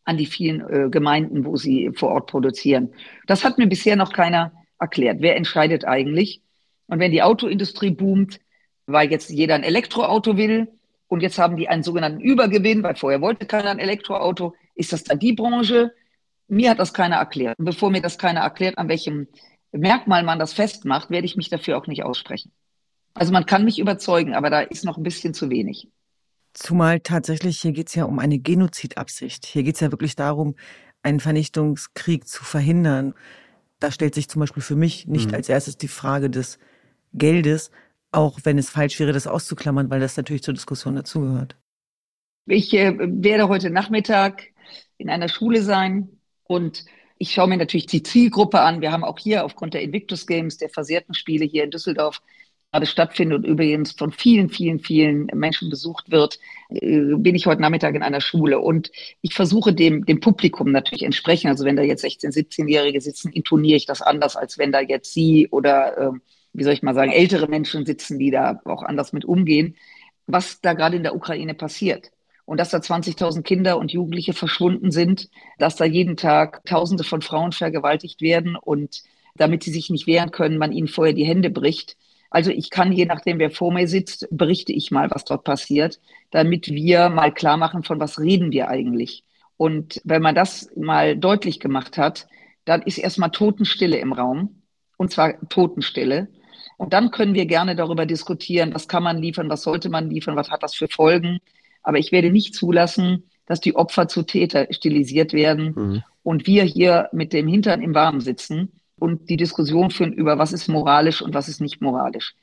an 0.04 0.16
die 0.16 0.26
vielen 0.26 0.60
äh, 0.60 0.88
Gemeinden, 0.90 1.44
wo 1.44 1.56
sie 1.56 1.90
vor 1.94 2.10
Ort 2.10 2.30
produzieren. 2.30 2.94
Das 3.26 3.44
hat 3.44 3.58
mir 3.58 3.66
bisher 3.66 3.96
noch 3.96 4.12
keiner 4.12 4.52
erklärt. 4.78 5.18
Wer 5.20 5.36
entscheidet 5.36 5.84
eigentlich? 5.84 6.42
Und 6.86 7.00
wenn 7.00 7.12
die 7.12 7.22
Autoindustrie 7.22 7.90
boomt, 7.90 8.40
weil 8.86 9.10
jetzt 9.10 9.28
jeder 9.28 9.54
ein 9.54 9.64
Elektroauto 9.64 10.36
will 10.36 10.68
und 11.08 11.22
jetzt 11.22 11.38
haben 11.38 11.56
die 11.56 11.68
einen 11.68 11.82
sogenannten 11.82 12.20
Übergewinn, 12.20 12.82
weil 12.82 12.96
vorher 12.96 13.20
wollte 13.20 13.46
keiner 13.46 13.70
ein 13.70 13.78
Elektroauto, 13.78 14.54
ist 14.74 14.92
das 14.92 15.04
dann 15.04 15.18
die 15.18 15.34
Branche? 15.34 15.92
Mir 16.46 16.70
hat 16.70 16.78
das 16.78 16.94
keiner 16.94 17.16
erklärt. 17.16 17.58
Und 17.58 17.66
bevor 17.66 17.90
mir 17.90 18.00
das 18.00 18.16
keiner 18.16 18.40
erklärt, 18.40 18.78
an 18.78 18.88
welchem 18.88 19.28
Merkmal 19.72 20.22
man 20.22 20.38
das 20.38 20.54
festmacht, 20.54 21.10
werde 21.10 21.26
ich 21.26 21.36
mich 21.36 21.50
dafür 21.50 21.76
auch 21.76 21.86
nicht 21.86 22.02
aussprechen. 22.02 22.52
Also 23.12 23.32
man 23.32 23.44
kann 23.44 23.64
mich 23.64 23.78
überzeugen, 23.78 24.34
aber 24.34 24.48
da 24.48 24.60
ist 24.60 24.84
noch 24.84 24.96
ein 24.96 25.02
bisschen 25.02 25.34
zu 25.34 25.50
wenig. 25.50 25.88
Zumal 26.58 26.98
tatsächlich 26.98 27.60
hier 27.60 27.70
geht 27.70 27.88
es 27.88 27.94
ja 27.94 28.04
um 28.04 28.18
eine 28.18 28.40
Genozidabsicht. 28.40 29.46
Hier 29.46 29.62
geht 29.62 29.76
es 29.76 29.80
ja 29.80 29.92
wirklich 29.92 30.16
darum, 30.16 30.56
einen 31.02 31.20
Vernichtungskrieg 31.20 32.26
zu 32.26 32.42
verhindern. 32.42 33.14
Da 33.78 33.92
stellt 33.92 34.16
sich 34.16 34.28
zum 34.28 34.40
Beispiel 34.40 34.62
für 34.62 34.74
mich 34.74 35.06
nicht 35.06 35.28
mhm. 35.28 35.34
als 35.34 35.48
erstes 35.48 35.78
die 35.78 35.86
Frage 35.86 36.30
des 36.30 36.58
Geldes, 37.14 37.70
auch 38.10 38.40
wenn 38.42 38.58
es 38.58 38.70
falsch 38.70 38.98
wäre, 38.98 39.12
das 39.12 39.28
auszuklammern, 39.28 39.88
weil 39.88 40.00
das 40.00 40.16
natürlich 40.16 40.42
zur 40.42 40.54
Diskussion 40.54 40.96
dazugehört. 40.96 41.56
Ich 42.46 42.74
äh, 42.74 42.92
werde 42.98 43.48
heute 43.48 43.70
Nachmittag 43.70 44.48
in 44.96 45.10
einer 45.10 45.28
Schule 45.28 45.62
sein 45.62 46.08
und 46.42 46.84
Ich 47.18 47.32
schaue 47.32 47.48
mir 47.48 47.56
natürlich 47.56 47.86
die 47.86 48.02
Zielgruppe 48.02 48.60
an. 48.60 48.80
Wir 48.80 48.90
haben 48.90 49.04
auch 49.04 49.18
hier 49.18 49.44
aufgrund 49.44 49.74
der 49.74 49.82
Invictus 49.82 50.26
Games, 50.26 50.56
der 50.56 50.70
versehrten 50.70 51.14
Spiele 51.14 51.44
hier 51.44 51.62
in 51.62 51.70
Düsseldorf, 51.70 52.20
gerade 52.70 52.86
stattfindet 52.86 53.38
und 53.38 53.44
übrigens 53.44 53.92
von 53.92 54.12
vielen, 54.12 54.50
vielen, 54.50 54.78
vielen 54.78 55.26
Menschen 55.34 55.70
besucht 55.70 56.10
wird, 56.10 56.38
äh, 56.70 57.14
bin 57.16 57.34
ich 57.34 57.46
heute 57.46 57.62
Nachmittag 57.62 57.94
in 57.94 58.02
einer 58.02 58.20
Schule. 58.20 58.58
Und 58.60 58.90
ich 59.22 59.34
versuche 59.34 59.72
dem, 59.72 60.04
dem 60.04 60.20
Publikum 60.20 60.70
natürlich 60.70 61.02
entsprechend, 61.02 61.50
also 61.50 61.64
wenn 61.64 61.76
da 61.76 61.82
jetzt 61.82 62.04
16-, 62.04 62.34
17-Jährige 62.34 63.00
sitzen, 63.00 63.32
intoniere 63.32 63.76
ich 63.76 63.86
das 63.86 64.02
anders, 64.02 64.36
als 64.36 64.58
wenn 64.58 64.72
da 64.72 64.80
jetzt 64.80 65.12
Sie 65.14 65.48
oder, 65.50 65.98
äh, 65.98 66.10
wie 66.52 66.64
soll 66.64 66.74
ich 66.74 66.82
mal 66.82 66.94
sagen, 66.94 67.12
ältere 67.12 67.48
Menschen 67.48 67.86
sitzen, 67.86 68.18
die 68.18 68.30
da 68.30 68.60
auch 68.64 68.82
anders 68.82 69.12
mit 69.12 69.24
umgehen, 69.24 69.76
was 70.26 70.60
da 70.60 70.74
gerade 70.74 70.96
in 70.96 71.02
der 71.02 71.16
Ukraine 71.16 71.54
passiert. 71.54 72.10
Und 72.44 72.58
dass 72.60 72.70
da 72.70 72.78
20.000 72.78 73.42
Kinder 73.42 73.78
und 73.78 73.92
Jugendliche 73.92 74.32
verschwunden 74.32 74.90
sind, 74.90 75.30
dass 75.58 75.76
da 75.76 75.84
jeden 75.84 76.16
Tag 76.16 76.64
Tausende 76.64 77.04
von 77.04 77.22
Frauen 77.22 77.52
vergewaltigt 77.52 78.22
werden 78.22 78.56
und 78.56 79.02
damit 79.36 79.62
sie 79.62 79.70
sich 79.70 79.90
nicht 79.90 80.06
wehren 80.06 80.30
können, 80.30 80.58
man 80.58 80.72
ihnen 80.72 80.88
vorher 80.88 81.14
die 81.14 81.26
Hände 81.26 81.50
bricht 81.50 81.96
also 82.30 82.50
ich 82.50 82.70
kann, 82.70 82.92
je 82.92 83.06
nachdem, 83.06 83.38
wer 83.38 83.50
vor 83.50 83.72
mir 83.72 83.88
sitzt, 83.88 84.28
berichte 84.30 84.72
ich 84.72 84.90
mal, 84.90 85.10
was 85.10 85.24
dort 85.24 85.44
passiert, 85.44 85.98
damit 86.30 86.68
wir 86.68 87.08
mal 87.08 87.32
klar 87.32 87.56
machen, 87.56 87.82
von 87.82 88.00
was 88.00 88.18
reden 88.20 88.52
wir 88.52 88.68
eigentlich. 88.68 89.24
Und 89.56 90.00
wenn 90.04 90.22
man 90.22 90.34
das 90.34 90.70
mal 90.76 91.16
deutlich 91.16 91.58
gemacht 91.58 91.96
hat, 91.96 92.26
dann 92.64 92.82
ist 92.82 92.98
erstmal 92.98 93.30
Totenstille 93.30 93.98
im 93.98 94.12
Raum. 94.12 94.62
Und 94.98 95.10
zwar 95.10 95.40
Totenstille. 95.48 96.28
Und 96.76 96.92
dann 96.92 97.10
können 97.10 97.34
wir 97.34 97.46
gerne 97.46 97.74
darüber 97.74 98.04
diskutieren, 98.04 98.74
was 98.74 98.88
kann 98.88 99.02
man 99.02 99.18
liefern, 99.18 99.48
was 99.48 99.62
sollte 99.62 99.88
man 99.88 100.10
liefern, 100.10 100.36
was 100.36 100.50
hat 100.50 100.62
das 100.62 100.74
für 100.74 100.88
Folgen. 100.88 101.38
Aber 101.82 101.98
ich 101.98 102.12
werde 102.12 102.30
nicht 102.30 102.54
zulassen, 102.54 103.24
dass 103.46 103.60
die 103.60 103.74
Opfer 103.74 104.08
zu 104.08 104.22
Täter 104.22 104.66
stilisiert 104.70 105.32
werden 105.32 105.74
mhm. 105.74 106.02
und 106.22 106.46
wir 106.46 106.64
hier 106.64 107.08
mit 107.12 107.32
dem 107.32 107.48
Hintern 107.48 107.80
im 107.80 107.94
Warmen 107.94 108.20
sitzen 108.20 108.72
und 108.98 109.30
die 109.30 109.36
Diskussion 109.36 109.90
führen 109.90 110.12
über, 110.12 110.38
was 110.38 110.52
ist 110.52 110.68
moralisch 110.68 111.22
und 111.22 111.34
was 111.34 111.48
ist 111.48 111.60
nicht 111.60 111.80
moralisch. 111.80 112.34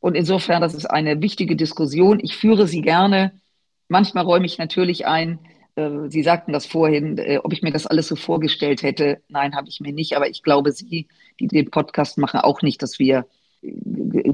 Und 0.00 0.14
insofern, 0.14 0.62
das 0.62 0.74
ist 0.74 0.86
eine 0.86 1.20
wichtige 1.22 1.56
Diskussion. 1.56 2.20
Ich 2.22 2.36
führe 2.36 2.66
sie 2.66 2.80
gerne. 2.80 3.32
Manchmal 3.88 4.24
räume 4.24 4.46
ich 4.46 4.58
natürlich 4.58 5.06
ein, 5.06 5.38
äh, 5.76 6.08
Sie 6.08 6.22
sagten 6.22 6.52
das 6.52 6.66
vorhin, 6.66 7.18
äh, 7.18 7.38
ob 7.42 7.52
ich 7.52 7.62
mir 7.62 7.72
das 7.72 7.86
alles 7.86 8.08
so 8.08 8.16
vorgestellt 8.16 8.82
hätte. 8.82 9.20
Nein, 9.28 9.54
habe 9.54 9.68
ich 9.68 9.80
mir 9.80 9.92
nicht. 9.92 10.16
Aber 10.16 10.28
ich 10.28 10.42
glaube, 10.42 10.72
Sie, 10.72 11.08
die 11.38 11.48
den 11.48 11.70
Podcast 11.70 12.18
machen, 12.18 12.40
auch 12.40 12.62
nicht, 12.62 12.82
dass 12.82 12.98
wir 12.98 13.26
äh, 13.62 13.72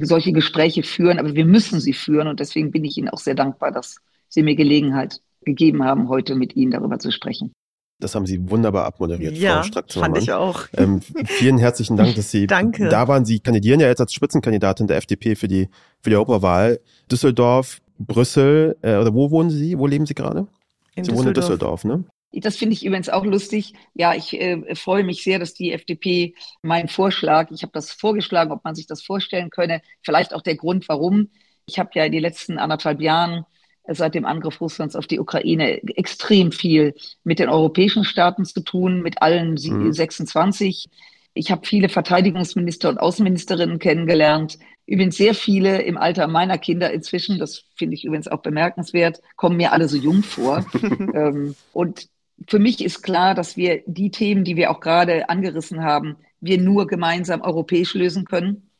solche 0.02 0.32
Gespräche 0.32 0.82
führen. 0.82 1.18
Aber 1.18 1.34
wir 1.34 1.44
müssen 1.46 1.80
sie 1.80 1.92
führen. 1.92 2.28
Und 2.28 2.40
deswegen 2.40 2.70
bin 2.70 2.84
ich 2.84 2.96
Ihnen 2.96 3.08
auch 3.08 3.18
sehr 3.18 3.34
dankbar, 3.34 3.72
dass 3.72 3.96
Sie 4.28 4.42
mir 4.42 4.56
Gelegenheit 4.56 5.20
gegeben 5.42 5.84
haben, 5.84 6.08
heute 6.08 6.34
mit 6.34 6.56
Ihnen 6.56 6.72
darüber 6.72 6.98
zu 6.98 7.10
sprechen. 7.10 7.52
Das 7.98 8.14
haben 8.14 8.26
Sie 8.26 8.50
wunderbar 8.50 8.84
abmoderiert, 8.84 9.36
ja, 9.38 9.62
Frau 9.62 9.68
strack 9.68 9.92
fand 9.92 10.18
ich 10.18 10.32
auch. 10.32 10.66
Ähm, 10.76 11.00
vielen 11.24 11.56
herzlichen 11.56 11.96
Dank, 11.96 12.14
dass 12.14 12.30
Sie 12.30 12.46
Danke. 12.46 12.88
da 12.88 13.08
waren. 13.08 13.24
Sie 13.24 13.40
kandidieren 13.40 13.80
ja 13.80 13.86
jetzt 13.88 14.00
als 14.00 14.12
Spitzenkandidatin 14.12 14.86
der 14.86 14.98
FDP 14.98 15.34
für 15.34 15.48
die, 15.48 15.68
für 16.02 16.10
die 16.10 16.16
Europawahl. 16.16 16.80
Düsseldorf, 17.10 17.80
Brüssel, 17.98 18.76
äh, 18.82 18.96
oder 18.96 19.14
wo 19.14 19.30
wohnen 19.30 19.48
Sie? 19.48 19.78
Wo 19.78 19.86
leben 19.86 20.04
Sie 20.04 20.14
gerade? 20.14 20.46
In 20.94 21.04
Sie 21.04 21.10
Düsseldorf. 21.10 21.18
wohnen 21.18 21.28
in 21.28 21.34
Düsseldorf, 21.34 21.84
ne? 21.84 22.04
Das 22.32 22.56
finde 22.56 22.74
ich 22.74 22.84
übrigens 22.84 23.08
auch 23.08 23.24
lustig. 23.24 23.72
Ja, 23.94 24.14
ich 24.14 24.38
äh, 24.38 24.74
freue 24.74 25.04
mich 25.04 25.22
sehr, 25.22 25.38
dass 25.38 25.54
die 25.54 25.72
FDP 25.72 26.34
meinen 26.60 26.88
Vorschlag, 26.88 27.50
ich 27.50 27.62
habe 27.62 27.72
das 27.72 27.92
vorgeschlagen, 27.92 28.52
ob 28.52 28.62
man 28.62 28.74
sich 28.74 28.86
das 28.86 29.02
vorstellen 29.02 29.48
könne. 29.48 29.80
Vielleicht 30.02 30.34
auch 30.34 30.42
der 30.42 30.56
Grund, 30.56 30.86
warum. 30.90 31.30
Ich 31.66 31.78
habe 31.78 31.90
ja 31.94 32.04
in 32.04 32.12
den 32.12 32.20
letzten 32.20 32.58
anderthalb 32.58 33.00
Jahren 33.00 33.46
seit 33.88 34.14
dem 34.14 34.24
Angriff 34.24 34.60
Russlands 34.60 34.96
auf 34.96 35.06
die 35.06 35.20
Ukraine 35.20 35.82
extrem 35.96 36.52
viel 36.52 36.94
mit 37.24 37.38
den 37.38 37.48
europäischen 37.48 38.04
Staaten 38.04 38.44
zu 38.44 38.60
tun, 38.60 39.02
mit 39.02 39.22
allen 39.22 39.54
mhm. 39.54 39.92
26. 39.92 40.86
Ich 41.34 41.50
habe 41.50 41.66
viele 41.66 41.88
Verteidigungsminister 41.88 42.88
und 42.88 42.98
Außenministerinnen 42.98 43.78
kennengelernt. 43.78 44.58
Übrigens 44.86 45.16
sehr 45.16 45.34
viele 45.34 45.82
im 45.82 45.98
Alter 45.98 46.28
meiner 46.28 46.58
Kinder 46.58 46.92
inzwischen, 46.92 47.38
das 47.38 47.64
finde 47.74 47.94
ich 47.94 48.04
übrigens 48.04 48.28
auch 48.28 48.40
bemerkenswert, 48.40 49.20
kommen 49.34 49.56
mir 49.56 49.72
alle 49.72 49.88
so 49.88 49.96
jung 49.96 50.22
vor. 50.22 50.64
ähm, 51.14 51.54
und 51.72 52.08
für 52.48 52.58
mich 52.58 52.84
ist 52.84 53.02
klar, 53.02 53.34
dass 53.34 53.56
wir 53.56 53.82
die 53.86 54.10
Themen, 54.10 54.44
die 54.44 54.56
wir 54.56 54.70
auch 54.70 54.80
gerade 54.80 55.28
angerissen 55.28 55.82
haben, 55.82 56.16
wir 56.40 56.60
nur 56.60 56.86
gemeinsam 56.86 57.40
europäisch 57.40 57.94
lösen 57.94 58.24
können. 58.24 58.70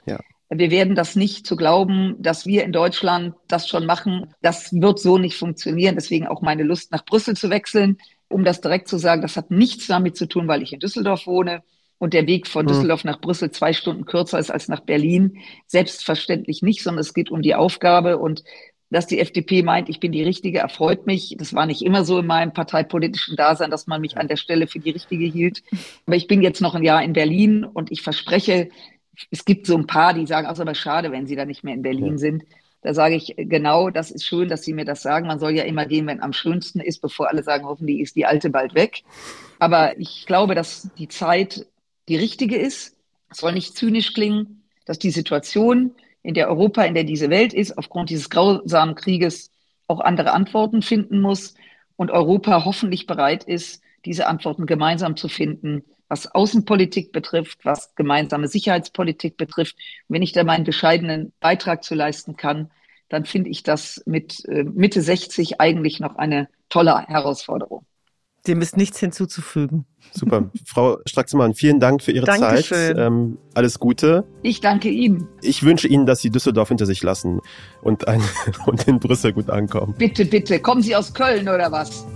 Wir 0.49 0.71
werden 0.71 0.95
das 0.95 1.17
nicht 1.17 1.47
zu 1.47 1.57
glauben, 1.57 2.15
dass 2.19 2.47
wir 2.47 2.65
in 2.65 2.73
Deutschland 2.73 3.35
das 3.49 3.69
schon 3.69 3.85
machen. 3.85 4.33
Das 4.43 4.73
wird 4.73 5.01
so 5.01 5.19
nicht 5.19 5.37
funktionieren. 5.37 5.97
Deswegen 5.97 6.27
auch 6.27 6.41
meine 6.41 6.63
Lust, 6.63 6.93
nach 6.93 7.05
Brüssel 7.05 7.37
zu 7.37 7.51
wechseln. 7.51 7.99
Um 8.29 8.45
das 8.45 8.61
direkt 8.61 8.89
zu 8.89 8.99
sagen, 8.99 9.23
das 9.23 9.37
hat 9.37 9.51
nichts 9.51 9.87
damit 9.87 10.17
zu 10.17 10.27
tun, 10.27 10.49
weil 10.49 10.63
ich 10.63 10.73
in 10.73 10.81
Düsseldorf 10.81 11.27
wohne 11.27 11.63
und 11.99 12.13
der 12.13 12.27
Weg 12.27 12.47
von 12.47 12.67
hm. 12.67 12.69
Düsseldorf 12.69 13.05
nach 13.05 13.21
Brüssel 13.21 13.51
zwei 13.51 13.73
Stunden 13.73 14.05
kürzer 14.05 14.39
ist 14.39 14.51
als 14.51 14.69
nach 14.69 14.81
Berlin. 14.81 15.39
Selbstverständlich 15.67 16.63
nicht, 16.63 16.83
sondern 16.83 17.01
es 17.01 17.15
geht 17.15 17.31
um 17.31 17.43
die 17.43 17.55
Aufgabe 17.55 18.19
und 18.19 18.45
dass 18.91 19.07
die 19.07 19.19
FDP 19.19 19.63
meint, 19.63 19.89
ich 19.89 19.99
bin 19.99 20.13
die 20.13 20.23
Richtige, 20.23 20.61
erfreut 20.61 21.07
mich. 21.07 21.35
Das 21.39 21.55
war 21.55 21.67
nicht 21.67 21.83
immer 21.83 22.05
so 22.05 22.21
in 22.21 22.27
meinem 22.27 22.53
parteipolitischen 22.53 23.37
Dasein, 23.37 23.71
dass 23.71 23.89
man 23.89 24.01
mich 24.01 24.17
an 24.17 24.29
der 24.29 24.37
Stelle 24.37 24.69
für 24.69 24.79
die 24.79 24.91
Richtige 24.91 25.25
hielt. 25.25 25.63
Aber 26.07 26.15
ich 26.15 26.29
bin 26.29 26.41
jetzt 26.41 26.61
noch 26.61 26.75
ein 26.77 26.85
Jahr 26.85 27.03
in 27.03 27.13
Berlin 27.13 27.65
und 27.65 27.91
ich 27.91 28.03
verspreche, 28.03 28.69
es 29.31 29.45
gibt 29.45 29.67
so 29.67 29.77
ein 29.77 29.87
paar, 29.87 30.15
die 30.15 30.27
sagen, 30.27 30.47
ach, 30.51 30.59
aber 30.59 30.75
schade, 30.75 31.13
wenn 31.13 31.27
sie 31.27 31.37
da 31.37 31.45
nicht 31.45 31.65
mehr 31.65 31.75
in 31.75 31.83
Berlin 31.83 32.13
ja. 32.13 32.19
sind. 32.19 32.45
Da 32.83 32.95
sage 32.95 33.17
ich, 33.17 33.35
genau, 33.37 33.91
das 33.91 34.11
ist 34.11 34.25
schön, 34.25 34.49
dass 34.49 34.63
Sie 34.63 34.73
mir 34.73 34.85
das 34.85 35.03
sagen. 35.03 35.27
Man 35.27 35.41
soll 35.41 35.53
ja 35.53 35.65
immer 35.65 35.87
gehen, 35.87 36.07
wenn 36.07 36.23
am 36.23 36.33
schönsten 36.33 36.81
ist, 36.81 37.01
bevor 37.01 37.29
alle 37.29 37.43
sagen, 37.43 37.65
hoffentlich 37.65 38.01
ist 38.01 38.15
die 38.15 38.27
alte 38.27 38.51
bald 38.51 38.75
weg. 38.75 39.03
Aber 39.59 39.99
ich 39.99 40.25
glaube, 40.27 40.55
dass 40.55 40.89
die 40.97 41.09
Zeit 41.09 41.67
die 42.09 42.17
richtige 42.17 42.57
ist. 42.57 42.95
Es 43.29 43.39
soll 43.39 43.53
nicht 43.53 43.77
zynisch 43.77 44.15
klingen, 44.15 44.63
dass 44.85 44.99
die 44.99 45.11
Situation, 45.11 45.97
in 46.23 46.35
der 46.35 46.49
Europa, 46.49 46.83
in 46.85 46.95
der 46.95 47.05
diese 47.05 47.31
Welt 47.31 47.55
ist, 47.55 47.77
aufgrund 47.77 48.11
dieses 48.11 48.31
grausamen 48.31 48.95
Krieges 48.95 49.51
auch 49.89 50.01
andere 50.01 50.33
Antworten 50.33 50.83
finden 50.83 51.21
muss 51.21 51.55
und 51.97 52.11
Europa 52.11 52.65
hoffentlich 52.65 53.07
bereit 53.07 53.45
ist, 53.45 53.83
diese 54.05 54.27
Antworten 54.27 54.67
gemeinsam 54.67 55.17
zu 55.17 55.29
finden 55.29 55.85
was 56.09 56.33
Außenpolitik 56.35 57.13
betrifft, 57.13 57.65
was 57.65 57.95
gemeinsame 57.95 58.49
Sicherheitspolitik 58.49 59.37
betrifft. 59.37 59.77
wenn 60.09 60.23
ich 60.23 60.33
da 60.33 60.45
meinen 60.45 60.65
bescheidenen 60.65 61.33
Beitrag 61.41 61.83
zu 61.85 61.95
leisten 61.95 62.37
kann, 62.37 62.71
dann 63.09 63.25
finde 63.25 63.51
ich 63.51 63.63
das 63.63 64.03
mit 64.07 64.45
äh, 64.47 64.65
Mitte 64.65 65.01
60 65.01 65.61
eigentlich 65.61 66.01
noch 66.01 66.17
eine 66.17 66.49
tolle 66.69 66.99
Herausforderung. 67.07 67.85
Dem 68.47 68.61
ist 68.63 68.77
nichts 68.77 69.01
hinzuzufügen. 69.01 69.87
Super. 70.13 70.51
Frau 70.65 70.99
Straxmann, 71.05 71.55
vielen 71.55 71.81
Dank 71.81 72.03
für 72.03 72.13
Ihre 72.13 72.27
Dankeschön. 72.27 72.97
Zeit. 72.97 72.99
Ähm, 72.99 73.39
alles 73.55 73.81
Gute. 73.81 74.25
Ich 74.43 74.61
danke 74.61 74.89
Ihnen. 74.89 75.29
Ich 75.43 75.63
wünsche 75.65 75.89
Ihnen, 75.89 76.07
dass 76.07 76.21
Sie 76.21 76.31
Düsseldorf 76.31 76.69
hinter 76.69 76.87
sich 76.87 77.03
lassen 77.03 77.41
und, 77.83 78.07
ein, 78.07 78.23
und 78.67 78.87
in 78.87 79.01
Brüssel 79.01 79.33
gut 79.33 79.51
ankommen. 79.51 79.95
Bitte, 79.99 80.25
bitte. 80.25 80.61
Kommen 80.61 80.83
Sie 80.83 80.95
aus 80.95 81.13
Köln 81.13 81.49
oder 81.49 81.73
was? 81.73 82.07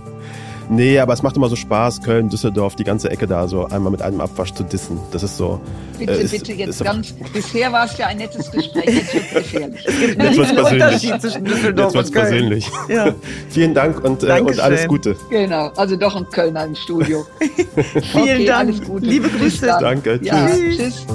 Nee, 0.71 0.99
aber 0.99 1.11
es 1.11 1.21
macht 1.21 1.35
immer 1.35 1.49
so 1.49 1.57
Spaß, 1.57 2.01
Köln, 2.01 2.29
Düsseldorf, 2.29 2.77
die 2.77 2.85
ganze 2.85 3.11
Ecke 3.11 3.27
da 3.27 3.45
so 3.45 3.65
einmal 3.65 3.91
mit 3.91 4.01
einem 4.01 4.21
Abwasch 4.21 4.53
zu 4.53 4.63
dissen. 4.63 4.97
Das 5.11 5.21
ist 5.21 5.35
so. 5.35 5.59
Bitte, 5.99 6.13
äh, 6.13 6.23
ist, 6.23 6.31
bitte, 6.31 6.53
jetzt 6.53 6.69
ist 6.69 6.83
ganz. 6.85 7.13
Bisher 7.33 7.73
war 7.73 7.83
es 7.85 7.97
ja 7.97 8.07
ein 8.07 8.17
nettes 8.17 8.49
Gespräch, 8.49 8.85
jetzt 8.85 9.13
wird 9.13 9.33
gefährlich. 9.33 9.85
Es 9.85 9.99
gibt 9.99 10.23
jetzt 10.23 10.37
wird's 10.37 10.53
persönlich. 10.55 11.19
zwischen 11.19 11.43
Düsseldorf 11.43 11.93
jetzt 11.93 12.07
und 12.07 12.13
Köln. 12.13 12.29
persönlich. 12.29 12.71
Ja. 12.87 13.13
Vielen 13.49 13.73
Dank 13.73 14.01
und, 14.01 14.23
äh, 14.23 14.39
und 14.39 14.59
alles 14.61 14.87
Gute. 14.87 15.17
Genau, 15.29 15.71
also 15.75 15.97
doch 15.97 16.15
ein 16.15 16.25
Kölner 16.29 16.63
im 16.63 16.75
Studio. 16.75 17.25
Vielen 18.13 18.23
okay, 18.23 18.45
Dank. 18.45 18.69
Alles 18.69 18.81
Gute. 18.81 19.05
Liebe 19.05 19.27
Grüße. 19.27 19.65
Danke. 19.77 20.21
Ja, 20.23 20.47
tschüss. 20.47 20.77
tschüss. 20.77 21.05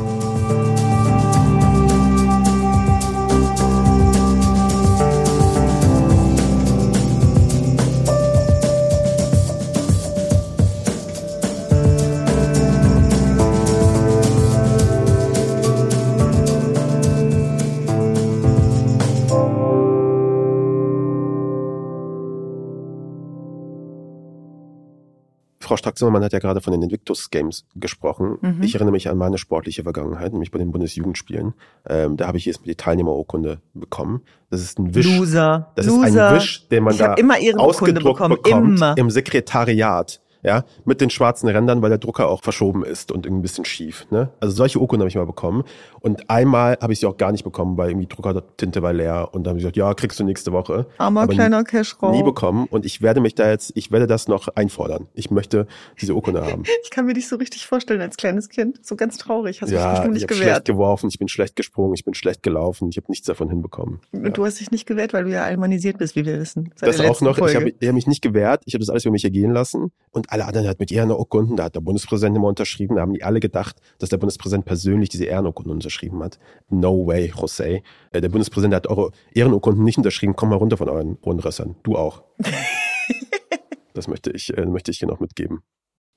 Frau 25.76 25.78
Strack-Zimmermann 25.78 26.24
hat 26.24 26.32
ja 26.32 26.38
gerade 26.38 26.62
von 26.62 26.72
den 26.72 26.82
Invictus 26.82 27.30
Games 27.30 27.66
gesprochen. 27.74 28.38
Mhm. 28.40 28.62
Ich 28.62 28.74
erinnere 28.74 28.92
mich 28.92 29.10
an 29.10 29.18
meine 29.18 29.36
sportliche 29.36 29.82
Vergangenheit, 29.82 30.32
nämlich 30.32 30.50
bei 30.50 30.58
den 30.58 30.70
Bundesjugendspielen. 30.70 31.52
Ähm, 31.86 32.16
da 32.16 32.26
habe 32.26 32.38
ich 32.38 32.46
jetzt 32.46 32.64
die 32.64 32.74
Teilnehmerurkunde 32.74 33.60
bekommen. 33.74 34.22
Das 34.50 34.62
ist 34.62 34.78
ein 34.78 34.94
Wisch. 34.94 35.06
Loser. 35.06 35.72
Das 35.74 35.86
Loser. 35.86 36.08
ist 36.08 36.16
ein 36.16 36.36
Wisch, 36.36 36.68
den 36.68 36.84
man 36.84 36.94
ich 36.94 36.98
da 36.98 37.14
immer 37.14 37.34
ausgedruckt 37.58 38.18
bekommen. 38.18 38.36
bekommt 38.42 38.78
immer. 38.78 38.96
im 38.96 39.10
Sekretariat 39.10 40.20
ja, 40.46 40.64
mit 40.84 41.00
den 41.00 41.10
schwarzen 41.10 41.48
Rändern, 41.48 41.82
weil 41.82 41.88
der 41.88 41.98
Drucker 41.98 42.28
auch 42.28 42.42
verschoben 42.42 42.84
ist 42.84 43.10
und 43.10 43.26
irgendwie 43.26 43.40
ein 43.40 43.42
bisschen 43.42 43.64
schief. 43.64 44.06
Ne? 44.10 44.30
Also 44.38 44.54
solche 44.54 44.78
Urkunden 44.78 45.02
habe 45.02 45.08
ich 45.08 45.16
mal 45.16 45.26
bekommen. 45.26 45.64
Und 46.00 46.30
einmal 46.30 46.78
habe 46.80 46.92
ich 46.92 47.00
sie 47.00 47.06
auch 47.06 47.16
gar 47.16 47.32
nicht 47.32 47.42
bekommen, 47.42 47.76
weil 47.76 47.90
irgendwie 47.90 48.06
Druckertinte 48.06 48.80
war 48.80 48.92
leer. 48.92 49.30
Und 49.32 49.42
dann 49.42 49.50
habe 49.50 49.58
ich 49.58 49.64
gesagt, 49.64 49.76
ja, 49.76 49.92
kriegst 49.92 50.20
du 50.20 50.24
nächste 50.24 50.52
Woche. 50.52 50.86
Armer 50.98 51.22
Aber 51.22 51.32
kleiner 51.34 51.64
Cashrow. 51.64 52.12
Nie 52.12 52.22
bekommen. 52.22 52.68
Und 52.70 52.86
ich 52.86 53.02
werde 53.02 53.20
mich 53.20 53.34
da 53.34 53.50
jetzt, 53.50 53.72
ich 53.74 53.90
werde 53.90 54.06
das 54.06 54.28
noch 54.28 54.46
einfordern. 54.54 55.08
Ich 55.14 55.32
möchte 55.32 55.66
diese 56.00 56.14
Urkunde 56.14 56.46
haben. 56.46 56.62
ich 56.84 56.90
kann 56.90 57.06
mir 57.06 57.14
dich 57.14 57.26
so 57.26 57.34
richtig 57.34 57.66
vorstellen 57.66 58.00
als 58.00 58.16
kleines 58.16 58.48
Kind. 58.48 58.86
So 58.86 58.94
ganz 58.94 59.18
traurig. 59.18 59.62
Hast 59.62 59.70
ja, 59.70 59.96
du 59.96 60.02
dich 60.02 60.12
nicht 60.12 60.28
gewehrt? 60.28 60.44
schlecht 60.44 60.64
geworfen, 60.66 61.08
ich 61.08 61.18
bin 61.18 61.26
schlecht 61.26 61.56
gesprungen, 61.56 61.94
ich 61.94 62.04
bin 62.04 62.14
schlecht 62.14 62.44
gelaufen. 62.44 62.88
Ich 62.90 62.98
habe 62.98 63.06
nichts 63.08 63.26
davon 63.26 63.48
hinbekommen. 63.48 63.98
Und 64.12 64.22
ja. 64.22 64.30
du 64.30 64.46
hast 64.46 64.60
dich 64.60 64.70
nicht 64.70 64.86
gewehrt, 64.86 65.12
weil 65.12 65.24
du 65.24 65.30
ja 65.30 65.42
almanisiert 65.42 65.98
bist, 65.98 66.14
wie 66.14 66.24
wir 66.24 66.38
wissen. 66.38 66.72
Das 66.78 67.00
auch 67.00 67.20
noch. 67.20 67.36
Folge. 67.36 67.50
Ich 67.50 67.56
habe 67.56 67.86
hab 67.88 67.94
mich 67.94 68.06
nicht 68.06 68.22
gewehrt. 68.22 68.62
Ich 68.64 68.74
habe 68.74 68.80
das 68.80 68.90
alles 68.90 69.04
über 69.04 69.12
mich 69.12 69.24
ergehen 69.24 69.50
lassen. 69.50 69.90
Und 70.12 70.30
alle 70.36 70.46
anderen 70.46 70.68
hat 70.68 70.78
mit 70.78 70.92
Ehrenurkunden, 70.92 71.56
da 71.56 71.64
hat 71.64 71.74
der 71.74 71.80
Bundespräsident 71.80 72.36
immer 72.36 72.48
unterschrieben. 72.48 72.96
Da 72.96 73.02
haben 73.02 73.14
die 73.14 73.22
alle 73.22 73.40
gedacht, 73.40 73.76
dass 73.98 74.10
der 74.10 74.18
Bundespräsident 74.18 74.66
persönlich 74.66 75.08
diese 75.08 75.24
Ehrenurkunden 75.24 75.72
unterschrieben 75.72 76.22
hat. 76.22 76.38
No 76.68 77.06
way, 77.06 77.32
José. 77.34 77.82
Äh, 78.12 78.20
der 78.20 78.28
Bundespräsident 78.28 78.74
hat 78.74 78.86
eure 78.86 79.12
Ehrenurkunden 79.32 79.82
nicht 79.82 79.96
unterschrieben. 79.96 80.36
Komm 80.36 80.50
mal 80.50 80.56
runter 80.56 80.76
von 80.76 80.90
euren 80.90 81.16
Hohenrössern. 81.24 81.76
Du 81.82 81.96
auch. 81.96 82.22
das 83.94 84.08
möchte 84.08 84.30
ich, 84.30 84.56
äh, 84.56 84.66
möchte 84.66 84.90
ich 84.90 84.98
hier 84.98 85.08
noch 85.08 85.20
mitgeben. 85.20 85.62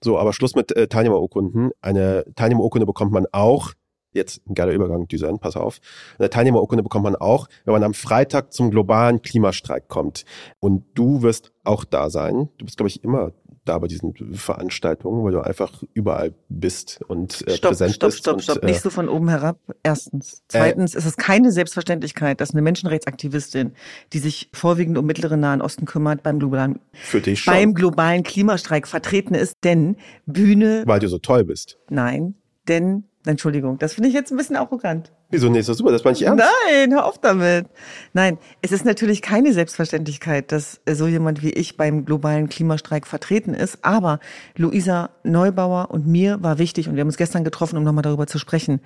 So, 0.03 0.19
aber 0.19 0.33
Schluss 0.33 0.53
mit 0.53 0.75
äh, 0.75 0.87
Teilnehmerurkunden. 0.89 1.71
Eine 1.81 2.25
Teilnehmerurkunde 2.35 2.85
bekommt 2.85 3.13
man 3.13 3.25
auch, 3.31 3.71
jetzt 4.13 4.41
ein 4.47 4.53
geiler 4.53 4.73
Übergang, 4.73 5.07
Düsen, 5.07 5.39
pass 5.39 5.55
auf. 5.55 5.79
Eine 6.17 6.29
Teilnehmerurkunde 6.29 6.83
bekommt 6.83 7.03
man 7.03 7.15
auch, 7.15 7.47
wenn 7.65 7.73
man 7.73 7.83
am 7.83 7.93
Freitag 7.93 8.53
zum 8.53 8.71
globalen 8.71 9.21
Klimastreik 9.21 9.87
kommt. 9.87 10.25
Und 10.59 10.85
du 10.95 11.21
wirst 11.21 11.51
auch 11.63 11.83
da 11.83 12.09
sein. 12.09 12.49
Du 12.57 12.65
bist, 12.65 12.77
glaube 12.77 12.89
ich, 12.89 13.03
immer 13.03 13.33
da 13.65 13.77
bei 13.77 13.87
diesen 13.87 14.13
Veranstaltungen, 14.33 15.23
weil 15.23 15.31
du 15.31 15.41
einfach 15.41 15.83
überall 15.93 16.33
bist 16.49 17.01
und 17.07 17.47
äh, 17.47 17.55
stopp, 17.55 17.71
präsent 17.71 17.95
stopp, 17.95 18.07
bist. 18.09 18.19
Stopp, 18.19 18.41
stopp, 18.41 18.55
stopp, 18.55 18.63
äh, 18.63 18.67
nicht 18.67 18.81
so 18.81 18.89
von 18.89 19.07
oben 19.07 19.29
herab. 19.29 19.59
Erstens. 19.83 20.41
Zweitens 20.47 20.95
äh, 20.95 20.97
ist 20.97 21.05
es 21.05 21.17
keine 21.17 21.51
Selbstverständlichkeit, 21.51 22.41
dass 22.41 22.51
eine 22.51 22.61
Menschenrechtsaktivistin, 22.61 23.73
die 24.13 24.19
sich 24.19 24.49
vorwiegend 24.53 24.97
um 24.97 25.05
mittleren 25.05 25.39
Nahen 25.39 25.61
Osten 25.61 25.85
kümmert, 25.85 26.23
beim 26.23 26.39
globalen, 26.39 26.79
für 26.93 27.21
dich 27.21 27.41
schon. 27.41 27.53
beim 27.53 27.73
globalen 27.73 28.23
Klimastreik 28.23 28.87
vertreten 28.87 29.35
ist, 29.35 29.55
denn 29.63 29.97
Bühne. 30.25 30.83
Weil 30.85 30.99
du 30.99 31.07
so 31.07 31.19
toll 31.19 31.43
bist. 31.43 31.77
Nein, 31.89 32.35
denn 32.67 33.08
Entschuldigung, 33.25 33.77
das 33.77 33.93
finde 33.93 34.07
ich 34.07 34.15
jetzt 34.15 34.31
ein 34.31 34.37
bisschen 34.37 34.55
arrogant. 34.55 35.11
Wieso? 35.29 35.49
Nee, 35.49 35.59
ist 35.59 35.67
das 35.67 35.77
super, 35.77 35.91
das 35.91 36.03
meine 36.05 36.15
ich 36.15 36.23
ernst. 36.23 36.45
Nein, 36.67 36.93
hör 36.93 37.05
auf 37.05 37.19
damit. 37.19 37.67
Nein, 38.13 38.37
es 38.61 38.71
ist 38.71 38.85
natürlich 38.85 39.21
keine 39.21 39.51
Selbstverständlichkeit, 39.51 40.53
dass 40.53 40.79
so 40.89 41.05
jemand 41.05 41.43
wie 41.43 41.51
ich 41.51 41.75
beim 41.75 42.05
globalen 42.05 42.47
Klimastreik 42.47 43.05
vertreten 43.05 43.53
ist. 43.53 43.83
Aber 43.83 44.19
Luisa 44.55 45.09
Neubauer 45.23 45.91
und 45.91 46.07
mir 46.07 46.41
war 46.41 46.59
wichtig, 46.59 46.87
und 46.87 46.95
wir 46.95 47.01
haben 47.01 47.09
uns 47.09 47.17
gestern 47.17 47.43
getroffen, 47.43 47.77
um 47.77 47.83
nochmal 47.83 48.03
darüber 48.03 48.25
zu 48.25 48.39
sprechen, 48.39 48.79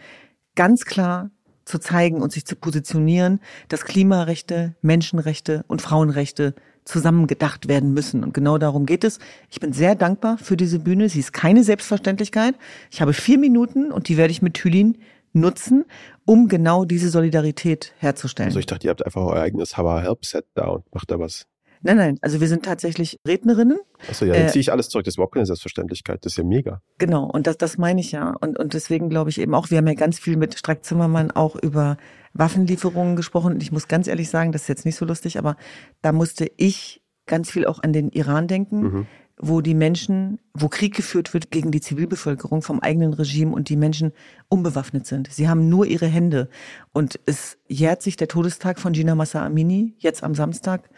ganz 0.55 0.85
klar 0.85 1.29
zu 1.63 1.79
zeigen 1.79 2.21
und 2.21 2.31
sich 2.31 2.45
zu 2.45 2.55
positionieren, 2.55 3.39
dass 3.69 3.85
Klimarechte, 3.85 4.75
Menschenrechte 4.81 5.63
und 5.67 5.81
Frauenrechte 5.81 6.55
zusammengedacht 6.85 7.67
werden 7.67 7.93
müssen. 7.93 8.23
Und 8.23 8.33
genau 8.33 8.57
darum 8.57 8.85
geht 8.85 9.03
es. 9.03 9.19
Ich 9.49 9.59
bin 9.59 9.73
sehr 9.73 9.95
dankbar 9.95 10.37
für 10.37 10.57
diese 10.57 10.79
Bühne. 10.79 11.09
Sie 11.09 11.19
ist 11.19 11.33
keine 11.33 11.63
Selbstverständlichkeit. 11.63 12.55
Ich 12.91 13.01
habe 13.01 13.13
vier 13.13 13.37
Minuten 13.37 13.91
und 13.91 14.07
die 14.09 14.17
werde 14.17 14.31
ich 14.31 14.41
mit 14.41 14.55
Thülin 14.55 14.97
nutzen, 15.33 15.85
um 16.25 16.47
genau 16.47 16.85
diese 16.85 17.09
Solidarität 17.09 17.93
herzustellen. 17.97 18.49
Also 18.49 18.59
ich 18.59 18.65
dachte, 18.65 18.87
ihr 18.87 18.91
habt 18.91 19.05
einfach 19.05 19.23
euer 19.23 19.41
eigenes 19.41 19.77
Hava 19.77 19.99
Help 20.01 20.25
Set 20.25 20.45
da 20.53 20.67
und 20.67 20.93
macht 20.93 21.09
da 21.11 21.19
was. 21.19 21.45
Nein, 21.85 21.97
nein, 21.97 22.17
also 22.21 22.39
wir 22.39 22.47
sind 22.47 22.63
tatsächlich 22.63 23.19
Rednerinnen. 23.27 23.77
Achso, 24.07 24.23
ja, 24.23 24.33
dann 24.33 24.43
äh, 24.43 24.47
ziehe 24.47 24.61
ich 24.61 24.71
alles 24.71 24.87
zurück. 24.87 25.03
Das 25.03 25.13
ist 25.13 25.17
überhaupt 25.17 25.33
keine 25.33 25.45
Selbstverständlichkeit. 25.45 26.23
Das 26.23 26.33
ist 26.33 26.37
ja 26.37 26.45
mega. 26.45 26.81
Genau, 26.97 27.25
und 27.25 27.45
das, 27.45 27.57
das 27.57 27.77
meine 27.77 27.99
ich 27.99 28.13
ja. 28.13 28.35
Und, 28.39 28.57
und 28.57 28.73
deswegen 28.73 29.09
glaube 29.09 29.29
ich 29.29 29.41
eben 29.41 29.53
auch, 29.53 29.69
wir 29.69 29.79
haben 29.79 29.87
ja 29.87 29.93
ganz 29.93 30.17
viel 30.17 30.37
mit 30.37 30.57
Strack 30.57 30.85
Zimmermann 30.85 31.31
auch 31.31 31.57
über 31.57 31.97
Waffenlieferungen 32.33 33.15
gesprochen. 33.15 33.53
Und 33.53 33.63
ich 33.63 33.71
muss 33.71 33.87
ganz 33.87 34.07
ehrlich 34.07 34.29
sagen, 34.29 34.51
das 34.51 34.63
ist 34.63 34.67
jetzt 34.67 34.85
nicht 34.85 34.95
so 34.95 35.05
lustig, 35.05 35.37
aber 35.37 35.55
da 36.01 36.11
musste 36.11 36.49
ich 36.57 37.01
ganz 37.25 37.49
viel 37.49 37.65
auch 37.65 37.81
an 37.81 37.93
den 37.93 38.09
Iran 38.09 38.47
denken, 38.47 38.81
mhm. 38.81 39.07
wo 39.37 39.61
die 39.61 39.75
Menschen, 39.75 40.39
wo 40.53 40.67
Krieg 40.67 40.93
geführt 40.95 41.33
wird 41.33 41.51
gegen 41.51 41.71
die 41.71 41.81
Zivilbevölkerung 41.81 42.61
vom 42.61 42.79
eigenen 42.79 43.13
Regime 43.13 43.53
und 43.53 43.69
die 43.69 43.77
Menschen 43.77 44.11
unbewaffnet 44.49 45.07
sind. 45.07 45.31
Sie 45.31 45.47
haben 45.47 45.69
nur 45.69 45.85
ihre 45.85 46.07
Hände. 46.07 46.49
Und 46.91 47.19
es 47.25 47.57
jährt 47.67 48.01
sich 48.01 48.17
der 48.17 48.27
Todestag 48.27 48.79
von 48.79 48.93
Gina 48.93 49.15
Massa 49.15 49.45
Amini 49.45 49.95
jetzt 49.97 50.23
am 50.23 50.35
Samstag. 50.35 50.89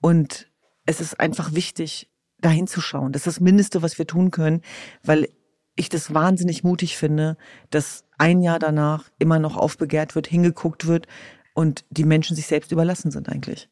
Und 0.00 0.48
es 0.86 1.00
ist 1.00 1.18
einfach 1.18 1.54
wichtig, 1.54 2.10
dahin 2.40 2.66
zu 2.66 2.80
schauen. 2.80 3.12
Das 3.12 3.22
ist 3.22 3.38
das 3.38 3.40
Mindeste, 3.40 3.82
was 3.82 3.98
wir 3.98 4.06
tun 4.06 4.30
können, 4.30 4.60
weil 5.02 5.28
ich 5.76 5.88
das 5.88 6.14
wahnsinnig 6.14 6.64
mutig 6.64 6.96
finde, 6.96 7.36
dass 7.70 8.04
ein 8.18 8.40
Jahr 8.40 8.58
danach 8.58 9.10
immer 9.18 9.38
noch 9.38 9.56
aufbegehrt 9.56 10.14
wird, 10.14 10.26
hingeguckt 10.26 10.86
wird 10.86 11.06
und 11.54 11.84
die 11.90 12.04
Menschen 12.04 12.36
sich 12.36 12.46
selbst 12.46 12.72
überlassen 12.72 13.10
sind 13.10 13.28
eigentlich. 13.28 13.68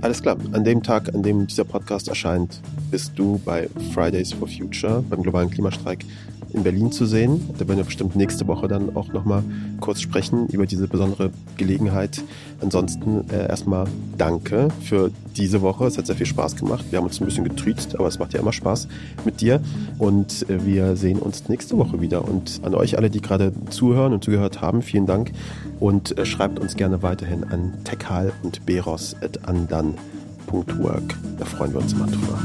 Alles 0.00 0.20
klar. 0.20 0.36
An 0.52 0.64
dem 0.64 0.82
Tag, 0.82 1.14
an 1.14 1.22
dem 1.22 1.46
dieser 1.46 1.64
Podcast 1.64 2.08
erscheint, 2.08 2.60
bist 2.90 3.12
du 3.16 3.40
bei 3.44 3.68
Fridays 3.94 4.32
for 4.32 4.48
Future, 4.48 5.02
beim 5.02 5.22
globalen 5.22 5.48
Klimastreik 5.48 6.04
in 6.52 6.62
Berlin 6.62 6.92
zu 6.92 7.06
sehen. 7.06 7.40
Da 7.54 7.66
werden 7.66 7.78
wir 7.78 7.84
bestimmt 7.84 8.16
nächste 8.16 8.46
Woche 8.46 8.68
dann 8.68 8.94
auch 8.96 9.12
nochmal 9.12 9.42
kurz 9.80 10.00
sprechen 10.00 10.46
über 10.48 10.66
diese 10.66 10.88
besondere 10.88 11.30
Gelegenheit. 11.56 12.22
Ansonsten 12.60 13.24
äh, 13.30 13.48
erstmal 13.48 13.86
danke 14.18 14.68
für 14.82 15.10
diese 15.36 15.62
Woche. 15.62 15.86
Es 15.86 15.98
hat 15.98 16.06
sehr 16.06 16.16
viel 16.16 16.26
Spaß 16.26 16.56
gemacht. 16.56 16.84
Wir 16.90 16.98
haben 16.98 17.06
uns 17.06 17.20
ein 17.20 17.24
bisschen 17.24 17.44
getrüzt, 17.44 17.98
aber 17.98 18.08
es 18.08 18.18
macht 18.18 18.34
ja 18.34 18.40
immer 18.40 18.52
Spaß 18.52 18.88
mit 19.24 19.40
dir. 19.40 19.60
Und 19.98 20.48
äh, 20.48 20.64
wir 20.64 20.96
sehen 20.96 21.18
uns 21.18 21.48
nächste 21.48 21.76
Woche 21.78 22.00
wieder. 22.00 22.28
Und 22.28 22.60
an 22.62 22.74
euch 22.74 22.98
alle, 22.98 23.10
die 23.10 23.20
gerade 23.20 23.52
zuhören 23.70 24.12
und 24.12 24.24
zugehört 24.24 24.60
haben, 24.60 24.82
vielen 24.82 25.06
Dank. 25.06 25.32
Und 25.80 26.18
äh, 26.18 26.24
schreibt 26.24 26.58
uns 26.58 26.76
gerne 26.76 27.02
weiterhin 27.02 27.44
an 27.44 27.74
techal 27.84 28.32
und 28.42 28.66
beros.andan.work. 28.66 31.16
Da 31.38 31.44
freuen 31.44 31.72
wir 31.72 31.80
uns 31.80 31.92
immer 31.92 32.06
drüber. 32.06 32.38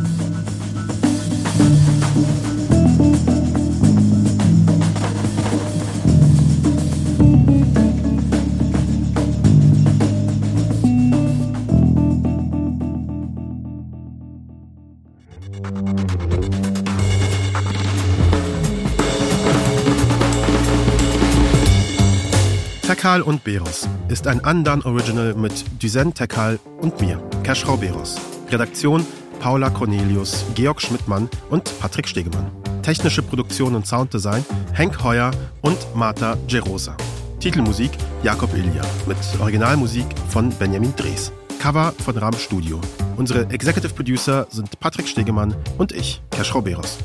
Tekal 23.07 23.21
und 23.21 23.45
Beros 23.45 23.87
ist 24.09 24.27
ein 24.27 24.43
Andan 24.43 24.81
Original 24.81 25.33
mit 25.33 25.63
Duzen 25.81 26.13
Tekal 26.13 26.59
und 26.81 26.99
mir, 26.99 27.23
Keschrau 27.41 27.77
Beros. 27.77 28.17
Redaktion 28.51 29.05
Paula 29.39 29.69
Cornelius, 29.69 30.43
Georg 30.55 30.81
Schmidtmann 30.81 31.29
und 31.49 31.71
Patrick 31.79 32.05
Stegemann. 32.05 32.51
Technische 32.81 33.21
Produktion 33.21 33.75
und 33.75 33.87
Sounddesign 33.87 34.43
Henk 34.73 35.01
Heuer 35.05 35.31
und 35.61 35.77
Marta 35.95 36.35
Gerosa. 36.49 36.97
Titelmusik 37.39 37.91
Jakob 38.23 38.53
Ilja 38.53 38.83
mit 39.05 39.15
Originalmusik 39.39 40.07
von 40.27 40.49
Benjamin 40.49 40.93
Drees. 40.97 41.31
Cover 41.59 41.93
von 42.03 42.17
Ram 42.17 42.33
Studio. 42.33 42.81
Unsere 43.15 43.49
Executive 43.51 43.93
Producer 43.93 44.47
sind 44.49 44.77
Patrick 44.81 45.07
Stegemann 45.07 45.55
und 45.77 45.93
ich, 45.93 46.21
Keschrau 46.31 46.59
Beros. 46.59 46.97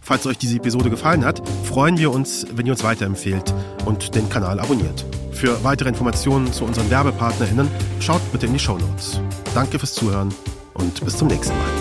Falls 0.00 0.26
euch 0.26 0.36
diese 0.36 0.56
Episode 0.56 0.90
gefallen 0.90 1.24
hat, 1.24 1.40
freuen 1.62 1.96
wir 1.96 2.10
uns, 2.10 2.44
wenn 2.52 2.66
ihr 2.66 2.72
uns 2.72 2.82
weiterempfehlt 2.82 3.54
und 3.84 4.16
den 4.16 4.28
Kanal 4.28 4.58
abonniert. 4.58 5.06
Für 5.34 5.62
weitere 5.64 5.88
Informationen 5.88 6.52
zu 6.52 6.64
unseren 6.64 6.88
WerbepartnerInnen 6.90 7.68
schaut 8.00 8.20
bitte 8.32 8.46
in 8.46 8.52
die 8.52 8.58
Show 8.58 8.78
Notes. 8.78 9.20
Danke 9.54 9.78
fürs 9.78 9.92
Zuhören 9.92 10.32
und 10.74 11.04
bis 11.04 11.16
zum 11.18 11.28
nächsten 11.28 11.56
Mal. 11.56 11.73